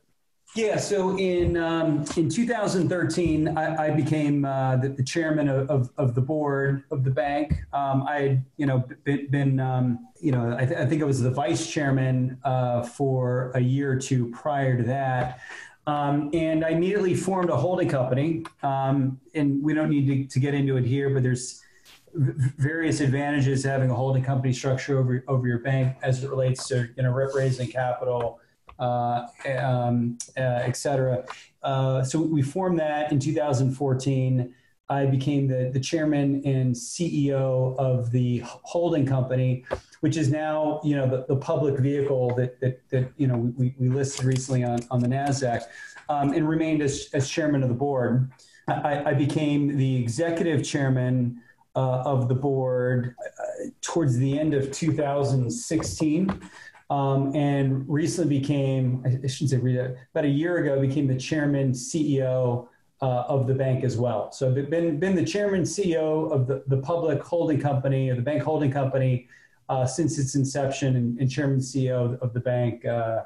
Yeah, 0.55 0.77
so 0.77 1.17
in 1.19 1.57
um, 1.57 2.05
in 2.15 2.29
2013, 2.29 3.57
I, 3.57 3.87
I 3.87 3.89
became 3.91 4.45
uh, 4.45 4.77
the, 4.77 4.89
the, 4.89 5.03
chairman 5.03 5.49
of, 5.49 5.69
of, 5.69 5.89
of, 5.97 6.15
the 6.15 6.21
board 6.21 6.83
of 6.89 7.03
the 7.03 7.11
bank. 7.11 7.53
Um, 7.73 8.03
I 8.03 8.19
had, 8.21 8.45
you 8.55 8.65
know, 8.65 8.87
been, 9.03 9.29
been 9.29 9.59
um, 9.59 10.07
you 10.19 10.31
know, 10.31 10.55
I, 10.57 10.65
th- 10.65 10.79
I, 10.79 10.85
think 10.85 11.01
I 11.01 11.05
was 11.05 11.21
the 11.21 11.29
vice 11.29 11.69
chairman 11.69 12.39
uh, 12.43 12.83
for 12.83 13.51
a 13.55 13.59
year 13.59 13.91
or 13.91 13.97
two 13.97 14.31
prior 14.31 14.77
to 14.77 14.83
that. 14.83 15.41
Um, 15.87 16.29
and 16.33 16.65
I 16.65 16.69
immediately 16.69 17.15
formed 17.15 17.49
a 17.49 17.55
holding 17.55 17.87
company. 17.87 18.43
Um, 18.61 19.19
and 19.33 19.63
we 19.63 19.73
don't 19.73 19.89
need 19.89 20.05
to, 20.07 20.33
to, 20.33 20.39
get 20.39 20.53
into 20.53 20.75
it 20.75 20.85
here, 20.85 21.09
but 21.09 21.23
there's 21.23 21.63
various 22.13 22.99
advantages 22.99 23.63
having 23.63 23.89
a 23.89 23.95
holding 23.95 24.23
company 24.23 24.51
structure 24.51 24.99
over 24.99 25.23
over 25.27 25.47
your 25.47 25.59
bank 25.59 25.95
as 26.01 26.23
it 26.23 26.29
relates 26.29 26.67
to 26.67 26.89
you 26.95 27.03
know 27.03 27.11
raising 27.11 27.67
capital 27.67 28.39
uh, 28.79 29.27
um, 29.59 30.17
uh, 30.37 30.41
et 30.41 30.75
cetera. 30.75 31.23
Uh, 31.63 32.03
so 32.03 32.19
we 32.19 32.41
formed 32.41 32.79
that 32.79 33.11
in 33.11 33.19
2014. 33.19 34.53
I 34.89 35.05
became 35.05 35.47
the, 35.47 35.69
the 35.73 35.79
chairman 35.79 36.41
and 36.45 36.73
CEO 36.73 37.77
of 37.77 38.09
the 38.11 38.39
holding 38.45 39.05
company, 39.05 39.65
which 39.99 40.15
is 40.15 40.31
now 40.31 40.79
you 40.83 40.95
know 40.95 41.07
the, 41.07 41.25
the 41.27 41.35
public 41.35 41.79
vehicle 41.79 42.33
that, 42.35 42.59
that, 42.61 42.87
that 42.89 43.11
you 43.17 43.27
know 43.27 43.53
we, 43.57 43.75
we 43.77 43.89
listed 43.89 44.25
recently 44.25 44.63
on, 44.63 44.79
on 44.89 45.01
the 45.01 45.07
NASDAQ 45.07 45.63
um, 46.09 46.31
and 46.33 46.47
remained 46.47 46.81
as, 46.81 47.09
as 47.13 47.29
chairman 47.29 47.63
of 47.63 47.69
the 47.69 47.75
board. 47.75 48.31
I, 48.67 49.11
I 49.11 49.13
became 49.13 49.77
the 49.77 49.95
executive 49.95 50.63
chairman 50.63 51.41
uh, 51.75 52.01
of 52.05 52.27
the 52.27 52.35
board 52.35 53.15
uh, 53.19 53.69
towards 53.81 54.17
the 54.17 54.37
end 54.37 54.53
of 54.53 54.71
2016 54.71 56.41
um, 56.89 57.35
and 57.35 57.87
recently 57.87 58.39
became, 58.39 59.03
I 59.05 59.27
shouldn't 59.27 59.49
say 59.49 59.95
about 60.11 60.25
a 60.25 60.29
year 60.29 60.57
ago, 60.57 60.79
became 60.81 61.07
the 61.07 61.17
chairman, 61.17 61.71
CEO 61.71 62.67
uh, 63.01 63.23
of 63.27 63.47
the 63.47 63.53
bank 63.53 63.83
as 63.83 63.97
well. 63.97 64.31
So 64.31 64.53
have 64.53 64.69
been, 64.69 64.99
been 64.99 65.15
the 65.15 65.25
chairman, 65.25 65.61
CEO 65.61 66.31
of 66.31 66.47
the, 66.47 66.63
the 66.67 66.77
public 66.77 67.21
holding 67.21 67.59
company 67.59 68.09
or 68.09 68.15
the 68.15 68.21
bank 68.21 68.41
holding 68.41 68.71
company 68.71 69.27
uh, 69.69 69.85
since 69.85 70.17
its 70.17 70.35
inception 70.35 70.95
and, 70.95 71.19
and, 71.19 71.29
chairman, 71.29 71.59
CEO 71.59 72.19
of 72.19 72.33
the 72.33 72.39
bank 72.39 72.85
uh, 72.85 73.23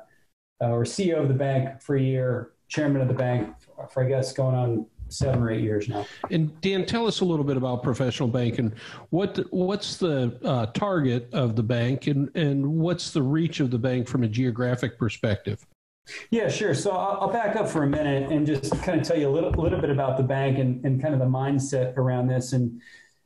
uh, 0.61 0.69
or 0.69 0.83
CEO 0.83 1.21
of 1.21 1.27
the 1.27 1.33
bank 1.33 1.81
for 1.81 1.95
a 1.95 2.01
year, 2.01 2.51
chairman 2.67 3.01
of 3.01 3.07
the 3.07 3.13
bank 3.13 3.53
for, 3.89 4.03
I 4.03 4.07
guess, 4.07 4.33
going 4.33 4.55
on 4.55 4.85
seven 5.07 5.41
or 5.41 5.51
eight 5.51 5.61
years 5.61 5.87
now. 5.87 6.05
And 6.31 6.59
Dan, 6.61 6.85
tell 6.85 7.05
us 7.05 7.21
a 7.21 7.25
little 7.25 7.45
bit 7.45 7.57
about 7.57 7.83
professional 7.83 8.29
banking. 8.29 8.73
What 9.09 9.39
what's 9.51 9.97
the 9.97 10.37
uh, 10.43 10.67
target 10.67 11.29
of 11.33 11.55
the 11.55 11.63
bank, 11.63 12.07
and 12.07 12.35
and 12.35 12.65
what's 12.65 13.11
the 13.11 13.21
reach 13.21 13.59
of 13.59 13.71
the 13.71 13.77
bank 13.77 14.07
from 14.07 14.23
a 14.23 14.27
geographic 14.27 14.97
perspective? 14.97 15.65
Yeah, 16.29 16.49
sure. 16.49 16.73
So 16.73 16.91
I'll, 16.91 17.31
back 17.31 17.55
up 17.55 17.69
for 17.69 17.83
a 17.83 17.87
minute 17.87 18.31
and 18.31 18.45
just 18.45 18.71
kind 18.83 18.99
of 18.99 19.07
tell 19.07 19.17
you 19.17 19.29
a 19.29 19.31
little, 19.31 19.51
little 19.51 19.79
bit 19.79 19.89
about 19.89 20.17
the 20.17 20.23
bank 20.23 20.57
and, 20.57 20.83
and 20.85 21.01
kind 21.01 21.13
of 21.13 21.19
the 21.19 21.25
mindset 21.25 21.95
around 21.97 22.27
this. 22.27 22.53
And 22.53 22.81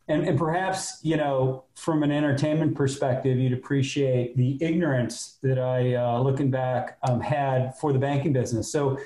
and, 0.08 0.28
and 0.28 0.38
perhaps, 0.38 1.00
you 1.02 1.18
know, 1.18 1.66
from 1.74 2.04
an 2.04 2.12
entertainment 2.12 2.76
perspective, 2.76 3.40
you'd 3.40 3.54
appreciate 3.54 4.38
the 4.38 4.58
ignorance 4.62 5.40
that 5.42 5.58
I, 5.58 5.96
uh, 5.96 6.20
looking 6.20 6.52
back, 6.52 7.00
um, 7.10 7.20
had 7.20 7.76
for 7.80 7.92
the 7.92 7.98
banking 7.98 8.32
business. 8.32 8.72
So 8.72 9.00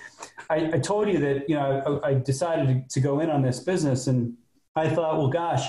I, 0.50 0.72
I 0.74 0.80
told 0.80 1.08
you 1.08 1.18
that, 1.20 1.48
you 1.48 1.56
know, 1.56 2.02
I, 2.04 2.10
I 2.10 2.14
decided 2.16 2.90
to, 2.90 2.94
to 2.96 3.00
go 3.00 3.22
in 3.22 3.30
on 3.30 3.42
this 3.42 3.62
business 3.62 4.08
and 4.08 4.36
I 4.76 4.90
thought, 4.90 5.18
well, 5.18 5.30
gosh, 5.30 5.66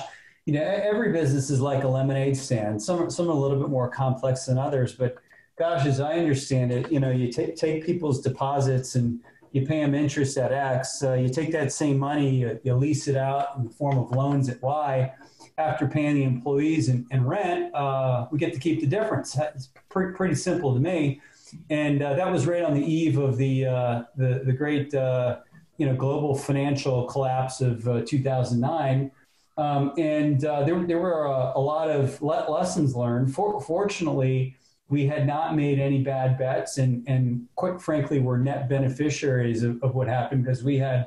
you 0.46 0.54
know, 0.54 0.62
every 0.62 1.12
business 1.12 1.48
is 1.48 1.60
like 1.60 1.84
a 1.84 1.88
lemonade 1.88 2.36
stand. 2.36 2.82
Some, 2.82 3.08
some 3.08 3.28
are 3.28 3.30
a 3.30 3.34
little 3.34 3.60
bit 3.60 3.68
more 3.68 3.88
complex 3.88 4.46
than 4.46 4.58
others, 4.58 4.94
but 4.94 5.18
gosh, 5.60 5.84
as 5.84 6.00
I 6.00 6.14
understand 6.14 6.72
it, 6.72 6.90
you 6.90 7.00
know, 7.00 7.10
you 7.10 7.30
take, 7.30 7.54
take 7.54 7.84
people's 7.84 8.22
deposits 8.22 8.94
and 8.94 9.20
you 9.52 9.66
pay 9.66 9.82
them 9.82 9.94
interest 9.94 10.38
at 10.38 10.52
X. 10.52 11.02
Uh, 11.02 11.12
you 11.12 11.28
take 11.28 11.52
that 11.52 11.70
same 11.70 11.98
money, 11.98 12.30
you, 12.30 12.58
you, 12.64 12.74
lease 12.74 13.08
it 13.08 13.16
out 13.16 13.58
in 13.58 13.64
the 13.64 13.70
form 13.70 13.98
of 13.98 14.10
loans 14.10 14.48
at 14.48 14.62
Y. 14.62 15.12
After 15.58 15.86
paying 15.86 16.14
the 16.14 16.22
employees 16.22 16.88
and, 16.88 17.06
and 17.10 17.28
rent, 17.28 17.74
uh, 17.74 18.26
we 18.30 18.38
get 18.38 18.54
to 18.54 18.58
keep 18.58 18.80
the 18.80 18.86
difference. 18.86 19.36
It's 19.36 19.68
pretty, 19.90 20.14
pretty 20.14 20.34
simple 20.34 20.72
to 20.72 20.80
me. 20.80 21.20
And 21.68 22.00
uh, 22.02 22.14
that 22.14 22.32
was 22.32 22.46
right 22.46 22.62
on 22.62 22.72
the 22.72 22.82
eve 22.82 23.18
of 23.18 23.36
the 23.36 23.66
uh, 23.66 24.02
the, 24.16 24.40
the 24.46 24.52
great 24.52 24.94
uh, 24.94 25.40
you 25.76 25.84
know 25.84 25.94
global 25.94 26.34
financial 26.34 27.04
collapse 27.04 27.60
of 27.60 27.86
uh, 27.86 28.00
2009. 28.06 29.10
Um, 29.58 29.92
and 29.98 30.40
there, 30.40 30.86
there 30.86 30.98
were 30.98 31.26
a, 31.26 31.52
a 31.56 31.60
lot 31.60 31.90
of 31.90 32.22
le- 32.22 32.48
lessons 32.48 32.96
learned. 32.96 33.34
For, 33.34 33.60
fortunately, 33.60 34.56
we 34.90 35.06
had 35.06 35.26
not 35.26 35.54
made 35.54 35.78
any 35.78 36.02
bad 36.02 36.36
bets 36.36 36.78
and, 36.78 37.08
and 37.08 37.46
quite 37.54 37.80
frankly 37.80 38.18
were 38.18 38.36
net 38.36 38.68
beneficiaries 38.68 39.62
of, 39.62 39.82
of 39.82 39.94
what 39.94 40.08
happened 40.08 40.44
because 40.44 40.62
we 40.62 40.76
had 40.76 41.06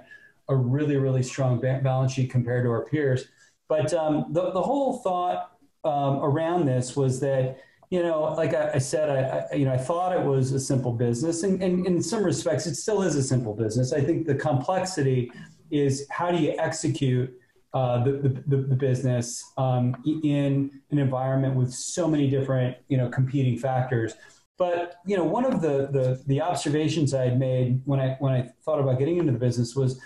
a 0.49 0.55
really 0.55 0.97
really 0.97 1.21
strong 1.21 1.59
balance 1.59 2.13
sheet 2.13 2.31
compared 2.31 2.65
to 2.65 2.69
our 2.69 2.85
peers. 2.85 3.25
But 3.69 3.93
um, 3.93 4.27
the, 4.31 4.51
the 4.51 4.61
whole 4.61 4.97
thought 4.97 5.51
um, 5.83 6.19
around 6.19 6.65
this 6.65 6.95
was 6.95 7.19
that 7.19 7.59
you 7.89 8.01
know 8.01 8.33
like 8.37 8.53
i, 8.53 8.71
I 8.75 8.77
said 8.77 9.09
I, 9.09 9.45
I, 9.51 9.55
you 9.55 9.65
know 9.65 9.73
i 9.73 9.77
thought 9.77 10.15
it 10.15 10.25
was 10.25 10.53
a 10.53 10.59
simple 10.59 10.93
business 10.93 11.43
and, 11.43 11.61
and 11.61 11.85
in 11.85 12.01
some 12.01 12.23
respects 12.23 12.65
it 12.65 12.75
still 12.75 13.03
is 13.03 13.15
a 13.15 13.23
simple 13.23 13.53
business. 13.53 13.93
I 13.93 14.01
think 14.01 14.25
the 14.25 14.35
complexity 14.35 15.31
is 15.69 16.07
how 16.09 16.31
do 16.31 16.37
you 16.37 16.55
execute 16.57 17.37
uh, 17.73 18.03
the, 18.03 18.43
the, 18.45 18.57
the, 18.57 18.75
business 18.75 19.43
um, 19.57 19.95
in 20.05 20.69
an 20.91 20.99
environment 20.99 21.55
with 21.55 21.73
so 21.73 22.07
many 22.07 22.29
different 22.29 22.77
you 22.87 22.97
know 22.97 23.09
competing 23.09 23.57
factors. 23.57 24.13
But 24.59 24.97
you 25.05 25.17
know, 25.17 25.23
one 25.23 25.45
of 25.45 25.61
the, 25.61 25.87
the 25.91 26.21
the 26.27 26.41
observations 26.41 27.13
I 27.13 27.23
had 27.25 27.39
made 27.39 27.81
when 27.85 27.99
I 27.99 28.15
when 28.19 28.31
I 28.31 28.51
thought 28.63 28.79
about 28.79 28.99
getting 28.99 29.17
into 29.17 29.31
the 29.31 29.39
business 29.39 29.75
was, 29.75 29.99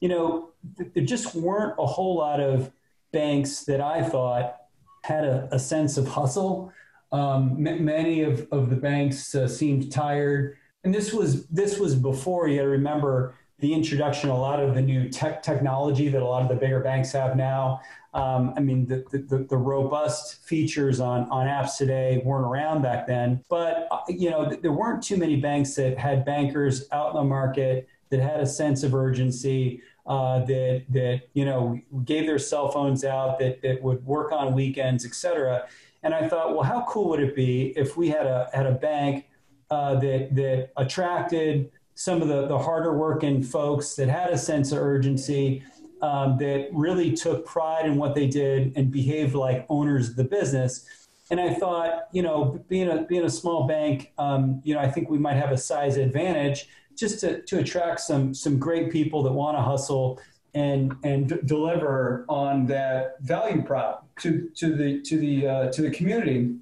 you 0.00 0.08
know, 0.08 0.50
th- 0.76 0.90
there 0.92 1.04
just 1.04 1.34
weren't 1.36 1.74
a 1.78 1.86
whole 1.86 2.16
lot 2.16 2.40
of 2.40 2.72
banks 3.12 3.60
that 3.64 3.80
I 3.80 4.02
thought 4.02 4.56
had 5.04 5.24
a, 5.24 5.48
a 5.52 5.58
sense 5.58 5.96
of 5.96 6.08
hustle. 6.08 6.72
Um, 7.12 7.64
m- 7.64 7.84
many 7.84 8.22
of, 8.22 8.48
of 8.50 8.70
the 8.70 8.76
banks 8.76 9.36
uh, 9.36 9.46
seemed 9.46 9.92
tired, 9.92 10.56
and 10.82 10.92
this 10.92 11.12
was 11.12 11.46
this 11.46 11.78
was 11.78 11.94
before 11.94 12.48
you 12.48 12.56
got 12.56 12.64
to 12.64 12.70
remember 12.70 13.36
the 13.60 13.72
introduction 13.72 14.30
of 14.30 14.36
a 14.36 14.38
lot 14.38 14.60
of 14.60 14.74
the 14.74 14.82
new 14.82 15.08
tech 15.08 15.42
technology 15.42 16.08
that 16.08 16.22
a 16.22 16.26
lot 16.26 16.42
of 16.42 16.48
the 16.48 16.54
bigger 16.54 16.80
banks 16.80 17.12
have 17.12 17.36
now. 17.36 17.80
Um, 18.12 18.54
I 18.56 18.60
mean, 18.60 18.86
the, 18.86 19.04
the, 19.10 19.44
the, 19.48 19.56
robust 19.56 20.46
features 20.46 21.00
on, 21.00 21.28
on 21.30 21.48
apps 21.48 21.76
today 21.76 22.22
weren't 22.24 22.46
around 22.46 22.82
back 22.82 23.08
then. 23.08 23.42
But, 23.48 23.88
uh, 23.90 24.00
you 24.08 24.30
know, 24.30 24.48
there 24.48 24.70
weren't 24.70 25.02
too 25.02 25.16
many 25.16 25.36
banks 25.36 25.74
that 25.74 25.98
had 25.98 26.24
bankers 26.24 26.86
out 26.92 27.10
in 27.10 27.16
the 27.16 27.24
market 27.24 27.88
that 28.10 28.20
had 28.20 28.38
a 28.38 28.46
sense 28.46 28.84
of 28.84 28.94
urgency, 28.94 29.82
uh, 30.06 30.44
that, 30.44 30.84
that, 30.90 31.22
you 31.32 31.44
know, 31.44 31.80
gave 32.04 32.26
their 32.26 32.38
cell 32.38 32.70
phones 32.70 33.04
out, 33.04 33.40
that, 33.40 33.60
that 33.62 33.82
would 33.82 34.04
work 34.06 34.30
on 34.30 34.54
weekends, 34.54 35.04
et 35.04 35.14
cetera. 35.14 35.66
And 36.04 36.14
I 36.14 36.28
thought, 36.28 36.54
well, 36.54 36.62
how 36.62 36.84
cool 36.88 37.08
would 37.08 37.20
it 37.20 37.34
be 37.34 37.72
if 37.76 37.96
we 37.96 38.10
had 38.10 38.26
a, 38.26 38.48
had 38.52 38.66
a 38.66 38.72
bank 38.72 39.26
uh, 39.70 39.94
that, 39.96 40.34
that 40.36 40.70
attracted 40.76 41.72
some 41.94 42.22
of 42.22 42.28
the, 42.28 42.46
the 42.46 42.58
harder 42.58 42.96
working 42.96 43.42
folks 43.42 43.94
that 43.94 44.08
had 44.08 44.30
a 44.30 44.38
sense 44.38 44.72
of 44.72 44.78
urgency 44.78 45.62
um, 46.02 46.36
that 46.38 46.68
really 46.72 47.12
took 47.12 47.46
pride 47.46 47.86
in 47.86 47.96
what 47.96 48.14
they 48.14 48.26
did 48.26 48.72
and 48.76 48.90
behaved 48.90 49.34
like 49.34 49.64
owners 49.68 50.10
of 50.10 50.16
the 50.16 50.24
business. 50.24 50.86
And 51.30 51.40
I 51.40 51.54
thought, 51.54 52.08
you 52.12 52.22
know, 52.22 52.62
being 52.68 52.90
a 52.90 53.02
being 53.02 53.24
a 53.24 53.30
small 53.30 53.66
bank, 53.66 54.12
um, 54.18 54.60
you 54.64 54.74
know, 54.74 54.80
I 54.80 54.90
think 54.90 55.08
we 55.08 55.18
might 55.18 55.36
have 55.36 55.52
a 55.52 55.56
size 55.56 55.96
advantage 55.96 56.68
just 56.96 57.20
to, 57.20 57.42
to 57.42 57.58
attract 57.58 58.00
some 58.00 58.34
some 58.34 58.58
great 58.58 58.90
people 58.92 59.22
that 59.22 59.32
want 59.32 59.56
to 59.56 59.62
hustle 59.62 60.20
and 60.54 60.94
and 61.02 61.28
d- 61.28 61.36
deliver 61.46 62.24
on 62.28 62.66
that 62.66 63.16
value 63.22 63.62
prop 63.62 64.06
to 64.20 64.50
to 64.56 64.74
the 64.74 65.00
to 65.02 65.18
the 65.18 65.46
uh, 65.46 65.72
to 65.72 65.82
the 65.82 65.90
community 65.90 66.54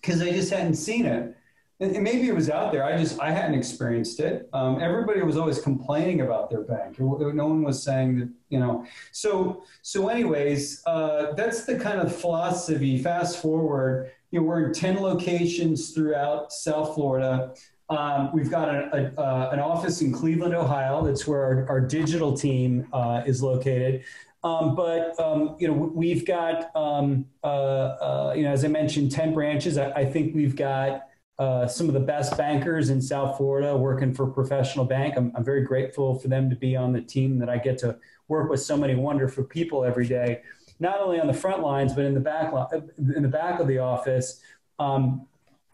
because 0.00 0.22
I 0.22 0.30
just 0.30 0.52
hadn't 0.52 0.76
seen 0.76 1.06
it. 1.06 1.35
And 1.78 2.02
maybe 2.02 2.26
it 2.26 2.34
was 2.34 2.48
out 2.48 2.72
there. 2.72 2.84
I 2.84 2.96
just 2.96 3.20
I 3.20 3.30
hadn't 3.30 3.54
experienced 3.54 4.18
it. 4.20 4.48
Um, 4.54 4.80
everybody 4.80 5.20
was 5.20 5.36
always 5.36 5.60
complaining 5.60 6.22
about 6.22 6.48
their 6.48 6.62
bank. 6.62 6.98
No 6.98 7.46
one 7.46 7.62
was 7.62 7.82
saying 7.82 8.18
that 8.18 8.28
you 8.48 8.58
know. 8.58 8.86
So 9.12 9.64
so 9.82 10.08
anyways, 10.08 10.82
uh, 10.86 11.32
that's 11.32 11.66
the 11.66 11.78
kind 11.78 12.00
of 12.00 12.14
philosophy. 12.14 13.02
Fast 13.02 13.42
forward, 13.42 14.10
you 14.30 14.40
know, 14.40 14.46
we're 14.46 14.68
in 14.68 14.72
ten 14.72 15.02
locations 15.02 15.90
throughout 15.90 16.50
South 16.50 16.94
Florida. 16.94 17.52
Um, 17.90 18.30
we've 18.32 18.50
got 18.50 18.68
a, 18.74 19.12
a, 19.16 19.20
uh, 19.20 19.50
an 19.52 19.60
office 19.60 20.00
in 20.00 20.12
Cleveland, 20.12 20.54
Ohio. 20.54 21.04
That's 21.04 21.26
where 21.26 21.44
our, 21.44 21.68
our 21.68 21.80
digital 21.80 22.36
team 22.36 22.88
uh, 22.92 23.22
is 23.26 23.42
located. 23.42 24.02
Um, 24.42 24.74
but 24.74 25.18
um, 25.20 25.56
you 25.58 25.68
know, 25.68 25.74
we've 25.74 26.24
got 26.24 26.74
um, 26.74 27.26
uh, 27.44 27.46
uh, 27.46 28.34
you 28.34 28.44
know, 28.44 28.50
as 28.50 28.64
I 28.64 28.68
mentioned, 28.68 29.12
ten 29.12 29.34
branches. 29.34 29.76
I, 29.76 29.90
I 29.90 30.04
think 30.06 30.34
we've 30.34 30.56
got 30.56 31.02
uh, 31.38 31.66
some 31.66 31.86
of 31.88 31.94
the 31.94 32.00
best 32.00 32.36
bankers 32.36 32.88
in 32.88 33.00
South 33.00 33.36
Florida 33.36 33.76
working 33.76 34.14
for 34.14 34.26
Professional 34.26 34.84
Bank. 34.84 35.14
I'm, 35.16 35.32
I'm 35.34 35.44
very 35.44 35.62
grateful 35.62 36.18
for 36.18 36.28
them 36.28 36.48
to 36.48 36.56
be 36.56 36.76
on 36.76 36.92
the 36.92 37.00
team 37.00 37.38
that 37.38 37.50
I 37.50 37.58
get 37.58 37.78
to 37.78 37.98
work 38.28 38.50
with 38.50 38.62
so 38.62 38.76
many 38.76 38.94
wonderful 38.94 39.44
people 39.44 39.84
every 39.84 40.06
day, 40.06 40.40
not 40.80 41.00
only 41.00 41.20
on 41.20 41.26
the 41.26 41.34
front 41.34 41.62
lines 41.62 41.92
but 41.92 42.04
in 42.04 42.14
the 42.14 42.20
back 42.20 42.52
in 42.98 43.22
the 43.22 43.28
back 43.28 43.60
of 43.60 43.68
the 43.68 43.78
office. 43.78 44.40
Um, 44.78 45.26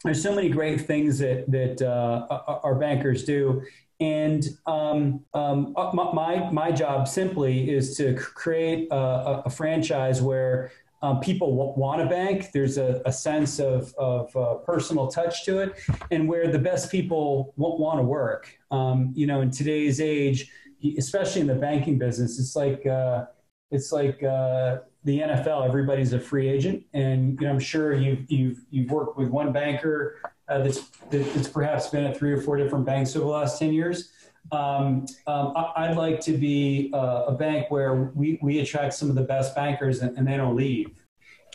there's 0.03 0.21
so 0.21 0.35
many 0.35 0.49
great 0.49 0.81
things 0.81 1.17
that 1.19 1.49
that 1.49 1.81
uh, 1.81 2.27
our 2.63 2.75
bankers 2.75 3.23
do, 3.23 3.63
and 4.01 4.45
um, 4.65 5.21
um, 5.33 5.73
uh, 5.77 5.91
my 5.93 6.51
my 6.51 6.71
job 6.73 7.07
simply 7.07 7.71
is 7.71 7.95
to 7.97 8.13
create 8.15 8.89
a, 8.91 9.43
a 9.45 9.49
franchise 9.49 10.21
where 10.21 10.71
um, 11.03 11.19
people 11.19 11.75
want 11.75 12.01
to 12.01 12.07
bank. 12.07 12.51
There's 12.53 12.77
a, 12.77 13.01
a 13.05 13.11
sense 13.11 13.59
of, 13.59 13.93
of 13.97 14.35
uh, 14.37 14.55
personal 14.65 15.09
touch 15.09 15.43
to 15.43 15.59
it, 15.59 15.73
and 16.11 16.29
where 16.29 16.47
the 16.47 16.57
best 16.57 16.89
people 16.89 17.53
w- 17.57 17.79
want 17.79 17.99
to 17.99 18.03
work. 18.03 18.57
Um, 18.71 19.11
you 19.13 19.27
know, 19.27 19.41
in 19.41 19.51
today's 19.51 19.99
age, 19.99 20.49
especially 20.97 21.41
in 21.41 21.47
the 21.47 21.55
banking 21.55 21.99
business, 21.99 22.39
it's 22.39 22.55
like 22.55 22.85
uh, 22.87 23.25
it's 23.69 23.91
like 23.91 24.23
uh, 24.23 24.77
the 25.03 25.19
NFL, 25.19 25.67
everybody's 25.67 26.13
a 26.13 26.19
free 26.19 26.47
agent, 26.47 26.83
and 26.93 27.37
you 27.37 27.47
know, 27.47 27.51
I'm 27.51 27.59
sure 27.59 27.93
you've 27.93 28.31
you've 28.31 28.59
you've 28.71 28.89
worked 28.89 29.17
with 29.17 29.27
one 29.27 29.51
banker 29.51 30.21
uh, 30.47 30.59
that's 30.59 30.89
that's 31.09 31.49
perhaps 31.49 31.89
been 31.89 32.05
at 32.05 32.17
three 32.17 32.31
or 32.31 32.39
four 32.39 32.55
different 32.55 32.85
banks 32.85 33.13
over 33.17 33.25
the 33.25 33.31
last 33.31 33.59
ten 33.59 33.73
years. 33.73 34.12
Um, 34.53 35.05
um, 35.25 35.53
I, 35.55 35.87
would 35.89 35.97
like 35.97 36.19
to 36.21 36.37
be 36.37 36.91
uh, 36.93 37.25
a 37.27 37.31
bank 37.31 37.71
where 37.71 38.11
we, 38.15 38.39
we 38.41 38.59
attract 38.59 38.93
some 38.93 39.09
of 39.09 39.15
the 39.15 39.23
best 39.23 39.55
bankers 39.55 40.01
and, 40.01 40.15
and 40.17 40.27
they 40.27 40.37
don't 40.37 40.55
leave. 40.55 40.91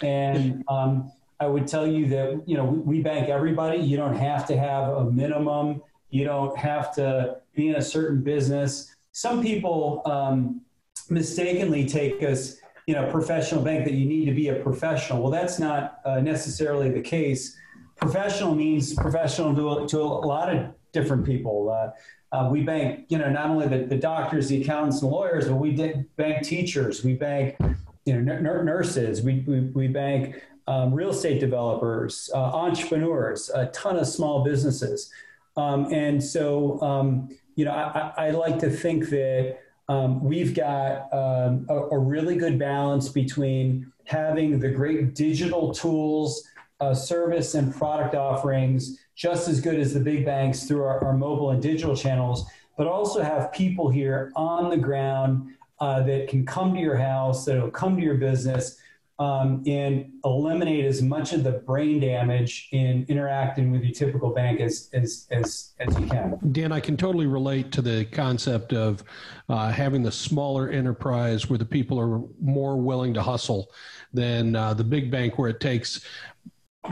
And 0.02 0.64
um, 0.68 1.12
I 1.38 1.46
would 1.46 1.66
tell 1.66 1.86
you 1.86 2.08
that 2.08 2.42
you 2.46 2.56
know 2.56 2.64
we 2.64 3.00
bank 3.00 3.28
everybody. 3.28 3.78
You 3.78 3.96
don't 3.96 4.16
have 4.16 4.46
to 4.48 4.56
have 4.56 4.88
a 4.94 5.10
minimum. 5.10 5.82
You 6.10 6.24
don't 6.24 6.56
have 6.58 6.92
to 6.96 7.36
be 7.54 7.68
in 7.68 7.76
a 7.76 7.82
certain 7.82 8.22
business. 8.22 8.94
Some 9.12 9.42
people 9.42 10.02
um, 10.04 10.62
mistakenly 11.08 11.86
take 11.86 12.22
us 12.22 12.56
you 12.88 12.94
know, 12.94 13.06
professional 13.10 13.62
bank 13.62 13.84
that 13.84 13.92
you 13.92 14.06
need 14.06 14.24
to 14.24 14.32
be 14.32 14.48
a 14.48 14.54
professional. 14.54 15.20
Well, 15.20 15.30
that's 15.30 15.58
not 15.58 15.98
uh, 16.06 16.20
necessarily 16.20 16.88
the 16.88 17.02
case. 17.02 17.54
Professional 17.96 18.54
means 18.54 18.94
professional 18.94 19.54
to, 19.54 19.86
to 19.88 20.00
a 20.00 20.24
lot 20.26 20.48
of 20.48 20.72
different 20.94 21.26
people. 21.26 21.68
Uh, 21.68 21.90
uh, 22.32 22.48
we 22.50 22.62
bank, 22.62 23.06
you 23.08 23.18
know, 23.18 23.30
not 23.30 23.48
only 23.48 23.66
the, 23.66 23.86
the 23.86 23.96
doctors, 23.96 24.48
the 24.48 24.62
accountants, 24.62 25.02
and 25.02 25.10
lawyers, 25.10 25.48
but 25.48 25.56
we 25.56 25.72
bank 26.16 26.44
teachers. 26.44 27.02
We 27.02 27.14
bank, 27.14 27.56
you 28.04 28.20
know, 28.20 28.62
nurses. 28.62 29.22
We, 29.22 29.44
we, 29.46 29.60
we 29.60 29.88
bank 29.88 30.42
um, 30.66 30.92
real 30.92 31.10
estate 31.10 31.40
developers, 31.40 32.30
uh, 32.34 32.38
entrepreneurs, 32.38 33.50
a 33.54 33.66
ton 33.66 33.96
of 33.96 34.06
small 34.06 34.44
businesses. 34.44 35.10
Um, 35.56 35.92
and 35.92 36.22
so, 36.22 36.80
um, 36.82 37.30
you 37.56 37.64
know, 37.64 37.72
I, 37.72 38.26
I, 38.28 38.30
like 38.30 38.58
to 38.60 38.70
think 38.70 39.08
that 39.08 39.58
um, 39.88 40.22
we've 40.22 40.54
got 40.54 41.12
um, 41.12 41.66
a, 41.68 41.74
a, 41.74 41.98
really 41.98 42.36
good 42.36 42.58
balance 42.58 43.08
between 43.08 43.90
having 44.04 44.60
the 44.60 44.68
great 44.68 45.16
digital 45.16 45.72
tools, 45.72 46.46
uh, 46.80 46.94
service, 46.94 47.54
and 47.54 47.74
product 47.74 48.14
offerings 48.14 48.98
just 49.14 49.48
as 49.48 49.60
good 49.60 49.78
as 49.78 49.92
the 49.92 50.00
big 50.00 50.24
banks 50.24 50.64
through 50.64 50.82
our, 50.82 51.04
our 51.04 51.12
mobile 51.12 51.50
and 51.50 51.60
digital 51.62 51.96
channels, 51.96 52.48
but 52.76 52.86
also 52.86 53.20
have 53.20 53.52
people 53.52 53.90
here 53.90 54.32
on 54.36 54.70
the 54.70 54.76
ground 54.76 55.50
uh, 55.80 56.02
that 56.02 56.28
can 56.28 56.46
come 56.46 56.74
to 56.74 56.80
your 56.80 56.96
house, 56.96 57.44
that 57.44 57.60
will 57.60 57.70
come 57.70 57.96
to 57.96 58.02
your 58.02 58.16
business, 58.16 58.78
um, 59.20 59.64
and 59.66 60.12
eliminate 60.24 60.84
as 60.84 61.02
much 61.02 61.32
of 61.32 61.42
the 61.42 61.50
brain 61.50 61.98
damage 61.98 62.68
in 62.70 63.04
interacting 63.08 63.72
with 63.72 63.82
your 63.82 63.92
typical 63.92 64.30
bank 64.30 64.60
as, 64.60 64.88
as, 64.92 65.26
as, 65.32 65.72
as 65.80 65.98
you 65.98 66.06
can. 66.06 66.38
Dan, 66.52 66.70
I 66.70 66.78
can 66.78 66.96
totally 66.96 67.26
relate 67.26 67.72
to 67.72 67.82
the 67.82 68.04
concept 68.04 68.72
of 68.72 69.02
uh, 69.48 69.72
having 69.72 70.04
the 70.04 70.12
smaller 70.12 70.68
enterprise 70.68 71.50
where 71.50 71.58
the 71.58 71.64
people 71.64 71.98
are 71.98 72.20
more 72.40 72.76
willing 72.76 73.12
to 73.14 73.22
hustle 73.22 73.72
than 74.12 74.54
uh, 74.54 74.72
the 74.72 74.84
big 74.84 75.10
bank 75.10 75.36
where 75.36 75.50
it 75.50 75.58
takes 75.58 76.00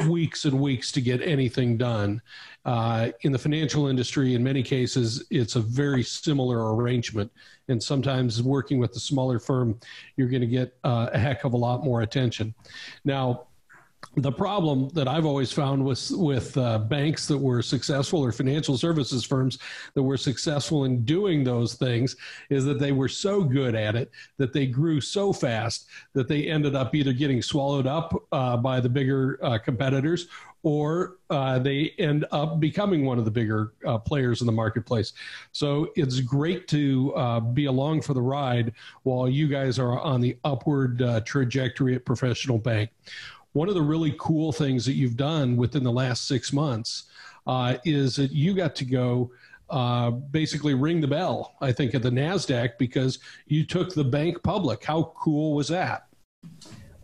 weeks 0.08 0.44
and 0.44 0.60
weeks 0.60 0.92
to 0.92 1.00
get 1.00 1.22
anything 1.22 1.76
done. 1.76 2.20
Uh, 2.64 3.10
in 3.22 3.32
the 3.32 3.38
financial 3.38 3.86
industry, 3.86 4.34
in 4.34 4.42
many 4.42 4.62
cases, 4.62 5.24
it's 5.30 5.56
a 5.56 5.60
very 5.60 6.02
similar 6.02 6.74
arrangement. 6.74 7.30
And 7.68 7.82
sometimes 7.82 8.42
working 8.42 8.78
with 8.78 8.92
the 8.92 9.00
smaller 9.00 9.38
firm, 9.38 9.78
you're 10.16 10.28
going 10.28 10.40
to 10.40 10.48
get 10.48 10.76
uh, 10.84 11.08
a 11.12 11.18
heck 11.18 11.44
of 11.44 11.52
a 11.52 11.56
lot 11.56 11.84
more 11.84 12.02
attention. 12.02 12.54
Now, 13.04 13.46
the 14.16 14.32
problem 14.32 14.88
that 14.94 15.06
I've 15.06 15.26
always 15.26 15.52
found 15.52 15.84
with 15.84 16.10
with 16.12 16.56
uh, 16.56 16.78
banks 16.78 17.26
that 17.28 17.36
were 17.36 17.60
successful 17.60 18.24
or 18.24 18.32
financial 18.32 18.78
services 18.78 19.24
firms 19.24 19.58
that 19.94 20.02
were 20.02 20.16
successful 20.16 20.84
in 20.84 21.04
doing 21.04 21.44
those 21.44 21.74
things 21.74 22.16
is 22.48 22.64
that 22.64 22.78
they 22.78 22.92
were 22.92 23.08
so 23.08 23.42
good 23.42 23.74
at 23.74 23.94
it 23.94 24.10
that 24.38 24.54
they 24.54 24.66
grew 24.66 25.02
so 25.02 25.34
fast 25.34 25.86
that 26.14 26.28
they 26.28 26.46
ended 26.46 26.74
up 26.74 26.94
either 26.94 27.12
getting 27.12 27.42
swallowed 27.42 27.86
up 27.86 28.14
uh, 28.32 28.56
by 28.56 28.80
the 28.80 28.88
bigger 28.88 29.38
uh, 29.42 29.58
competitors 29.58 30.28
or 30.62 31.18
uh, 31.30 31.60
they 31.60 31.92
end 31.98 32.24
up 32.32 32.58
becoming 32.58 33.04
one 33.04 33.18
of 33.18 33.24
the 33.24 33.30
bigger 33.30 33.74
uh, 33.86 33.98
players 33.98 34.40
in 34.40 34.46
the 34.46 34.52
marketplace. 34.52 35.12
So 35.52 35.92
it's 35.94 36.18
great 36.20 36.66
to 36.68 37.14
uh, 37.14 37.38
be 37.38 37.66
along 37.66 38.02
for 38.02 38.14
the 38.14 38.22
ride 38.22 38.72
while 39.04 39.28
you 39.28 39.46
guys 39.46 39.78
are 39.78 40.00
on 40.00 40.20
the 40.20 40.36
upward 40.42 41.00
trajectory 41.24 41.94
at 41.94 42.04
Professional 42.04 42.58
Bank 42.58 42.90
one 43.56 43.70
of 43.70 43.74
the 43.74 43.82
really 43.82 44.14
cool 44.18 44.52
things 44.52 44.84
that 44.84 44.92
you've 44.92 45.16
done 45.16 45.56
within 45.56 45.82
the 45.82 45.90
last 45.90 46.28
six 46.28 46.52
months 46.52 47.04
uh, 47.46 47.78
is 47.86 48.14
that 48.16 48.30
you 48.30 48.54
got 48.54 48.76
to 48.76 48.84
go 48.84 49.30
uh, 49.70 50.10
basically 50.10 50.74
ring 50.74 51.00
the 51.00 51.08
bell, 51.08 51.56
I 51.62 51.72
think, 51.72 51.94
at 51.94 52.02
the 52.02 52.10
NASDAQ 52.10 52.72
because 52.78 53.18
you 53.46 53.64
took 53.64 53.94
the 53.94 54.04
bank 54.04 54.42
public. 54.42 54.84
How 54.84 55.14
cool 55.16 55.54
was 55.54 55.68
that? 55.68 56.08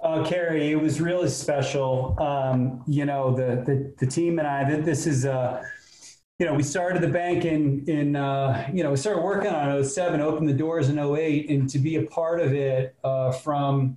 Uh, 0.02 0.24
Kerry, 0.26 0.72
it 0.72 0.80
was 0.80 1.00
really 1.00 1.30
special. 1.30 2.20
Um, 2.20 2.84
you 2.86 3.06
know, 3.06 3.34
the, 3.34 3.62
the, 3.64 3.94
the 3.98 4.06
team 4.06 4.38
and 4.38 4.46
I, 4.46 4.78
this 4.80 5.06
is, 5.06 5.24
uh, 5.24 5.64
you 6.38 6.44
know, 6.44 6.52
we 6.52 6.62
started 6.62 7.00
the 7.00 7.08
bank 7.08 7.46
in, 7.46 7.82
in 7.88 8.14
uh, 8.14 8.68
you 8.74 8.82
know, 8.82 8.90
we 8.90 8.98
started 8.98 9.22
working 9.22 9.52
on 9.52 9.82
07, 9.82 10.20
opened 10.20 10.50
the 10.50 10.52
doors 10.52 10.90
in 10.90 10.98
08, 10.98 11.48
and 11.48 11.70
to 11.70 11.78
be 11.78 11.96
a 11.96 12.02
part 12.02 12.40
of 12.40 12.52
it 12.52 12.94
uh, 13.04 13.32
from 13.32 13.96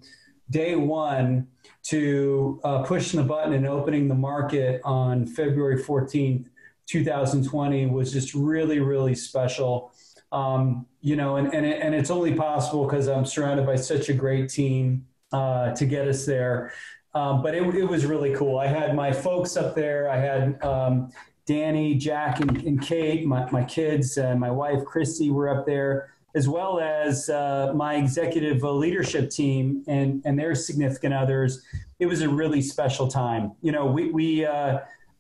day 0.50 0.78
one 0.78 1.48
to 1.86 2.60
uh, 2.64 2.82
pushing 2.84 3.20
the 3.20 3.26
button 3.26 3.54
and 3.54 3.68
opening 3.68 4.08
the 4.08 4.16
market 4.16 4.82
on 4.84 5.28
February 5.28 5.82
14th, 5.82 6.48
2020 6.88 7.86
was 7.88 8.12
just 8.12 8.34
really, 8.34 8.80
really 8.80 9.14
special. 9.14 9.94
Um, 10.32 10.88
you 11.02 11.16
know, 11.16 11.36
and, 11.36 11.54
and, 11.54 11.66
it, 11.66 11.82
and 11.82 11.94
it's 11.94 12.10
only 12.10 12.34
possible 12.34 12.86
because 12.86 13.08
I'm 13.08 13.26
surrounded 13.26 13.68
by 13.68 13.76
such 13.76 14.10
a 14.10 14.14
great 14.14 14.50
team 14.50 15.06
uh, 15.32 15.74
to 15.74 15.86
get 15.86 16.08
us 16.08 16.26
there. 16.26 16.74
Um, 17.14 17.44
but 17.44 17.54
it, 17.54 17.64
it, 17.76 17.86
was 17.86 18.06
really 18.06 18.34
cool. 18.34 18.58
I 18.58 18.68
had 18.68 18.96
my 18.96 19.12
folks 19.12 19.56
up 19.56 19.76
there. 19.76 20.10
I 20.10 20.18
had 20.18 20.62
um, 20.64 21.12
Danny, 21.46 21.96
Jack, 21.96 22.42
and, 22.42 22.58
and 22.64 22.82
Kate, 22.82 23.26
my, 23.26 23.50
my 23.52 23.64
kids, 23.64 24.18
and 24.18 24.40
my 24.40 24.52
wife, 24.52 24.84
Christy, 24.84 25.30
were 25.30 25.48
up 25.48 25.66
there 25.66 26.15
as 26.36 26.50
well 26.50 26.80
as 26.80 27.30
uh, 27.30 27.72
my 27.74 27.96
executive 27.96 28.62
leadership 28.62 29.30
team 29.30 29.84
and, 29.88 30.22
and 30.26 30.38
their 30.38 30.54
significant 30.54 31.14
others. 31.14 31.64
It 32.00 32.08
was 32.08 32.22
a 32.22 32.30
really 32.30 32.62
special 32.62 33.08
time. 33.08 33.54
You 33.62 33.72
know, 33.72 33.86
we, 33.86 34.12
we 34.12 34.46
uh, 34.46 34.80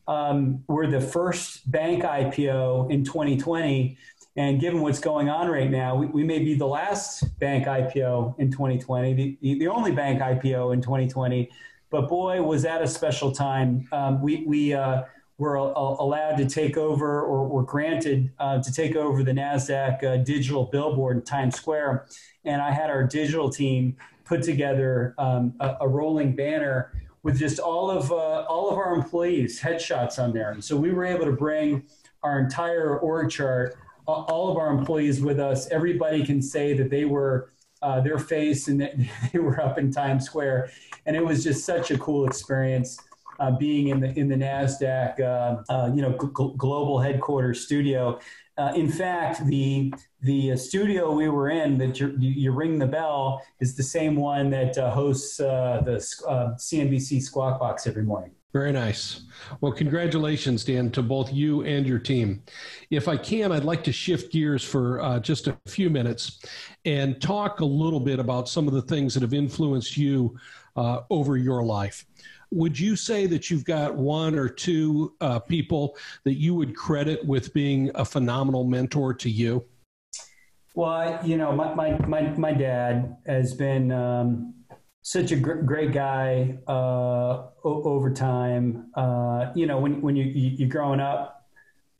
um, 0.09 0.63
were 0.67 0.87
the 0.87 0.99
first 0.99 1.71
bank 1.71 2.03
IPO 2.03 2.91
in 2.91 3.05
2020. 3.05 3.97
And 4.35 4.59
given 4.59 4.81
what's 4.81 4.99
going 4.99 5.29
on 5.29 5.47
right 5.47 5.71
now, 5.71 5.95
we, 5.95 6.07
we 6.07 6.23
may 6.25 6.39
be 6.39 6.55
the 6.55 6.67
last 6.67 7.39
bank 7.39 7.65
IPO 7.65 8.37
in 8.37 8.51
2020, 8.51 9.37
the, 9.41 9.59
the 9.59 9.67
only 9.67 9.93
bank 9.93 10.19
IPO 10.19 10.73
in 10.73 10.81
2020. 10.81 11.49
But 11.89 12.09
boy, 12.09 12.41
was 12.41 12.63
that 12.63 12.81
a 12.81 12.87
special 12.87 13.31
time. 13.31 13.87
Um, 13.93 14.21
we 14.21 14.43
we 14.45 14.73
uh, 14.73 15.03
were 15.37 15.55
allowed 15.55 16.37
to 16.37 16.45
take 16.45 16.77
over 16.77 17.21
or 17.21 17.47
were 17.47 17.63
granted 17.63 18.31
uh, 18.39 18.61
to 18.61 18.71
take 18.71 18.95
over 18.95 19.21
the 19.21 19.33
NASDAQ 19.33 20.03
uh, 20.03 20.17
digital 20.17 20.65
billboard 20.65 21.17
in 21.17 21.23
Times 21.23 21.55
Square. 21.55 22.07
And 22.45 22.61
I 22.61 22.71
had 22.71 22.89
our 22.89 23.03
digital 23.03 23.49
team 23.49 23.97
put 24.23 24.43
together 24.43 25.13
um, 25.17 25.53
a, 25.59 25.75
a, 25.81 25.87
rolling 25.87 26.35
banner 26.35 26.93
with 27.23 27.37
just 27.37 27.59
all 27.59 27.91
of, 27.91 28.11
uh, 28.11 28.45
all 28.47 28.69
of 28.69 28.77
our 28.77 28.95
employees' 28.95 29.59
headshots 29.59 30.23
on 30.23 30.31
there. 30.31 30.51
And 30.51 30.63
so 30.63 30.77
we 30.77 30.91
were 30.91 31.05
able 31.05 31.25
to 31.25 31.31
bring 31.31 31.83
our 32.23 32.39
entire 32.39 32.97
org 32.97 33.29
chart, 33.29 33.75
all 34.07 34.49
of 34.49 34.57
our 34.57 34.71
employees 34.71 35.21
with 35.21 35.39
us. 35.39 35.67
Everybody 35.69 36.25
can 36.25 36.41
say 36.41 36.73
that 36.77 36.89
they 36.89 37.05
were 37.05 37.51
uh, 37.81 37.99
their 38.01 38.17
face 38.17 38.67
and 38.67 38.79
that 38.79 38.93
they 39.33 39.39
were 39.39 39.59
up 39.61 39.77
in 39.77 39.91
Times 39.91 40.25
Square. 40.25 40.71
And 41.05 41.15
it 41.15 41.23
was 41.23 41.43
just 41.43 41.65
such 41.65 41.91
a 41.91 41.97
cool 41.97 42.25
experience 42.25 42.97
uh, 43.39 43.51
being 43.51 43.89
in 43.89 43.99
the 43.99 44.17
in 44.19 44.27
the 44.27 44.35
Nasdaq 44.35 45.19
uh, 45.19 45.63
uh 45.71 45.91
you 45.93 46.01
know 46.01 46.11
global 46.11 46.99
headquarters 46.99 47.61
studio. 47.65 48.19
Uh, 48.57 48.71
in 48.75 48.89
fact, 48.89 49.45
the 49.47 49.93
the 50.21 50.55
studio 50.55 51.11
we 51.11 51.27
were 51.27 51.49
in 51.49 51.77
that 51.77 51.99
you, 51.99 52.15
you, 52.17 52.51
ring 52.51 52.79
the 52.79 52.87
bell 52.87 53.41
is 53.59 53.75
the 53.75 53.83
same 53.83 54.15
one 54.15 54.49
that 54.49 54.77
hosts 54.77 55.37
the 55.37 55.97
CNBC 56.57 57.21
Squawk 57.21 57.59
Box 57.59 57.85
every 57.85 58.03
morning. 58.03 58.31
Very 58.55 58.71
nice. 58.71 59.23
Well, 59.59 59.73
congratulations, 59.73 60.63
Dan, 60.63 60.89
to 60.91 61.03
both 61.03 61.33
you 61.33 61.63
and 61.65 61.85
your 61.85 61.99
team. 61.99 62.41
If 62.89 63.09
I 63.09 63.17
can, 63.17 63.51
I'd 63.51 63.65
like 63.65 63.83
to 63.83 63.91
shift 63.91 64.31
gears 64.31 64.63
for 64.63 65.01
uh, 65.01 65.19
just 65.19 65.47
a 65.47 65.57
few 65.67 65.89
minutes 65.89 66.39
and 66.85 67.21
talk 67.21 67.59
a 67.59 67.65
little 67.65 67.99
bit 67.99 68.17
about 68.17 68.47
some 68.47 68.65
of 68.65 68.73
the 68.73 68.81
things 68.81 69.13
that 69.13 69.23
have 69.23 69.33
influenced 69.33 69.97
you 69.97 70.39
uh, 70.77 71.01
over 71.09 71.35
your 71.35 71.65
life 71.65 72.05
would 72.51 72.79
you 72.79 72.95
say 72.95 73.25
that 73.25 73.49
you've 73.49 73.65
got 73.65 73.95
one 73.95 74.35
or 74.35 74.47
two 74.47 75.13
uh, 75.19 75.39
people 75.39 75.97
that 76.23 76.35
you 76.35 76.55
would 76.55 76.73
credit 76.73 77.25
with 77.25 77.53
being 77.53 77.91
a 77.95 78.05
phenomenal 78.05 78.63
mentor 78.63 79.13
to 79.13 79.29
you? 79.29 79.65
Well, 80.75 81.19
you 81.25 81.35
know, 81.35 81.51
my, 81.51 81.73
my, 81.73 81.97
my, 82.07 82.21
my 82.37 82.53
dad 82.53 83.17
has 83.25 83.53
been 83.53 83.91
um, 83.91 84.53
such 85.05 85.31
a 85.31 85.35
gr- 85.35 85.61
great 85.61 85.91
guy 85.91 86.57
uh, 86.67 87.43
o- 87.63 87.83
over 87.83 88.11
time. 88.11 88.89
Uh, 88.95 89.51
you 89.53 89.67
know, 89.67 89.77
when, 89.77 90.01
when 90.01 90.15
you, 90.15 90.23
you, 90.25 90.65
are 90.65 90.69
growing 90.69 90.99
up 90.99 91.45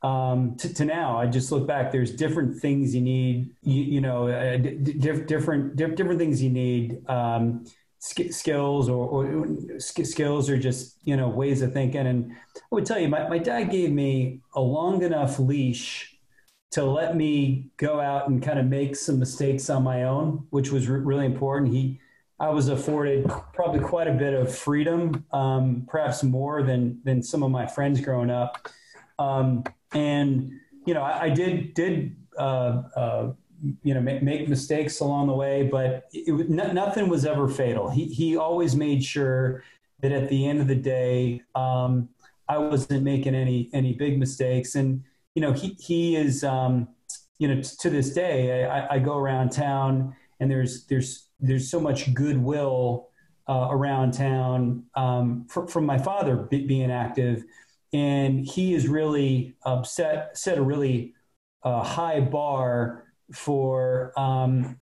um, 0.02 0.56
to, 0.56 0.74
to, 0.74 0.84
now, 0.84 1.16
I 1.16 1.26
just 1.26 1.52
look 1.52 1.68
back, 1.68 1.92
there's 1.92 2.10
different 2.10 2.60
things 2.60 2.96
you 2.96 3.00
need, 3.00 3.54
you, 3.62 3.80
you 3.80 4.00
know, 4.00 4.26
uh, 4.26 4.56
d- 4.56 4.74
different, 4.98 5.76
different 5.76 6.18
things 6.18 6.42
you 6.42 6.50
need. 6.50 7.08
Um, 7.08 7.64
skills 8.00 8.88
or, 8.88 9.06
or, 9.06 9.46
skills 9.78 10.50
or 10.50 10.58
just 10.58 10.96
you 11.02 11.16
know 11.16 11.28
ways 11.28 11.60
of 11.62 11.72
thinking 11.72 12.06
and 12.06 12.30
i 12.54 12.60
would 12.70 12.86
tell 12.86 13.00
you 13.00 13.08
my, 13.08 13.26
my 13.26 13.38
dad 13.38 13.64
gave 13.64 13.90
me 13.90 14.38
a 14.54 14.60
long 14.60 15.02
enough 15.02 15.40
leash 15.40 16.16
to 16.70 16.84
let 16.84 17.16
me 17.16 17.68
go 17.78 17.98
out 17.98 18.28
and 18.28 18.42
kind 18.42 18.60
of 18.60 18.66
make 18.66 18.94
some 18.94 19.18
mistakes 19.18 19.68
on 19.70 19.82
my 19.82 20.04
own 20.04 20.46
which 20.50 20.70
was 20.70 20.86
re- 20.86 21.00
really 21.00 21.26
important 21.26 21.72
he 21.72 21.98
i 22.40 22.48
was 22.48 22.68
afforded 22.68 23.30
probably 23.52 23.80
quite 23.80 24.08
a 24.08 24.12
bit 24.12 24.34
of 24.34 24.54
freedom 24.54 25.24
um, 25.32 25.86
perhaps 25.88 26.22
more 26.22 26.62
than 26.62 27.00
than 27.04 27.22
some 27.22 27.42
of 27.42 27.50
my 27.50 27.66
friends 27.66 28.00
growing 28.00 28.30
up 28.30 28.68
um, 29.18 29.64
and 29.92 30.50
you 30.86 30.94
know 30.94 31.02
i, 31.02 31.24
I 31.24 31.30
did 31.30 31.74
did 31.74 32.16
uh, 32.38 32.82
uh, 32.96 33.32
you 33.82 33.94
know 33.94 34.00
make, 34.00 34.22
make, 34.22 34.48
mistakes 34.48 35.00
along 35.00 35.28
the 35.28 35.32
way, 35.32 35.62
but 35.62 36.08
it, 36.12 36.48
nothing 36.50 37.08
was 37.08 37.24
ever 37.24 37.48
fatal. 37.48 37.88
He 37.88 38.06
he 38.06 38.36
always 38.36 38.76
made 38.76 39.02
sure 39.02 39.64
that 40.02 40.12
at 40.12 40.28
the 40.28 40.46
end 40.46 40.60
of 40.60 40.68
the 40.68 40.74
day, 40.74 41.42
um, 41.54 42.08
I 42.48 42.58
wasn't 42.58 43.02
making 43.02 43.34
any 43.34 43.70
any 43.72 43.94
big 43.94 44.18
mistakes. 44.18 44.74
And 44.74 45.02
you 45.34 45.42
know 45.42 45.52
he 45.52 45.76
he 45.80 46.16
is 46.16 46.44
um, 46.44 46.88
you 47.38 47.48
know 47.48 47.62
t- 47.62 47.76
to 47.80 47.90
this 47.90 48.12
day 48.12 48.64
I, 48.64 48.94
I, 48.94 48.98
go 48.98 49.16
around 49.16 49.50
town 49.50 50.14
and 50.40 50.50
there's 50.50 50.86
there's 50.86 51.25
there's 51.40 51.70
so 51.70 51.80
much 51.80 52.12
goodwill 52.14 53.08
uh, 53.48 53.68
around 53.70 54.12
town 54.12 54.84
um, 54.94 55.46
for, 55.48 55.66
from 55.66 55.86
my 55.86 55.98
father 55.98 56.36
being 56.36 56.90
active, 56.90 57.44
and 57.92 58.46
he 58.46 58.74
is 58.74 58.88
really 58.88 59.56
set 59.84 60.36
set 60.36 60.58
a 60.58 60.62
really 60.62 61.14
uh, 61.62 61.82
high 61.82 62.20
bar 62.20 63.04
for 63.32 64.12
um, 64.18 64.78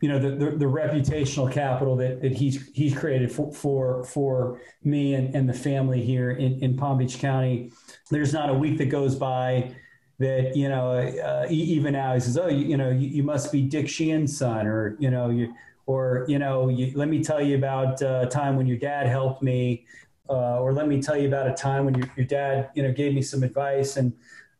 you 0.00 0.08
know 0.08 0.18
the, 0.18 0.30
the, 0.30 0.56
the, 0.56 0.64
reputational 0.64 1.50
capital 1.50 1.96
that, 1.96 2.20
that 2.20 2.32
he's 2.32 2.68
he's 2.74 2.96
created 2.96 3.30
for 3.30 3.52
for, 3.52 4.04
for 4.04 4.60
me 4.82 5.14
and, 5.14 5.34
and 5.34 5.48
the 5.48 5.54
family 5.54 6.02
here 6.02 6.32
in, 6.32 6.58
in 6.60 6.76
Palm 6.76 6.98
Beach 6.98 7.18
County. 7.18 7.70
There's 8.10 8.32
not 8.32 8.50
a 8.50 8.54
week 8.54 8.78
that 8.78 8.86
goes 8.86 9.14
by 9.14 9.74
that 10.18 10.56
you 10.56 10.68
know 10.68 10.92
uh, 10.92 11.46
even 11.48 11.92
now 11.92 12.14
he 12.14 12.20
says, 12.20 12.36
oh 12.36 12.48
you, 12.48 12.66
you 12.66 12.76
know 12.76 12.90
you, 12.90 13.08
you, 13.08 13.22
must 13.22 13.52
be 13.52 13.62
Dick 13.62 13.88
Sheehan's 13.88 14.36
son 14.36 14.66
or 14.66 14.96
you 14.98 15.10
know 15.10 15.30
you 15.30 15.54
or 15.92 16.24
you 16.28 16.38
know 16.38 16.68
you, 16.68 16.92
let 16.94 17.08
me 17.08 17.22
tell 17.22 17.40
you 17.40 17.56
about 17.56 18.00
a 18.00 18.26
time 18.30 18.56
when 18.56 18.66
your 18.66 18.78
dad 18.78 19.06
helped 19.06 19.42
me. 19.42 19.86
Uh, 20.30 20.60
or 20.60 20.72
let 20.72 20.86
me 20.88 21.02
tell 21.02 21.16
you 21.16 21.28
about 21.28 21.46
a 21.48 21.52
time 21.52 21.84
when 21.84 21.94
your, 21.94 22.08
your 22.16 22.24
dad, 22.24 22.70
you 22.74 22.82
know, 22.82 22.92
gave 22.92 23.12
me 23.12 23.20
some 23.20 23.42
advice, 23.42 23.96
and 23.96 24.12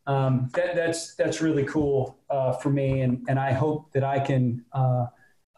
um, 0.07 0.51
that, 0.55 0.74
that's 0.74 1.14
that's 1.14 1.41
really 1.41 1.64
cool 1.64 2.18
uh, 2.28 2.53
for 2.53 2.68
me, 2.70 3.01
and 3.01 3.24
and 3.28 3.39
I 3.39 3.53
hope 3.53 3.93
that 3.93 4.05
I 4.05 4.18
can. 4.20 4.64
Uh, 4.72 5.07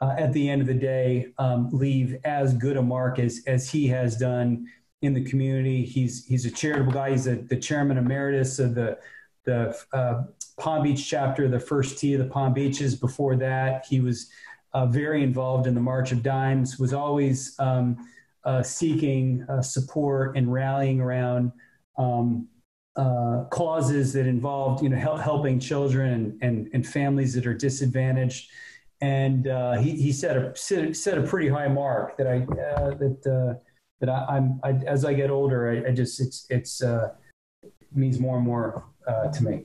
uh, 0.00 0.14
at 0.18 0.32
the 0.32 0.50
end 0.50 0.60
of 0.60 0.66
the 0.66 0.74
day, 0.74 1.32
um, 1.38 1.70
leave 1.72 2.16
as 2.24 2.52
good 2.52 2.76
a 2.76 2.82
mark 2.82 3.18
as 3.18 3.42
as 3.46 3.70
he 3.70 3.86
has 3.86 4.16
done 4.16 4.66
in 5.00 5.14
the 5.14 5.24
community. 5.24 5.84
He's 5.84 6.26
he's 6.26 6.44
a 6.44 6.50
charitable 6.50 6.92
guy. 6.92 7.10
He's 7.12 7.26
a, 7.26 7.36
the 7.36 7.56
chairman 7.56 7.96
emeritus 7.96 8.58
of 8.58 8.74
the 8.74 8.98
the 9.44 9.74
uh, 9.92 10.24
Palm 10.58 10.82
Beach 10.82 11.08
chapter, 11.08 11.48
the 11.48 11.60
first 11.60 11.98
tee 11.98 12.14
of 12.14 12.20
the 12.20 12.26
Palm 12.26 12.52
Beaches. 12.52 12.94
Before 12.94 13.36
that, 13.36 13.86
he 13.88 14.00
was 14.00 14.30
uh, 14.74 14.86
very 14.86 15.22
involved 15.22 15.66
in 15.66 15.74
the 15.74 15.80
March 15.80 16.12
of 16.12 16.22
Dimes. 16.22 16.78
Was 16.78 16.92
always 16.92 17.54
um, 17.58 17.96
uh, 18.44 18.62
seeking 18.62 19.46
support 19.62 20.36
and 20.36 20.52
rallying 20.52 21.00
around. 21.00 21.52
Um, 21.96 22.48
uh, 22.96 23.44
causes 23.50 24.12
that 24.12 24.26
involved, 24.26 24.82
you 24.82 24.88
know, 24.88 24.96
help, 24.96 25.20
helping 25.20 25.58
children 25.58 26.38
and, 26.42 26.68
and, 26.72 26.86
families 26.86 27.34
that 27.34 27.46
are 27.46 27.54
disadvantaged. 27.54 28.50
And 29.00 29.48
uh, 29.48 29.72
he, 29.78 29.90
he 29.90 30.12
set 30.12 30.36
a 30.36 30.54
set, 30.56 30.96
set, 30.96 31.18
a 31.18 31.22
pretty 31.22 31.48
high 31.48 31.68
mark 31.68 32.16
that 32.16 32.26
I 32.26 32.36
uh, 32.42 32.94
that 32.94 33.26
uh, 33.26 33.58
that 34.00 34.08
I, 34.08 34.36
am 34.36 34.60
as 34.86 35.04
I 35.04 35.12
get 35.12 35.30
older, 35.30 35.70
I, 35.70 35.90
I 35.90 35.92
just 35.92 36.20
it's 36.20 36.46
it's 36.48 36.82
uh, 36.82 37.10
means 37.92 38.18
more 38.18 38.36
and 38.36 38.46
more 38.46 38.84
uh, 39.06 39.28
to 39.32 39.44
me. 39.44 39.64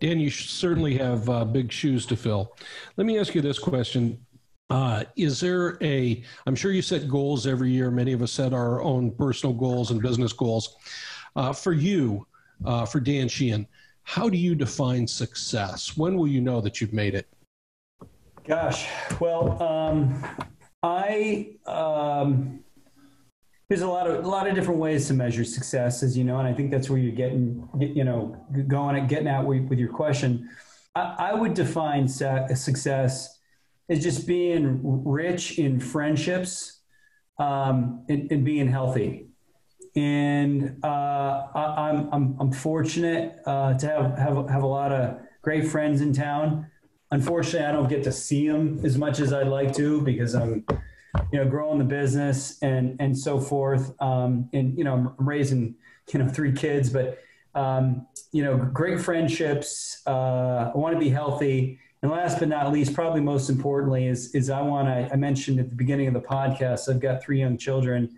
Dan, 0.00 0.20
you 0.20 0.30
certainly 0.30 0.96
have 0.98 1.52
big 1.52 1.72
shoes 1.72 2.04
to 2.06 2.16
fill. 2.16 2.54
Let 2.96 3.06
me 3.06 3.18
ask 3.18 3.34
you 3.34 3.40
this 3.40 3.58
question: 3.58 4.24
uh, 4.70 5.04
is 5.16 5.40
there 5.40 5.76
a, 5.82 6.22
I'm 6.46 6.54
sure 6.54 6.72
you 6.72 6.82
set 6.82 7.08
goals 7.08 7.46
every 7.46 7.70
year. 7.70 7.90
Many 7.90 8.12
of 8.12 8.22
us 8.22 8.32
set 8.32 8.52
our 8.52 8.80
own 8.82 9.10
personal 9.10 9.54
goals 9.54 9.90
and 9.90 10.00
business 10.00 10.32
goals. 10.32 10.76
Uh, 11.36 11.52
for 11.52 11.72
you, 11.72 12.26
uh, 12.64 12.84
for 12.84 12.98
Dan 12.98 13.28
Sheehan. 13.28 13.66
How 14.02 14.28
do 14.28 14.36
you 14.36 14.56
define 14.56 15.06
success? 15.06 15.96
When 15.96 16.16
will 16.16 16.26
you 16.26 16.40
know 16.40 16.60
that 16.60 16.80
you've 16.80 16.92
made 16.92 17.14
it? 17.14 17.28
Gosh, 18.46 18.88
well, 19.20 19.62
um, 19.62 20.24
I 20.82 21.52
um, 21.66 22.60
there's 23.68 23.82
a 23.82 23.86
lot 23.86 24.08
of 24.10 24.24
a 24.24 24.28
lot 24.28 24.48
of 24.48 24.56
different 24.56 24.80
ways 24.80 25.06
to 25.06 25.14
measure 25.14 25.44
success, 25.44 26.02
as 26.02 26.18
you 26.18 26.24
know, 26.24 26.38
and 26.38 26.48
I 26.48 26.52
think 26.52 26.72
that's 26.72 26.90
where 26.90 26.98
you're 26.98 27.12
getting, 27.12 27.68
you 27.78 28.02
know, 28.02 28.36
going 28.66 28.96
at 28.96 29.08
getting 29.08 29.28
at 29.28 29.44
with 29.46 29.78
your 29.78 29.90
question. 29.90 30.50
I, 30.96 31.14
I 31.30 31.34
would 31.34 31.54
define 31.54 32.08
success 32.08 33.38
as 33.90 34.02
just 34.02 34.26
being 34.26 34.80
rich 35.04 35.58
in 35.58 35.80
friendships 35.80 36.80
um, 37.38 38.04
and, 38.08 38.30
and 38.32 38.44
being 38.44 38.68
healthy 38.68 39.30
and 39.96 40.78
uh, 40.84 41.46
I, 41.54 41.90
am 41.90 42.08
I'm, 42.12 42.36
I'm 42.38 42.52
fortunate 42.52 43.40
uh, 43.46 43.74
to 43.74 43.86
have, 43.86 44.18
have 44.18 44.48
have 44.48 44.62
a 44.62 44.66
lot 44.66 44.92
of 44.92 45.18
great 45.42 45.66
friends 45.66 46.00
in 46.00 46.12
town. 46.12 46.66
Unfortunately, 47.10 47.66
I 47.66 47.72
don't 47.72 47.88
get 47.88 48.04
to 48.04 48.12
see 48.12 48.48
them 48.48 48.80
as 48.84 48.96
much 48.96 49.18
as 49.18 49.32
I'd 49.32 49.48
like 49.48 49.74
to 49.76 50.00
because 50.02 50.34
I'm, 50.34 50.64
you 51.32 51.42
know, 51.42 51.48
growing 51.48 51.78
the 51.78 51.84
business 51.84 52.58
and 52.62 52.96
and 53.00 53.16
so 53.16 53.40
forth. 53.40 54.00
Um, 54.00 54.48
and 54.52 54.78
you 54.78 54.84
know, 54.84 54.94
I'm 54.94 55.14
raising 55.26 55.74
you 56.12 56.20
know 56.20 56.28
three 56.28 56.52
kids, 56.52 56.90
but 56.90 57.18
um, 57.56 58.06
you 58.30 58.44
know, 58.44 58.56
great 58.56 59.00
friendships. 59.00 60.02
Uh, 60.06 60.70
I 60.72 60.76
want 60.76 60.94
to 60.94 61.00
be 61.00 61.08
healthy. 61.08 61.80
And 62.02 62.10
last 62.10 62.38
but 62.38 62.48
not 62.48 62.72
least, 62.72 62.94
probably 62.94 63.20
most 63.20 63.50
importantly, 63.50 64.06
is 64.06 64.34
is 64.34 64.48
I 64.50 64.62
want 64.62 64.88
to. 64.88 65.12
I 65.12 65.16
mentioned 65.16 65.60
at 65.60 65.68
the 65.68 65.76
beginning 65.76 66.08
of 66.08 66.14
the 66.14 66.20
podcast, 66.20 66.88
I've 66.88 67.00
got 67.00 67.22
three 67.22 67.40
young 67.40 67.58
children 67.58 68.16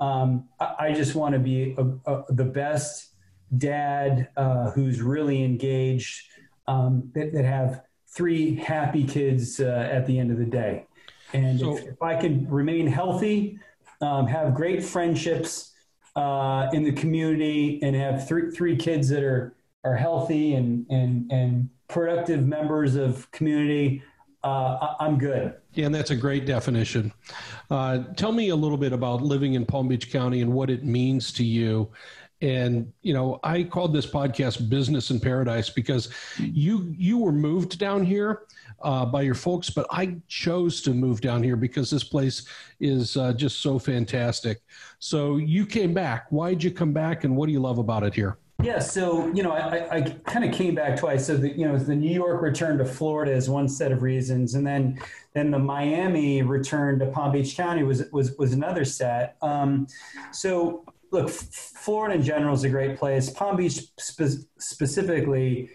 um, 0.00 0.48
I, 0.58 0.74
I, 0.78 0.92
just 0.92 1.14
want 1.14 1.34
to 1.34 1.38
be 1.38 1.76
a, 1.76 2.10
a, 2.10 2.32
the 2.32 2.44
best 2.44 3.10
dad 3.58 4.28
uh, 4.36 4.70
who's 4.70 5.02
really 5.02 5.44
engaged 5.44 6.22
um, 6.66 7.10
that, 7.14 7.32
that 7.34 7.44
have 7.44 7.84
three 8.08 8.56
happy 8.56 9.04
kids 9.04 9.60
uh, 9.60 9.88
at 9.92 10.06
the 10.06 10.18
end 10.18 10.30
of 10.30 10.38
the 10.38 10.46
day. 10.46 10.86
And 11.32 11.60
so, 11.60 11.76
if, 11.76 11.86
if, 11.86 12.02
I 12.02 12.16
can 12.16 12.48
remain 12.48 12.86
healthy, 12.86 13.58
um, 14.00 14.26
have 14.26 14.54
great 14.54 14.82
friendships 14.82 15.72
uh, 16.16 16.68
in 16.72 16.82
the 16.82 16.92
community, 16.92 17.78
and 17.82 17.94
have 17.94 18.26
three 18.26 18.50
three 18.50 18.76
kids 18.76 19.08
that 19.10 19.22
are 19.22 19.54
are 19.84 19.96
healthy 19.96 20.54
and 20.54 20.86
and 20.90 21.30
and 21.32 21.70
productive 21.88 22.46
members 22.46 22.94
of 22.94 23.30
community, 23.32 24.02
uh, 24.44 24.94
I'm 25.00 25.18
good. 25.18 25.54
Yeah, 25.74 25.86
and 25.86 25.94
that's 25.94 26.10
a 26.10 26.16
great 26.16 26.46
definition. 26.46 27.12
Uh, 27.70 28.04
tell 28.16 28.32
me 28.32 28.50
a 28.50 28.56
little 28.56 28.78
bit 28.78 28.92
about 28.92 29.22
living 29.22 29.54
in 29.54 29.66
Palm 29.66 29.88
Beach 29.88 30.10
County 30.10 30.40
and 30.40 30.52
what 30.52 30.70
it 30.70 30.84
means 30.84 31.32
to 31.34 31.44
you. 31.44 31.90
And 32.42 32.90
you 33.02 33.12
know, 33.12 33.38
I 33.42 33.64
called 33.64 33.92
this 33.92 34.06
podcast 34.06 34.70
"Business 34.70 35.10
in 35.10 35.20
Paradise" 35.20 35.68
because 35.68 36.08
you 36.38 36.94
you 36.96 37.18
were 37.18 37.32
moved 37.32 37.78
down 37.78 38.02
here 38.02 38.42
uh, 38.80 39.04
by 39.04 39.22
your 39.22 39.34
folks, 39.34 39.68
but 39.68 39.86
I 39.90 40.16
chose 40.26 40.80
to 40.82 40.94
move 40.94 41.20
down 41.20 41.42
here 41.42 41.56
because 41.56 41.90
this 41.90 42.04
place 42.04 42.46
is 42.80 43.18
uh, 43.18 43.34
just 43.34 43.60
so 43.60 43.78
fantastic. 43.78 44.62
So 45.00 45.36
you 45.36 45.66
came 45.66 45.92
back. 45.92 46.30
Why'd 46.30 46.62
you 46.62 46.70
come 46.70 46.94
back, 46.94 47.24
and 47.24 47.36
what 47.36 47.46
do 47.46 47.52
you 47.52 47.60
love 47.60 47.76
about 47.76 48.04
it 48.04 48.14
here? 48.14 48.38
Yeah, 48.62 48.78
so 48.78 49.32
you 49.32 49.42
know, 49.42 49.52
I, 49.52 49.96
I 49.96 50.00
kind 50.02 50.44
of 50.44 50.52
came 50.52 50.74
back 50.74 50.98
twice. 50.98 51.26
So 51.26 51.36
the, 51.36 51.50
you 51.50 51.66
know, 51.66 51.78
the 51.78 51.96
New 51.96 52.12
York 52.12 52.42
return 52.42 52.76
to 52.78 52.84
Florida 52.84 53.32
is 53.32 53.48
one 53.48 53.68
set 53.68 53.90
of 53.90 54.02
reasons, 54.02 54.54
and 54.54 54.66
then 54.66 55.00
then 55.34 55.50
the 55.50 55.58
Miami 55.58 56.42
return 56.42 56.98
to 56.98 57.06
Palm 57.06 57.32
Beach 57.32 57.56
County 57.56 57.84
was 57.84 58.04
was 58.12 58.36
was 58.36 58.52
another 58.52 58.84
set. 58.84 59.36
Um, 59.40 59.86
so 60.32 60.84
look, 61.10 61.30
Florida 61.30 62.16
in 62.16 62.22
general 62.22 62.54
is 62.54 62.64
a 62.64 62.68
great 62.68 62.98
place. 62.98 63.30
Palm 63.30 63.56
Beach 63.56 63.80
spe- 63.98 64.46
specifically 64.58 65.70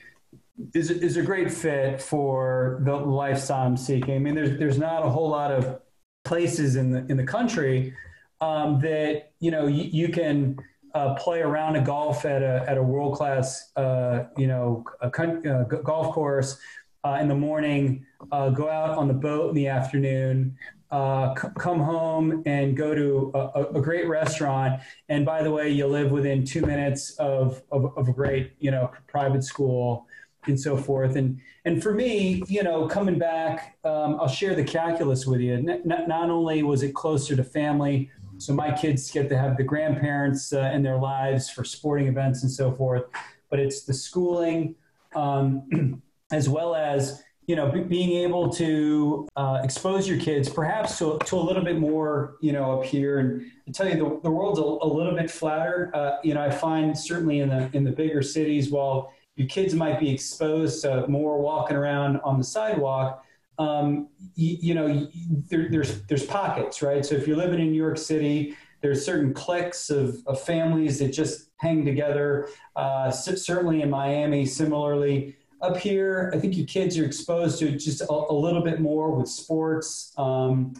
is 0.73 0.91
is 0.91 1.17
a 1.17 1.23
great 1.23 1.51
fit 1.51 2.01
for 2.01 2.81
the 2.86 2.95
lifestyle 2.95 3.65
I'm 3.65 3.77
seeking. 3.77 4.15
I 4.15 4.19
mean, 4.19 4.36
there's 4.36 4.59
there's 4.59 4.77
not 4.77 5.03
a 5.03 5.09
whole 5.09 5.29
lot 5.29 5.51
of 5.51 5.81
places 6.23 6.75
in 6.75 6.91
the 6.91 7.05
in 7.09 7.17
the 7.17 7.25
country 7.25 7.95
um, 8.41 8.79
that 8.81 9.31
you 9.39 9.49
know 9.49 9.65
you, 9.65 9.83
you 9.83 10.09
can 10.09 10.57
uh, 10.95 11.13
play 11.15 11.41
around 11.41 11.75
a 11.75 11.81
golf 11.81 12.25
at 12.25 12.41
a 12.41 12.65
at 12.67 12.77
a 12.77 12.83
world 12.83 13.15
class 13.15 13.71
uh, 13.75 14.23
you 14.37 14.47
know 14.47 14.83
a, 15.01 15.07
uh, 15.07 15.63
golf 15.63 16.13
course 16.13 16.57
uh, 17.05 17.19
in 17.21 17.27
the 17.27 17.35
morning, 17.35 18.03
uh, 18.31 18.49
go 18.49 18.67
out 18.67 18.97
on 18.97 19.07
the 19.07 19.13
boat 19.13 19.49
in 19.49 19.55
the 19.55 19.67
afternoon, 19.67 20.57
uh, 20.89 21.35
c- 21.35 21.47
come 21.59 21.79
home 21.79 22.41
and 22.47 22.75
go 22.75 22.95
to 22.95 23.31
a, 23.35 23.65
a, 23.75 23.81
great 23.81 24.07
restaurant. 24.07 24.81
And 25.07 25.23
by 25.23 25.43
the 25.43 25.51
way, 25.51 25.69
you 25.69 25.85
live 25.85 26.11
within 26.11 26.43
two 26.43 26.61
minutes 26.61 27.11
of, 27.17 27.61
of, 27.71 27.95
of 27.95 28.07
a 28.07 28.11
great 28.11 28.53
you 28.59 28.71
know 28.71 28.91
private 29.07 29.43
school 29.43 30.07
and 30.47 30.59
so 30.59 30.75
forth. 30.75 31.15
And 31.15 31.39
and 31.65 31.81
for 31.81 31.93
me, 31.93 32.43
you 32.47 32.63
know, 32.63 32.87
coming 32.87 33.19
back, 33.19 33.77
um, 33.83 34.17
I'll 34.19 34.27
share 34.27 34.55
the 34.55 34.63
calculus 34.63 35.27
with 35.27 35.41
you. 35.41 35.55
N- 35.55 35.81
not 35.85 36.29
only 36.29 36.63
was 36.63 36.81
it 36.81 36.95
closer 36.95 37.35
to 37.35 37.43
family 37.43 38.09
so 38.38 38.53
my 38.53 38.71
kids 38.71 39.09
get 39.11 39.29
to 39.29 39.38
have 39.38 39.57
the 39.57 39.63
grandparents 39.63 40.53
uh, 40.53 40.71
in 40.73 40.83
their 40.83 40.97
lives 40.97 41.49
for 41.49 41.63
sporting 41.63 42.07
events 42.07 42.43
and 42.43 42.51
so 42.51 42.71
forth. 42.71 43.03
But 43.49 43.59
it's 43.59 43.83
the 43.83 43.93
schooling, 43.93 44.75
um, 45.15 46.01
as 46.31 46.49
well 46.49 46.75
as 46.75 47.23
you 47.47 47.55
know, 47.55 47.71
b- 47.71 47.81
being 47.81 48.11
able 48.23 48.49
to 48.49 49.27
uh, 49.36 49.59
expose 49.63 50.07
your 50.07 50.19
kids 50.19 50.49
perhaps 50.49 50.97
to, 50.97 51.19
to 51.25 51.36
a 51.36 51.39
little 51.39 51.63
bit 51.63 51.77
more, 51.77 52.38
you 52.41 52.51
know, 52.51 52.79
up 52.79 52.86
here. 52.86 53.19
And 53.19 53.45
I 53.67 53.71
tell 53.71 53.88
you, 53.88 53.95
the, 53.95 54.19
the 54.23 54.31
world's 54.31 54.59
a, 54.59 54.63
a 54.63 54.89
little 54.89 55.15
bit 55.15 55.29
flatter. 55.29 55.91
Uh, 55.93 56.17
you 56.23 56.33
know, 56.33 56.41
I 56.41 56.49
find 56.49 56.97
certainly 56.97 57.39
in 57.39 57.49
the 57.49 57.69
in 57.73 57.83
the 57.83 57.91
bigger 57.91 58.21
cities, 58.21 58.71
while 58.71 59.13
your 59.36 59.47
kids 59.47 59.73
might 59.75 59.99
be 59.99 60.09
exposed 60.09 60.81
to 60.83 61.07
more 61.07 61.39
walking 61.39 61.77
around 61.77 62.17
on 62.21 62.38
the 62.38 62.43
sidewalk, 62.43 63.24
um, 63.57 64.09
you, 64.35 64.57
you, 64.61 64.73
know, 64.73 65.07
there, 65.49 65.69
there's 65.69 66.01
there's 66.03 66.25
pockets, 66.25 66.81
right? 66.81 67.05
So 67.05 67.15
if 67.15 67.27
you're 67.27 67.37
living 67.37 67.59
in 67.59 67.71
New 67.71 67.77
York 67.77 67.97
City, 67.97 68.55
there's 68.81 69.05
certain 69.05 69.33
cliques 69.33 69.89
of, 69.89 70.17
of 70.27 70.41
families 70.41 70.99
that 70.99 71.09
just 71.09 71.49
hang 71.57 71.85
together. 71.85 72.49
Uh, 72.75 73.09
certainly 73.11 73.81
in 73.81 73.89
Miami, 73.89 74.45
similarly. 74.45 75.35
Up 75.61 75.77
here, 75.77 76.31
I 76.35 76.39
think 76.39 76.55
your 76.57 76.67
kids 76.67 76.97
are 76.99 77.05
exposed 77.05 77.59
to 77.59 77.71
just 77.71 78.01
a, 78.01 78.11
a 78.11 78.33
little 78.33 78.61
bit 78.61 78.81
more 78.81 79.11
with 79.11 79.27
sports. 79.27 80.13
Um, 80.17 80.73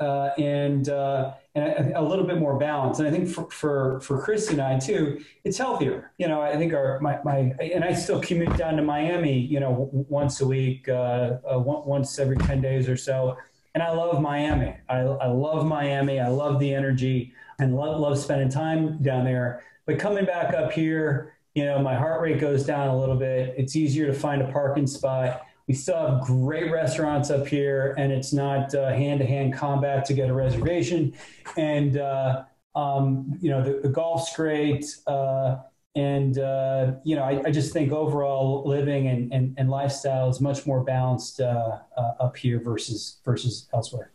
uh, 0.00 0.30
and 0.38 0.88
uh, 0.88 1.34
and 1.54 1.92
a, 1.92 2.00
a, 2.00 2.02
little 2.02 2.26
bit 2.26 2.38
more 2.38 2.58
balance. 2.58 2.98
And 2.98 3.08
I 3.08 3.10
think 3.10 3.28
for, 3.28 3.50
for 3.50 4.00
for 4.00 4.20
Chris 4.20 4.50
and 4.50 4.60
I 4.60 4.78
too, 4.78 5.22
it's 5.44 5.58
healthier. 5.58 6.12
You 6.18 6.28
know, 6.28 6.40
I 6.40 6.56
think 6.56 6.72
our 6.72 6.98
my, 7.00 7.18
my 7.22 7.54
and 7.60 7.84
I 7.84 7.92
still 7.92 8.20
commute 8.20 8.56
down 8.56 8.76
to 8.76 8.82
Miami. 8.82 9.38
You 9.38 9.60
know, 9.60 9.70
w- 9.70 10.06
once 10.08 10.40
a 10.40 10.46
week, 10.46 10.88
uh, 10.88 11.38
uh 11.52 11.58
once 11.58 12.18
every 12.18 12.36
ten 12.38 12.60
days 12.60 12.88
or 12.88 12.96
so. 12.96 13.36
And 13.74 13.82
I 13.84 13.92
love 13.92 14.20
Miami. 14.20 14.74
I, 14.88 14.98
I 14.98 15.28
love 15.28 15.64
Miami. 15.64 16.18
I 16.18 16.26
love 16.26 16.58
the 16.58 16.74
energy 16.74 17.32
and 17.60 17.76
love, 17.76 18.00
love 18.00 18.18
spending 18.18 18.48
time 18.48 19.00
down 19.00 19.24
there. 19.24 19.62
But 19.86 19.98
coming 19.98 20.24
back 20.24 20.54
up 20.54 20.72
here, 20.72 21.36
you 21.54 21.64
know, 21.64 21.78
my 21.78 21.94
heart 21.94 22.20
rate 22.20 22.40
goes 22.40 22.64
down 22.64 22.88
a 22.88 22.98
little 22.98 23.14
bit. 23.14 23.54
It's 23.56 23.76
easier 23.76 24.06
to 24.06 24.12
find 24.12 24.42
a 24.42 24.50
parking 24.50 24.88
spot 24.88 25.42
we 25.70 25.74
still 25.74 26.04
have 26.04 26.22
great 26.22 26.68
restaurants 26.68 27.30
up 27.30 27.46
here, 27.46 27.94
and 27.96 28.10
it's 28.10 28.32
not 28.32 28.72
hand 28.72 29.20
to 29.20 29.24
hand 29.24 29.54
combat 29.54 30.04
to 30.04 30.12
get 30.12 30.28
a 30.28 30.34
reservation. 30.34 31.14
And, 31.56 31.96
uh, 31.96 32.42
um, 32.74 33.38
you 33.40 33.50
know, 33.50 33.62
the, 33.62 33.78
the, 33.80 33.88
golf's 33.88 34.34
great. 34.34 34.84
Uh, 35.06 35.58
and, 35.94 36.36
uh, 36.38 36.94
you 37.04 37.14
know, 37.14 37.22
I, 37.22 37.40
I, 37.46 37.50
just 37.52 37.72
think 37.72 37.92
overall 37.92 38.64
living 38.66 39.06
and, 39.06 39.32
and, 39.32 39.54
and 39.58 39.70
lifestyle 39.70 40.28
is 40.28 40.40
much 40.40 40.66
more 40.66 40.82
balanced 40.82 41.40
up 41.40 42.36
here 42.36 42.60
versus, 42.60 43.18
versus 43.24 43.68
elsewhere. 43.72 44.10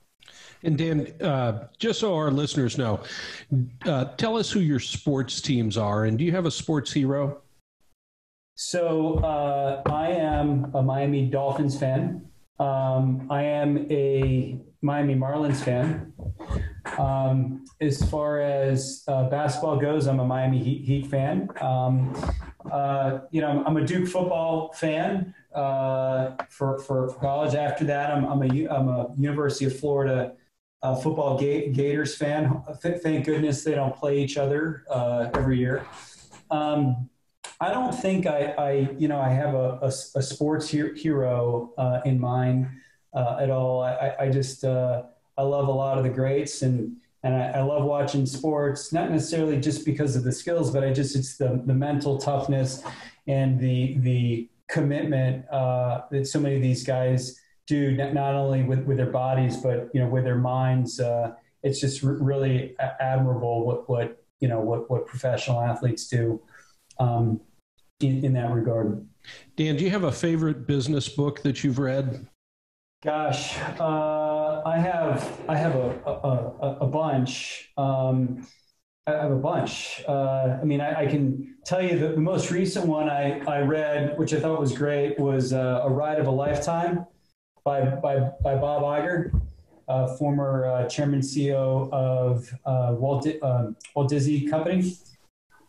And 0.64 0.78
Dan, 0.78 1.14
uh, 1.22 1.70
just 1.80 2.01
so 2.01 2.16
our 2.16 2.32
listeners 2.32 2.78
know, 2.78 2.99
uh, 3.86 4.06
tell 4.18 4.36
us 4.36 4.51
who 4.51 4.60
your 4.60 4.82
sports 4.82 5.39
teams 5.39 5.78
are, 5.78 6.03
and 6.03 6.18
do 6.18 6.26
you 6.26 6.34
have 6.34 6.47
a 6.47 6.51
sports 6.51 6.91
hero? 6.91 7.41
So 8.56 9.16
uh, 9.16 9.82
I 9.86 10.12
am 10.12 10.72
a 10.74 10.82
Miami 10.82 11.30
Dolphins 11.30 11.78
fan. 11.78 12.26
Um, 12.58 13.28
I 13.30 13.43
am 13.43 13.91
a 13.91 14.58
Miami 14.82 15.16
Marlins 15.16 15.58
fan. 15.58 16.14
Um, 16.97 17.66
as 17.82 18.01
far 18.10 18.39
as 18.39 19.03
uh, 19.10 19.30
basketball 19.30 19.78
goes, 19.78 20.08
I'm 20.08 20.22
a 20.22 20.26
Miami 20.26 20.64
Heat, 20.64 20.86
Heat 20.86 21.08
fan. 21.08 21.49
Um, 21.60 22.16
uh, 22.72 23.20
you 23.32 23.41
know, 23.41 23.49
I'm, 23.49 23.68
I'm, 23.68 23.78
a 23.78 23.86
Duke 23.86 24.08
football 24.08 24.72
fan 24.72 25.36
uh, 25.53 26.32
for, 26.49 26.80
for, 26.80 27.10
for, 27.10 27.20
college. 27.20 27.56
After 27.56 27.84
that, 27.86 28.10
I'm, 28.12 28.26
I'm, 28.26 28.41
a, 28.41 28.68
I'm 28.70 28.88
a 28.88 29.14
University 29.18 29.66
of 29.66 29.78
Florida 29.78 30.34
uh, 30.82 30.95
football 30.95 31.38
Ga- 31.38 31.72
Gators 31.72 32.16
fan. 32.16 32.64
Thank 32.80 33.26
goodness 33.26 33.66
they 33.66 33.76
don't 33.76 33.95
play 33.95 34.24
each 34.24 34.38
other 34.38 34.86
uh, 34.89 35.30
every 35.34 35.58
year. 35.58 35.86
Um, 36.49 37.10
I 37.60 37.72
don't 37.72 37.93
think 37.93 38.26
I, 38.26 38.53
I 38.58 38.72
you 38.97 39.08
know, 39.08 39.20
I 39.20 39.30
have 39.30 39.53
a, 39.53 39.80
a, 39.82 39.88
a 39.88 40.22
sports 40.22 40.70
hero 40.70 41.74
uh, 41.78 42.01
in 42.06 42.20
mind 42.20 42.68
uh, 43.14 43.38
at 43.39 43.49
all. 43.49 43.82
I, 43.82 44.14
I 44.20 44.30
just 44.30 44.64
uh, 44.64 45.03
I 45.38 45.43
love 45.43 45.68
a 45.68 45.72
lot 45.72 45.97
of 45.97 46.03
the 46.03 46.10
greats 46.10 46.62
and 46.62 46.97
and 47.24 47.34
I, 47.34 47.60
I, 47.60 47.62
love 47.64 47.86
watching 47.86 48.28
sports, 48.28 48.93
not 48.93 49.10
necessarily 49.10 49.60
just 49.60 49.84
because 49.84 50.16
of 50.16 50.24
the 50.24 50.32
skills, 50.32 50.70
but 50.70 50.84
I 50.84 50.93
just 50.93 51.16
it's 51.16 51.38
the 51.38 51.62
the 51.66 51.74
mental 51.74 52.18
toughness 52.18 52.84
and 53.28 53.60
the 53.60 53.97
the 53.99 54.49
commitment 54.68 55.49
uh, 55.49 56.01
that 56.12 56.28
so 56.28 56.39
many 56.39 56.56
of 56.56 56.62
these 56.62 56.84
guys 56.84 57.39
do, 57.68 57.93
not 57.93 58.36
only 58.36 58.62
with, 58.62 58.84
with 58.84 58.97
their 58.97 59.10
bodies, 59.10 59.58
but 59.58 59.89
you 59.93 60.01
know 60.01 60.08
with 60.08 60.24
their 60.24 60.38
minds. 60.38 60.99
Uh, 60.99 61.34
it's 61.64 61.80
just 61.80 62.03
really 62.03 62.76
admirable 62.99 63.66
what 63.66 63.89
what 63.89 64.24
you 64.39 64.47
know 64.47 64.60
what 64.60 64.89
what 64.91 65.08
professional 65.08 65.62
athletes 65.62 66.08
do 66.08 66.39
um, 67.00 67.39
in, 68.00 68.24
in 68.24 68.34
that 68.34 68.52
regard. 68.52 69.06
Dan, 69.56 69.76
do 69.76 69.84
you 69.84 69.89
have 69.89 70.04
a 70.04 70.12
favorite 70.12 70.68
business 70.68 71.10
book 71.10 71.41
that 71.43 71.64
you've 71.64 71.80
read? 71.80 72.28
Gosh, 73.04 73.58
uh, 73.80 74.62
I 74.66 74.78
have 74.80 75.41
I 75.48 75.56
have 75.56 75.76
a 75.76 75.89
a, 76.06 76.78
a 76.82 76.88
bunch. 76.88 77.72
Um, 77.78 78.48
I 79.08 79.12
have 79.12 79.32
a 79.32 79.36
bunch. 79.36 80.04
Uh, 80.08 80.58
I 80.60 80.64
mean, 80.64 80.82
I, 80.82 81.02
I, 81.02 81.06
can 81.06 81.58
tell 81.64 81.80
you 81.80 82.00
that 82.00 82.16
the 82.16 82.22
most 82.22 82.50
recent 82.50 82.88
one 82.88 83.08
I, 83.08 83.39
I 83.41 83.60
read, 83.60 84.18
which 84.18 84.34
I 84.34 84.39
thought 84.39 84.60
was 84.60 84.76
great, 84.76 85.20
was 85.20 85.54
uh, 85.54 85.82
A 85.84 85.89
Ride 85.89 86.18
of 86.18 86.26
a 86.26 86.32
Lifetime 86.32 87.06
by, 87.64 87.82
by, 87.82 88.32
by 88.41 88.56
Bob 88.56 88.82
Iger, 88.82 89.39
uh, 89.88 90.16
former 90.18 90.66
uh, 90.66 90.89
chairman 90.89 91.20
CEO 91.20 91.88
of 91.93 92.52
uh, 92.66 92.96
Walt, 92.98 93.26
Di- 93.26 93.39
um, 93.41 93.76
Walt 93.93 94.10
Disney 94.10 94.48
Company 94.48 94.96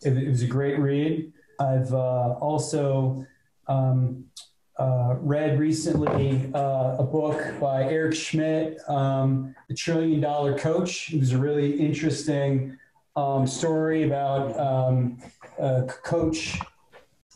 it, 0.03 0.17
it 0.17 0.29
was 0.29 0.43
a 0.43 0.47
great 0.47 0.79
read. 0.79 1.33
I've 1.59 1.93
uh, 1.93 2.35
also 2.41 3.27
um, 3.67 4.25
uh, 4.79 5.17
read 5.21 5.59
recently 5.59 6.51
uh, 6.55 6.97
a 6.99 7.03
book 7.03 7.59
by 7.61 7.85
Eric 7.85 8.15
Schmidt, 8.15 8.79
um, 8.89 9.55
The 9.69 9.75
Trillion 9.75 10.21
Dollar 10.21 10.59
Coach. 10.59 11.13
It 11.13 11.21
was 11.21 11.33
a 11.33 11.39
really 11.39 11.79
interesting 11.79 12.77
um, 13.17 13.47
story 13.47 14.05
about 14.05 14.59
um, 14.59 15.19
a 15.59 15.85
coach 15.85 16.59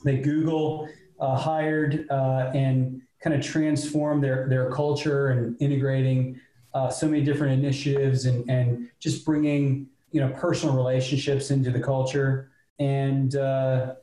that 0.05 0.23
Google 0.23 0.89
uh, 1.19 1.37
hired 1.37 2.07
uh, 2.11 2.51
and 2.55 3.01
kind 3.23 3.35
of 3.35 3.43
transformed 3.43 4.23
their, 4.23 4.49
their 4.49 4.71
culture 4.71 5.29
and 5.29 5.57
integrating 5.61 6.41
uh, 6.75 6.89
so 6.89 7.07
many 7.09 7.23
different 7.23 7.53
initiatives 7.53 8.27
and, 8.27 8.49
and 8.49 8.89
just 8.99 9.25
bringing 9.25 9.87
you 10.13 10.21
know 10.21 10.29
personal 10.31 10.75
relationships 10.75 11.51
into 11.51 11.71
the 11.71 11.81
culture 11.81 12.50
and 12.81 13.37
uh, 13.37 13.95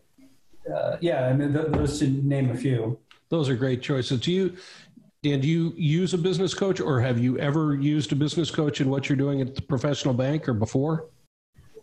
uh, 0.74 0.98
yeah, 1.02 1.26
I 1.26 1.34
mean 1.34 1.52
th- 1.52 1.68
those 1.72 2.00
to 2.00 2.08
name 2.08 2.52
a 2.52 2.56
few. 2.56 2.98
Those 3.30 3.50
are 3.50 3.56
great 3.56 3.82
choices. 3.82 4.22
Do 4.22 4.32
you, 4.32 4.56
Dan? 5.24 5.42
Do 5.42 5.48
you 5.48 5.74
use 5.76 6.14
a 6.14 6.18
business 6.18 6.54
coach, 6.54 6.80
or 6.80 7.02
have 7.02 7.20
you 7.20 7.38
ever 7.40 7.76
used 7.76 8.14
a 8.14 8.16
business 8.16 8.52
coach 8.52 8.80
in 8.80 8.90
what 8.90 9.10
you're 9.10 9.18
doing 9.18 9.42
at 9.42 9.56
the 9.56 9.62
professional 9.62 10.14
bank 10.14 10.48
or 10.48 10.54
before? 10.54 11.08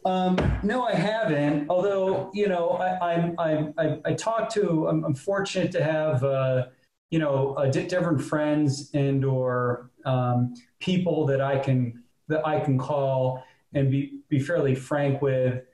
Um, 0.07 0.37
no, 0.63 0.85
I 0.85 0.95
haven't. 0.95 1.69
Although 1.69 2.31
you 2.33 2.49
know, 2.49 2.71
I 2.71 3.33
I 3.39 3.73
I, 3.77 4.01
I 4.05 4.15
talk 4.15 4.49
to. 4.51 4.89
I'm, 4.89 5.05
I'm, 5.05 5.15
fortunate 5.15 5.73
to 5.73 5.83
have 5.83 6.23
uh, 6.23 6.67
you 7.11 7.19
know 7.19 7.55
uh, 7.55 7.67
different 7.71 8.23
friends 8.23 8.91
and 8.95 9.25
or 9.25 9.91
um, 10.05 10.55
people 10.79 11.27
that 11.27 11.41
I 11.41 11.59
can 11.59 12.05
that 12.29 12.47
I 12.47 12.61
can 12.61 12.79
call 12.79 13.43
and 13.73 13.91
be 13.91 14.21
be 14.29 14.39
fairly 14.39 14.75
frank 14.75 15.21
with 15.21 15.65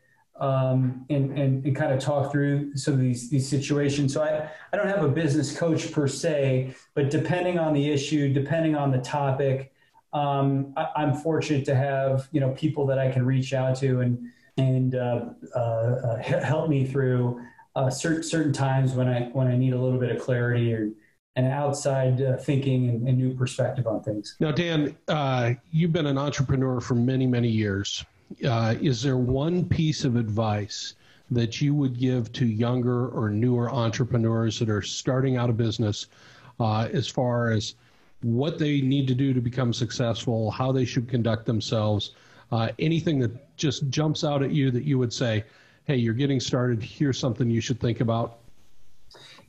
um, 0.40 1.04
and, 1.10 1.38
and, 1.38 1.64
and 1.64 1.76
kind 1.76 1.92
of 1.92 2.00
talk 2.00 2.32
through 2.32 2.74
some 2.74 2.94
of 2.94 3.00
these, 3.00 3.28
these 3.28 3.46
situations. 3.46 4.14
So 4.14 4.22
I, 4.22 4.48
I 4.72 4.76
don't 4.76 4.88
have 4.88 5.04
a 5.04 5.08
business 5.08 5.56
coach 5.56 5.92
per 5.92 6.08
se, 6.08 6.74
but 6.94 7.10
depending 7.10 7.58
on 7.58 7.74
the 7.74 7.90
issue, 7.90 8.32
depending 8.32 8.74
on 8.74 8.90
the 8.90 8.98
topic, 8.98 9.72
um, 10.12 10.72
I, 10.76 11.02
am 11.02 11.14
fortunate 11.14 11.64
to 11.66 11.74
have, 11.74 12.28
you 12.32 12.40
know, 12.40 12.50
people 12.52 12.86
that 12.86 12.98
I 12.98 13.10
can 13.10 13.24
reach 13.24 13.52
out 13.52 13.76
to 13.76 14.00
and, 14.00 14.18
and 14.56 14.94
uh, 14.94 15.26
uh, 15.54 15.58
uh, 15.58 16.22
help 16.22 16.68
me 16.70 16.86
through 16.86 17.40
uh, 17.76 17.90
certain, 17.90 18.22
certain 18.22 18.52
times 18.52 18.92
when 18.92 19.08
I, 19.08 19.24
when 19.32 19.46
I 19.46 19.56
need 19.56 19.74
a 19.74 19.78
little 19.78 20.00
bit 20.00 20.10
of 20.10 20.20
clarity 20.20 20.74
or, 20.74 20.90
and 21.36 21.46
outside 21.46 22.20
uh, 22.20 22.36
thinking 22.38 22.88
and, 22.88 23.06
and, 23.06 23.16
new 23.16 23.34
perspective 23.34 23.86
on 23.86 24.02
things. 24.02 24.36
Now, 24.40 24.50
Dan, 24.50 24.96
uh, 25.06 25.52
you've 25.70 25.92
been 25.92 26.06
an 26.06 26.18
entrepreneur 26.18 26.80
for 26.80 26.96
many, 26.96 27.24
many 27.24 27.48
years 27.48 28.04
uh, 28.46 28.74
is 28.80 29.02
there 29.02 29.16
one 29.16 29.64
piece 29.64 30.04
of 30.04 30.16
advice 30.16 30.94
that 31.30 31.60
you 31.60 31.74
would 31.74 31.98
give 31.98 32.32
to 32.32 32.46
younger 32.46 33.08
or 33.08 33.30
newer 33.30 33.70
entrepreneurs 33.70 34.58
that 34.58 34.68
are 34.68 34.82
starting 34.82 35.36
out 35.36 35.48
a 35.48 35.52
business 35.52 36.08
uh, 36.58 36.88
as 36.92 37.06
far 37.08 37.50
as 37.50 37.74
what 38.22 38.58
they 38.58 38.80
need 38.80 39.06
to 39.06 39.14
do 39.14 39.32
to 39.32 39.40
become 39.40 39.72
successful, 39.72 40.50
how 40.50 40.72
they 40.72 40.84
should 40.84 41.08
conduct 41.08 41.46
themselves, 41.46 42.12
uh, 42.52 42.68
anything 42.78 43.18
that 43.18 43.56
just 43.56 43.88
jumps 43.90 44.24
out 44.24 44.42
at 44.42 44.50
you 44.50 44.70
that 44.70 44.84
you 44.84 44.98
would 44.98 45.12
say, 45.12 45.44
hey, 45.84 45.96
you're 45.96 46.14
getting 46.14 46.40
started, 46.40 46.82
here's 46.82 47.18
something 47.18 47.48
you 47.48 47.60
should 47.60 47.80
think 47.80 48.00
about? 48.00 48.39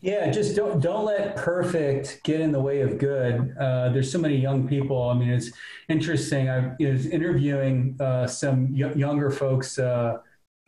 Yeah, 0.01 0.31
just 0.31 0.55
don't 0.55 0.79
don't 0.81 1.05
let 1.05 1.35
perfect 1.35 2.23
get 2.23 2.41
in 2.41 2.51
the 2.51 2.59
way 2.59 2.81
of 2.81 2.97
good. 2.97 3.55
Uh, 3.59 3.89
there's 3.89 4.11
so 4.11 4.17
many 4.17 4.35
young 4.35 4.67
people. 4.67 5.09
I 5.09 5.13
mean, 5.13 5.29
it's 5.29 5.51
interesting. 5.89 6.49
I 6.49 6.75
was 6.79 7.05
interviewing 7.05 7.97
uh, 7.99 8.25
some 8.25 8.73
y- 8.73 8.91
younger 8.93 9.29
folks 9.29 9.77
uh, 9.77 10.17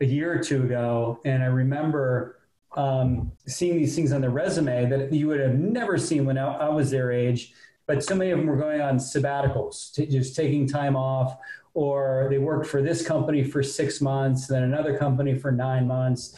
a 0.00 0.04
year 0.04 0.32
or 0.32 0.38
two 0.38 0.62
ago, 0.64 1.20
and 1.24 1.42
I 1.42 1.46
remember 1.46 2.38
um, 2.76 3.32
seeing 3.46 3.76
these 3.76 3.96
things 3.96 4.12
on 4.12 4.20
their 4.20 4.30
resume 4.30 4.86
that 4.88 5.12
you 5.12 5.26
would 5.28 5.40
have 5.40 5.54
never 5.54 5.98
seen 5.98 6.26
when 6.26 6.38
I, 6.38 6.54
I 6.54 6.68
was 6.68 6.90
their 6.92 7.10
age. 7.10 7.54
But 7.86 8.02
so 8.04 8.14
many 8.14 8.30
of 8.30 8.38
them 8.38 8.46
were 8.46 8.56
going 8.56 8.80
on 8.80 8.98
sabbaticals, 8.98 9.92
t- 9.92 10.06
just 10.06 10.36
taking 10.36 10.66
time 10.68 10.94
off, 10.96 11.36
or 11.74 12.28
they 12.30 12.38
worked 12.38 12.66
for 12.68 12.82
this 12.82 13.04
company 13.06 13.42
for 13.42 13.62
six 13.64 14.00
months, 14.00 14.46
then 14.46 14.62
another 14.62 14.96
company 14.96 15.36
for 15.38 15.50
nine 15.50 15.86
months 15.88 16.34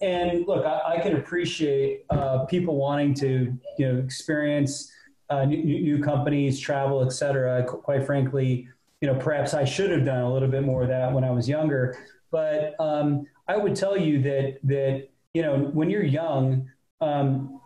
and 0.00 0.46
look, 0.46 0.64
I, 0.64 0.96
I 0.96 1.00
can 1.00 1.16
appreciate 1.16 2.04
uh, 2.10 2.44
people 2.46 2.76
wanting 2.76 3.14
to, 3.14 3.56
you 3.78 3.92
know, 3.92 3.98
experience 3.98 4.90
uh, 5.28 5.44
new, 5.44 5.62
new, 5.62 6.02
companies, 6.02 6.58
travel, 6.58 7.04
et 7.04 7.10
cetera. 7.10 7.62
Quite 7.64 8.04
frankly, 8.04 8.66
you 9.00 9.08
know, 9.08 9.14
perhaps 9.14 9.54
I 9.54 9.64
should 9.64 9.90
have 9.90 10.04
done 10.04 10.22
a 10.22 10.32
little 10.32 10.48
bit 10.48 10.62
more 10.62 10.82
of 10.82 10.88
that 10.88 11.12
when 11.12 11.22
I 11.22 11.30
was 11.30 11.48
younger. 11.48 11.96
But 12.30 12.74
um, 12.80 13.26
I 13.46 13.56
would 13.56 13.76
tell 13.76 13.96
you 13.96 14.22
that 14.22 14.58
that 14.64 15.08
you 15.34 15.42
know, 15.42 15.56
when 15.72 15.90
you're 15.90 16.02
young, 16.02 16.68
um, 17.00 17.60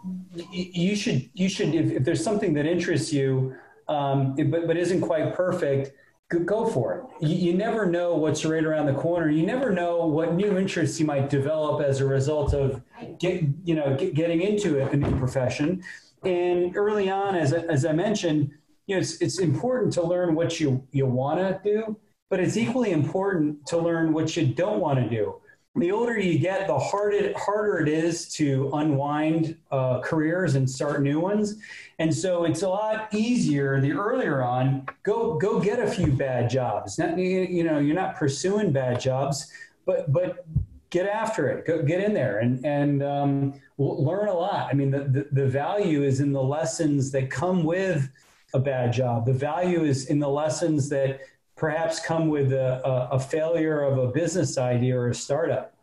you 0.53 0.95
should 0.95 1.31
you 1.35 1.49
should 1.49 1.75
if, 1.75 1.93
if, 1.93 2.05
there's 2.05 2.23
something 2.23 2.53
that 2.55 2.67
interests 2.67 3.13
you, 3.13 3.55
um, 3.89 4.35
but 4.35 4.67
but 4.67 4.77
isn't 4.77 5.01
quite 5.01 5.35
perfect 5.35 5.93
go 6.31 6.67
for 6.67 6.95
it. 6.95 7.27
You, 7.27 7.37
you, 7.37 7.55
never 7.55 7.87
know 7.87 8.17
what's 8.17 8.45
right 8.45 8.65
around 8.65 8.87
the 8.87 8.95
corner. 8.95 9.31
You 9.31 9.47
never 9.47 9.71
know 9.71 10.07
what 10.07 10.35
new 10.35 10.57
interests 10.59 10.99
you 10.99 11.07
might 11.07 11.31
develop 11.31 11.83
as 11.83 12.01
a 12.01 12.07
result 12.07 12.55
of 12.55 12.83
get, 13.19 13.45
you 13.65 13.75
know, 13.75 13.97
get, 13.97 14.15
getting 14.15 14.41
into 14.43 14.81
a, 14.81 14.89
a, 14.91 14.97
new 14.97 15.17
profession. 15.19 15.83
And 16.25 16.77
early 16.77 17.11
on, 17.11 17.37
as, 17.37 17.53
as 17.53 17.85
I 17.85 17.93
mentioned, 17.93 18.51
you 18.87 18.97
know, 18.97 19.01
it's, 19.01 19.21
it's 19.21 19.39
important 19.39 19.93
to 19.95 20.03
learn 20.03 20.35
what 20.35 20.59
you, 20.59 20.87
you 20.91 21.07
want 21.07 21.39
to 21.39 21.61
do, 21.63 21.97
but 22.31 22.41
it's 22.41 22.57
equally 22.57 22.91
important 22.91 23.67
to 23.67 23.79
learn 23.79 24.13
what 24.13 24.37
you 24.37 24.47
don't 24.47 24.81
want 24.81 24.99
to 24.99 25.09
do 25.09 25.41
the 25.77 25.91
older 25.91 26.19
you 26.19 26.39
get, 26.39 26.69
the 26.69 26.79
harder, 26.79 27.33
harder 27.37 27.79
it 27.79 27.89
is 27.89 28.29
to 28.35 28.71
unwind 28.75 29.57
uh, 29.73 30.01
careers 30.01 30.55
and 30.55 30.71
start 30.71 31.03
new 31.03 31.19
ones. 31.19 31.57
And 31.99 32.15
so 32.15 32.45
it's 32.45 32.63
a 32.63 32.69
lot 32.69 33.09
easier 33.13 33.81
the 33.81 33.93
earlier 33.93 34.43
on, 34.43 34.87
go, 35.03 35.35
go 35.35 35.61
get 35.61 35.81
a 35.81 35.87
few 35.87 36.13
bad 36.13 36.49
jobs. 36.49 36.99
Not, 36.99 37.19
you 37.19 37.65
know, 37.65 37.79
you're 37.81 37.97
not 37.97 38.15
pursuing 38.15 38.71
bad 38.71 39.01
jobs, 39.01 39.53
but, 39.85 40.13
but 40.13 40.47
get 40.91 41.07
after 41.07 41.49
it, 41.49 41.67
go, 41.67 41.83
get 41.83 42.01
in 42.01 42.15
there 42.15 42.39
and, 42.39 42.65
and 42.65 43.03
um, 43.03 43.61
learn 43.79 44.29
a 44.29 44.35
lot. 44.35 44.69
I 44.71 44.75
mean, 44.75 44.93
the, 44.93 45.01
the, 45.01 45.29
the 45.33 45.47
value 45.47 46.05
is 46.05 46.21
in 46.21 46.33
the 46.33 46.43
lessons 46.43 47.11
that 47.11 47.31
come 47.31 47.65
with 47.65 48.09
a 48.55 48.61
bad 48.61 48.93
job. 48.93 49.27
The 49.27 49.33
value 49.33 49.83
is 49.83 50.07
in 50.07 50.21
the 50.21 50.29
lessons 50.29 50.89
that 50.91 51.19
perhaps 51.57 52.01
come 52.01 52.29
with 52.29 52.53
a, 52.53 52.83
a, 53.13 53.19
failure 53.19 53.83
of 53.83 53.99
a 53.99 54.09
business 54.09 54.59
idea 54.59 54.99
or 54.99 55.11
a 55.11 55.15
startup. 55.15 55.75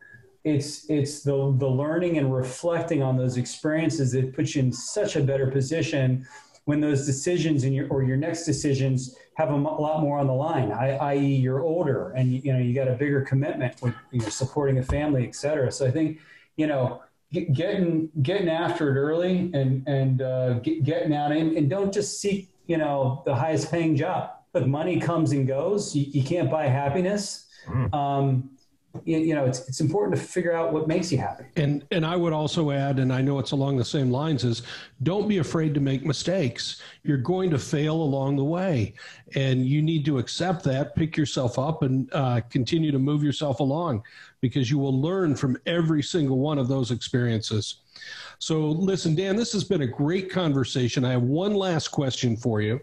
It's 0.43 0.89
it's 0.89 1.22
the 1.22 1.53
the 1.57 1.67
learning 1.67 2.17
and 2.17 2.34
reflecting 2.34 3.03
on 3.03 3.15
those 3.15 3.38
experiences 3.38 4.11
that 4.13 4.34
puts 4.34 4.55
you 4.55 4.63
in 4.63 4.72
such 4.72 5.15
a 5.15 5.22
better 5.22 5.47
position 5.47 6.26
when 6.65 6.82
those 6.82 7.05
decisions 7.05 7.63
in 7.63 7.74
your 7.74 7.88
or 7.89 8.03
your 8.03 8.17
next 8.17 8.45
decisions 8.45 9.15
have 9.36 9.51
a 9.51 9.55
lot 9.55 10.01
more 10.01 10.17
on 10.19 10.28
the 10.28 10.34
line 10.34 10.72
i.e 10.72 11.36
you're 11.36 11.61
older 11.61 12.11
and 12.11 12.43
you 12.43 12.53
know 12.53 12.59
you 12.59 12.74
got 12.74 12.88
a 12.88 12.93
bigger 12.93 13.22
commitment 13.22 13.80
with 13.82 13.93
you 14.11 14.19
know, 14.19 14.30
supporting 14.30 14.78
a 14.80 14.84
family 14.84 15.28
et 15.28 15.36
cetera. 15.36 15.72
So 15.72 15.86
i 15.86 15.91
think 15.91 16.19
you 16.57 16.67
know 16.67 17.01
getting 17.32 18.09
getting 18.22 18.49
after 18.49 18.95
it 18.95 18.99
early 18.99 19.51
and 19.53 19.88
and 19.88 20.22
uh, 20.22 20.53
getting 20.59 21.13
out 21.13 21.32
and, 21.32 21.55
and 21.55 21.69
don't 21.69 21.93
just 21.93 22.19
seek 22.19 22.49
you 22.65 22.78
know 22.78 23.22
the 23.26 23.36
highest 23.36 23.72
paying 23.72 23.95
job 23.95 24.32
look, 24.53 24.67
money 24.67 24.99
comes 24.99 25.31
and 25.31 25.47
goes. 25.47 25.95
You, 25.95 26.05
you 26.09 26.23
can't 26.23 26.49
buy 26.49 26.67
happiness. 26.67 27.47
Mm. 27.67 27.93
Um, 27.93 28.49
you, 29.05 29.19
you, 29.19 29.35
know, 29.35 29.45
it's, 29.45 29.67
it's 29.69 29.79
important 29.79 30.19
to 30.19 30.21
figure 30.21 30.53
out 30.53 30.73
what 30.73 30.87
makes 30.87 31.11
you 31.11 31.17
happy. 31.17 31.45
And, 31.55 31.85
and 31.91 32.05
I 32.05 32.17
would 32.17 32.33
also 32.33 32.71
add, 32.71 32.99
and 32.99 33.13
I 33.13 33.21
know 33.21 33.39
it's 33.39 33.51
along 33.51 33.77
the 33.77 33.85
same 33.85 34.11
lines, 34.11 34.43
is 34.43 34.63
don't 35.03 35.29
be 35.29 35.37
afraid 35.37 35.73
to 35.75 35.79
make 35.79 36.05
mistakes. 36.05 36.81
You're 37.03 37.17
going 37.17 37.49
to 37.51 37.59
fail 37.59 37.95
along 37.95 38.35
the 38.35 38.43
way, 38.43 38.95
and 39.35 39.65
you 39.65 39.81
need 39.81 40.03
to 40.05 40.17
accept 40.17 40.63
that, 40.65 40.95
pick 40.95 41.15
yourself 41.15 41.57
up, 41.57 41.83
and 41.83 42.11
uh, 42.13 42.41
continue 42.49 42.91
to 42.91 42.99
move 42.99 43.23
yourself 43.23 43.61
along 43.61 44.03
because 44.41 44.69
you 44.69 44.77
will 44.77 44.99
learn 44.99 45.35
from 45.35 45.57
every 45.65 46.03
single 46.03 46.39
one 46.39 46.57
of 46.57 46.67
those 46.67 46.91
experiences. 46.91 47.75
So, 48.39 48.59
listen, 48.71 49.15
Dan, 49.15 49.35
this 49.35 49.53
has 49.53 49.63
been 49.63 49.83
a 49.83 49.87
great 49.87 50.29
conversation. 50.29 51.05
I 51.05 51.11
have 51.11 51.21
one 51.21 51.53
last 51.53 51.89
question 51.89 52.35
for 52.35 52.59
you. 52.59 52.81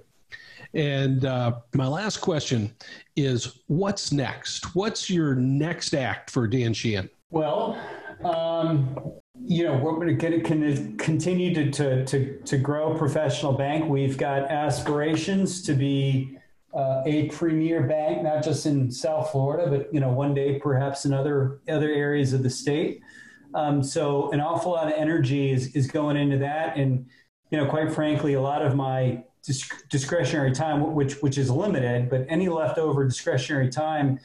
And 0.74 1.24
uh, 1.24 1.60
my 1.74 1.86
last 1.86 2.18
question 2.18 2.74
is 3.16 3.60
what's 3.66 4.12
next? 4.12 4.74
What's 4.74 5.08
your 5.08 5.34
next 5.34 5.94
act 5.94 6.30
for 6.30 6.46
Dan 6.46 6.74
Sheehan? 6.74 7.08
Well, 7.30 7.78
um, 8.24 9.12
you 9.40 9.64
know, 9.64 9.76
we're 9.76 9.96
going 9.96 10.18
to 10.18 10.94
continue 10.98 11.54
to, 11.54 11.70
to, 11.70 12.04
to, 12.04 12.38
to, 12.40 12.58
grow 12.58 12.96
professional 12.96 13.52
bank. 13.52 13.88
We've 13.88 14.18
got 14.18 14.50
aspirations 14.50 15.62
to 15.62 15.74
be 15.74 16.36
uh, 16.74 17.02
a 17.06 17.28
premier 17.28 17.82
bank, 17.82 18.22
not 18.22 18.42
just 18.42 18.66
in 18.66 18.90
South 18.90 19.30
Florida, 19.30 19.70
but, 19.70 19.92
you 19.92 20.00
know, 20.00 20.10
one 20.10 20.34
day 20.34 20.58
perhaps 20.58 21.04
in 21.04 21.14
other, 21.14 21.60
other 21.68 21.90
areas 21.90 22.32
of 22.32 22.42
the 22.42 22.50
state. 22.50 23.00
Um, 23.54 23.82
so 23.82 24.30
an 24.32 24.40
awful 24.40 24.72
lot 24.72 24.88
of 24.88 24.94
energy 24.94 25.50
is, 25.50 25.74
is 25.74 25.86
going 25.86 26.16
into 26.16 26.38
that. 26.38 26.76
And, 26.76 27.06
you 27.50 27.58
know, 27.58 27.66
quite 27.66 27.92
frankly, 27.92 28.34
a 28.34 28.40
lot 28.40 28.62
of 28.62 28.74
my 28.74 29.22
discretionary 29.88 30.52
time, 30.52 30.94
which 30.94 31.14
which 31.22 31.38
is 31.38 31.50
limited, 31.50 32.10
but 32.10 32.26
any 32.28 32.48
leftover 32.48 33.04
discretionary 33.04 33.68
time 33.68 34.18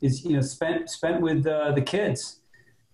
is 0.00 0.24
you 0.24 0.32
know 0.32 0.40
spent 0.40 0.90
spent 0.90 1.20
with 1.20 1.46
uh, 1.46 1.72
the 1.72 1.82
kids. 1.82 2.40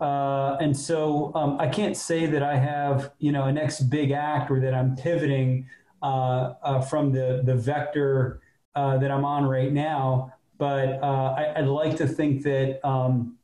Uh, 0.01 0.57
and 0.61 0.77
so 0.77 1.33
um, 1.35 1.57
I 1.59 1.69
can't 1.69 1.97
say 1.97 2.27
that 2.27 2.43
I 2.43 2.57
have 2.57 3.13
you 3.19 3.33
know 3.33 3.45
a 3.45 3.53
next 3.53 3.83
big 3.83 4.11
act 4.11 4.51
or 4.51 4.61
that 4.61 4.75
I'm 4.75 4.97
pivoting 4.97 5.67
uh, 6.03 6.55
uh 6.63 6.81
from 6.81 7.13
the 7.13 7.43
the 7.45 7.55
vector 7.55 8.41
uh, 8.75 8.99
that 8.99 9.11
I'm 9.11 9.25
on 9.25 9.45
right 9.47 9.73
now. 9.73 10.33
But 10.59 11.03
uh, 11.03 11.35
I, 11.57 11.61
would 11.61 11.71
like 11.71 11.97
to 11.99 12.07
think 12.07 12.43
that 12.45 12.81
um, 12.87 13.37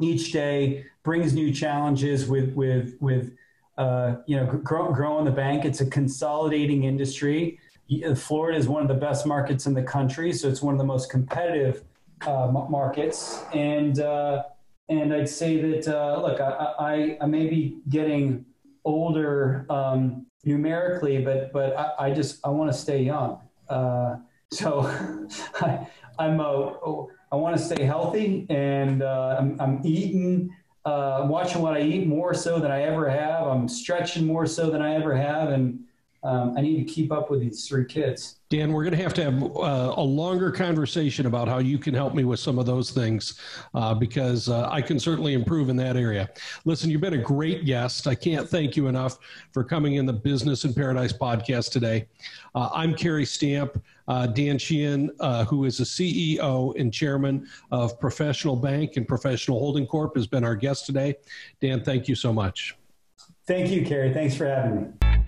each 0.00 0.32
day 0.32 0.84
brings 1.02 1.32
new 1.32 1.52
challenges 1.52 2.26
with 2.26 2.54
with 2.54 2.96
with 3.00 3.34
you 4.26 4.36
know, 4.36 4.44
grow, 4.64 4.92
growing 4.92 5.24
the 5.24 5.30
bank. 5.30 5.64
It's 5.64 5.80
a 5.80 5.86
consolidating 5.86 6.84
industry. 6.84 7.58
Florida 8.16 8.58
is 8.58 8.68
one 8.68 8.82
of 8.82 8.88
the 8.88 8.94
best 8.94 9.26
markets 9.26 9.66
in 9.66 9.74
the 9.74 9.82
country, 9.82 10.32
so 10.32 10.48
it's 10.48 10.62
one 10.62 10.74
of 10.74 10.78
the 10.78 10.84
most 10.84 11.10
competitive 11.10 11.84
uh, 12.26 12.48
markets. 12.68 13.42
And 13.54 14.00
uh, 14.00 14.44
and 14.88 15.12
I'd 15.12 15.28
say 15.28 15.60
that 15.60 15.88
uh, 15.88 16.20
look, 16.20 16.40
I, 16.40 16.74
I, 16.78 17.18
I, 17.20 17.26
may 17.26 17.46
be 17.46 17.78
getting 17.88 18.44
older 18.84 19.66
um, 19.68 20.26
numerically, 20.44 21.22
but 21.22 21.52
but 21.52 21.76
I, 21.76 22.06
I 22.06 22.10
just 22.12 22.44
I 22.44 22.50
want 22.50 22.72
to 22.72 22.76
stay 22.76 23.02
young. 23.02 23.40
Uh, 23.68 24.16
so 24.50 24.80
I, 25.60 25.86
I'm 26.18 26.40
a, 26.40 27.06
I 27.30 27.36
want 27.36 27.56
to 27.56 27.62
stay 27.62 27.84
healthy, 27.84 28.46
and 28.48 29.02
uh, 29.02 29.36
I'm, 29.38 29.60
I'm 29.60 29.80
eating 29.84 30.54
uh, 30.84 31.26
watching 31.28 31.60
what 31.60 31.74
I 31.74 31.82
eat 31.82 32.06
more 32.06 32.32
so 32.32 32.58
than 32.58 32.70
I 32.70 32.82
ever 32.82 33.08
have. 33.08 33.46
I'm 33.46 33.68
stretching 33.68 34.26
more 34.26 34.46
so 34.46 34.70
than 34.70 34.80
I 34.80 34.94
ever 34.94 35.14
have, 35.14 35.50
and 35.50 35.80
um, 36.24 36.54
I 36.56 36.62
need 36.62 36.84
to 36.84 36.92
keep 36.92 37.12
up 37.12 37.30
with 37.30 37.40
these 37.40 37.68
three 37.68 37.84
kids. 37.84 38.40
Dan, 38.50 38.72
we're 38.72 38.82
going 38.82 38.96
to 38.96 39.02
have 39.02 39.14
to 39.14 39.22
have 39.22 39.42
uh, 39.42 39.94
a 39.96 40.02
longer 40.02 40.50
conversation 40.50 41.26
about 41.26 41.48
how 41.48 41.58
you 41.58 41.78
can 41.78 41.94
help 41.94 42.14
me 42.14 42.24
with 42.24 42.40
some 42.40 42.58
of 42.58 42.66
those 42.66 42.90
things 42.90 43.40
uh, 43.74 43.94
because 43.94 44.48
uh, 44.48 44.68
I 44.70 44.80
can 44.80 44.98
certainly 44.98 45.34
improve 45.34 45.68
in 45.68 45.76
that 45.76 45.96
area. 45.96 46.28
Listen, 46.64 46.90
you've 46.90 47.00
been 47.00 47.14
a 47.14 47.22
great 47.22 47.64
guest. 47.66 48.06
I 48.06 48.14
can't 48.14 48.48
thank 48.48 48.76
you 48.76 48.88
enough 48.88 49.18
for 49.52 49.62
coming 49.62 49.94
in 49.94 50.06
the 50.06 50.12
Business 50.12 50.64
in 50.64 50.74
Paradise 50.74 51.12
podcast 51.12 51.70
today. 51.70 52.08
Uh, 52.54 52.70
I'm 52.72 52.94
Kerry 52.94 53.24
Stamp. 53.24 53.82
Uh, 54.08 54.26
Dan 54.26 54.56
Sheehan, 54.56 55.10
uh, 55.20 55.44
who 55.44 55.66
is 55.66 55.80
a 55.80 55.84
CEO 55.84 56.74
and 56.80 56.92
chairman 56.92 57.46
of 57.70 58.00
Professional 58.00 58.56
Bank 58.56 58.96
and 58.96 59.06
Professional 59.06 59.58
Holding 59.58 59.86
Corp, 59.86 60.16
has 60.16 60.26
been 60.26 60.44
our 60.44 60.56
guest 60.56 60.86
today. 60.86 61.16
Dan, 61.60 61.84
thank 61.84 62.08
you 62.08 62.14
so 62.14 62.32
much. 62.32 62.74
Thank 63.46 63.70
you, 63.70 63.84
Kerry. 63.84 64.12
Thanks 64.12 64.34
for 64.34 64.46
having 64.46 64.94
me. 65.02 65.18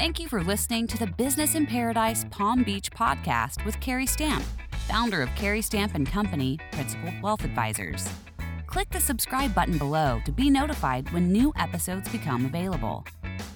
Thank 0.00 0.18
you 0.18 0.28
for 0.28 0.42
listening 0.42 0.86
to 0.86 0.96
the 0.96 1.08
Business 1.08 1.54
in 1.54 1.66
Paradise 1.66 2.24
Palm 2.30 2.62
Beach 2.62 2.90
podcast 2.90 3.62
with 3.66 3.78
Kerry 3.80 4.06
Stamp, 4.06 4.42
founder 4.88 5.20
of 5.20 5.28
Kerry 5.36 5.60
Stamp 5.60 5.94
and 5.94 6.10
Company, 6.10 6.58
Principal 6.72 7.12
Wealth 7.22 7.44
Advisors. 7.44 8.08
Click 8.66 8.88
the 8.88 8.98
subscribe 8.98 9.54
button 9.54 9.76
below 9.76 10.22
to 10.24 10.32
be 10.32 10.48
notified 10.48 11.12
when 11.12 11.30
new 11.30 11.52
episodes 11.58 12.08
become 12.08 12.46
available. 12.46 13.04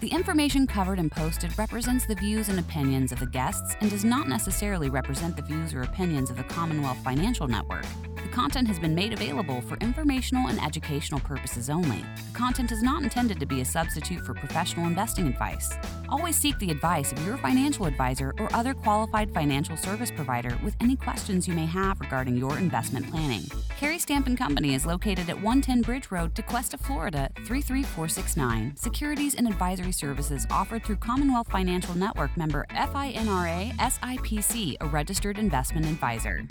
The 0.00 0.08
information 0.08 0.66
covered 0.66 0.98
and 0.98 1.10
posted 1.10 1.56
represents 1.58 2.06
the 2.06 2.14
views 2.14 2.48
and 2.48 2.58
opinions 2.58 3.12
of 3.12 3.20
the 3.20 3.26
guests 3.26 3.76
and 3.80 3.90
does 3.90 4.04
not 4.04 4.28
necessarily 4.28 4.90
represent 4.90 5.36
the 5.36 5.42
views 5.42 5.72
or 5.74 5.82
opinions 5.82 6.30
of 6.30 6.36
the 6.36 6.44
Commonwealth 6.44 6.98
Financial 7.04 7.48
Network. 7.48 7.84
The 8.16 8.30
content 8.30 8.66
has 8.68 8.78
been 8.78 8.94
made 8.94 9.12
available 9.12 9.60
for 9.60 9.76
informational 9.76 10.48
and 10.48 10.60
educational 10.62 11.20
purposes 11.20 11.68
only. 11.68 12.04
The 12.32 12.38
content 12.38 12.72
is 12.72 12.82
not 12.82 13.02
intended 13.02 13.38
to 13.40 13.46
be 13.46 13.60
a 13.60 13.64
substitute 13.64 14.24
for 14.24 14.34
professional 14.34 14.86
investing 14.86 15.26
advice. 15.26 15.72
Always 16.08 16.36
seek 16.36 16.58
the 16.58 16.70
advice 16.70 17.12
of 17.12 17.24
your 17.26 17.36
financial 17.36 17.86
advisor 17.86 18.34
or 18.38 18.48
other 18.54 18.72
qualified 18.72 19.32
financial 19.32 19.76
service 19.76 20.10
provider 20.10 20.56
with 20.62 20.74
any 20.80 20.96
questions 20.96 21.46
you 21.46 21.54
may 21.54 21.66
have 21.66 22.00
regarding 22.00 22.36
your 22.36 22.58
investment 22.58 23.10
planning. 23.10 23.42
Kerry 23.76 23.98
Stamp 23.98 24.24
Company 24.38 24.74
is 24.74 24.86
located 24.86 25.28
at 25.28 25.36
110 25.36 25.82
Bridge 25.82 26.10
Road, 26.10 26.34
Tequesta, 26.34 26.78
Florida 26.78 27.30
33469. 27.44 28.76
Securities 28.76 29.34
and 29.34 29.46
advisory 29.46 29.73
services 29.92 30.46
offered 30.50 30.84
through 30.84 30.96
Commonwealth 30.96 31.48
Financial 31.48 31.94
Network 31.96 32.36
member 32.36 32.66
FINRA 32.70 33.72
SIPC, 33.76 34.76
a 34.80 34.86
registered 34.86 35.38
investment 35.38 35.86
advisor. 35.86 36.46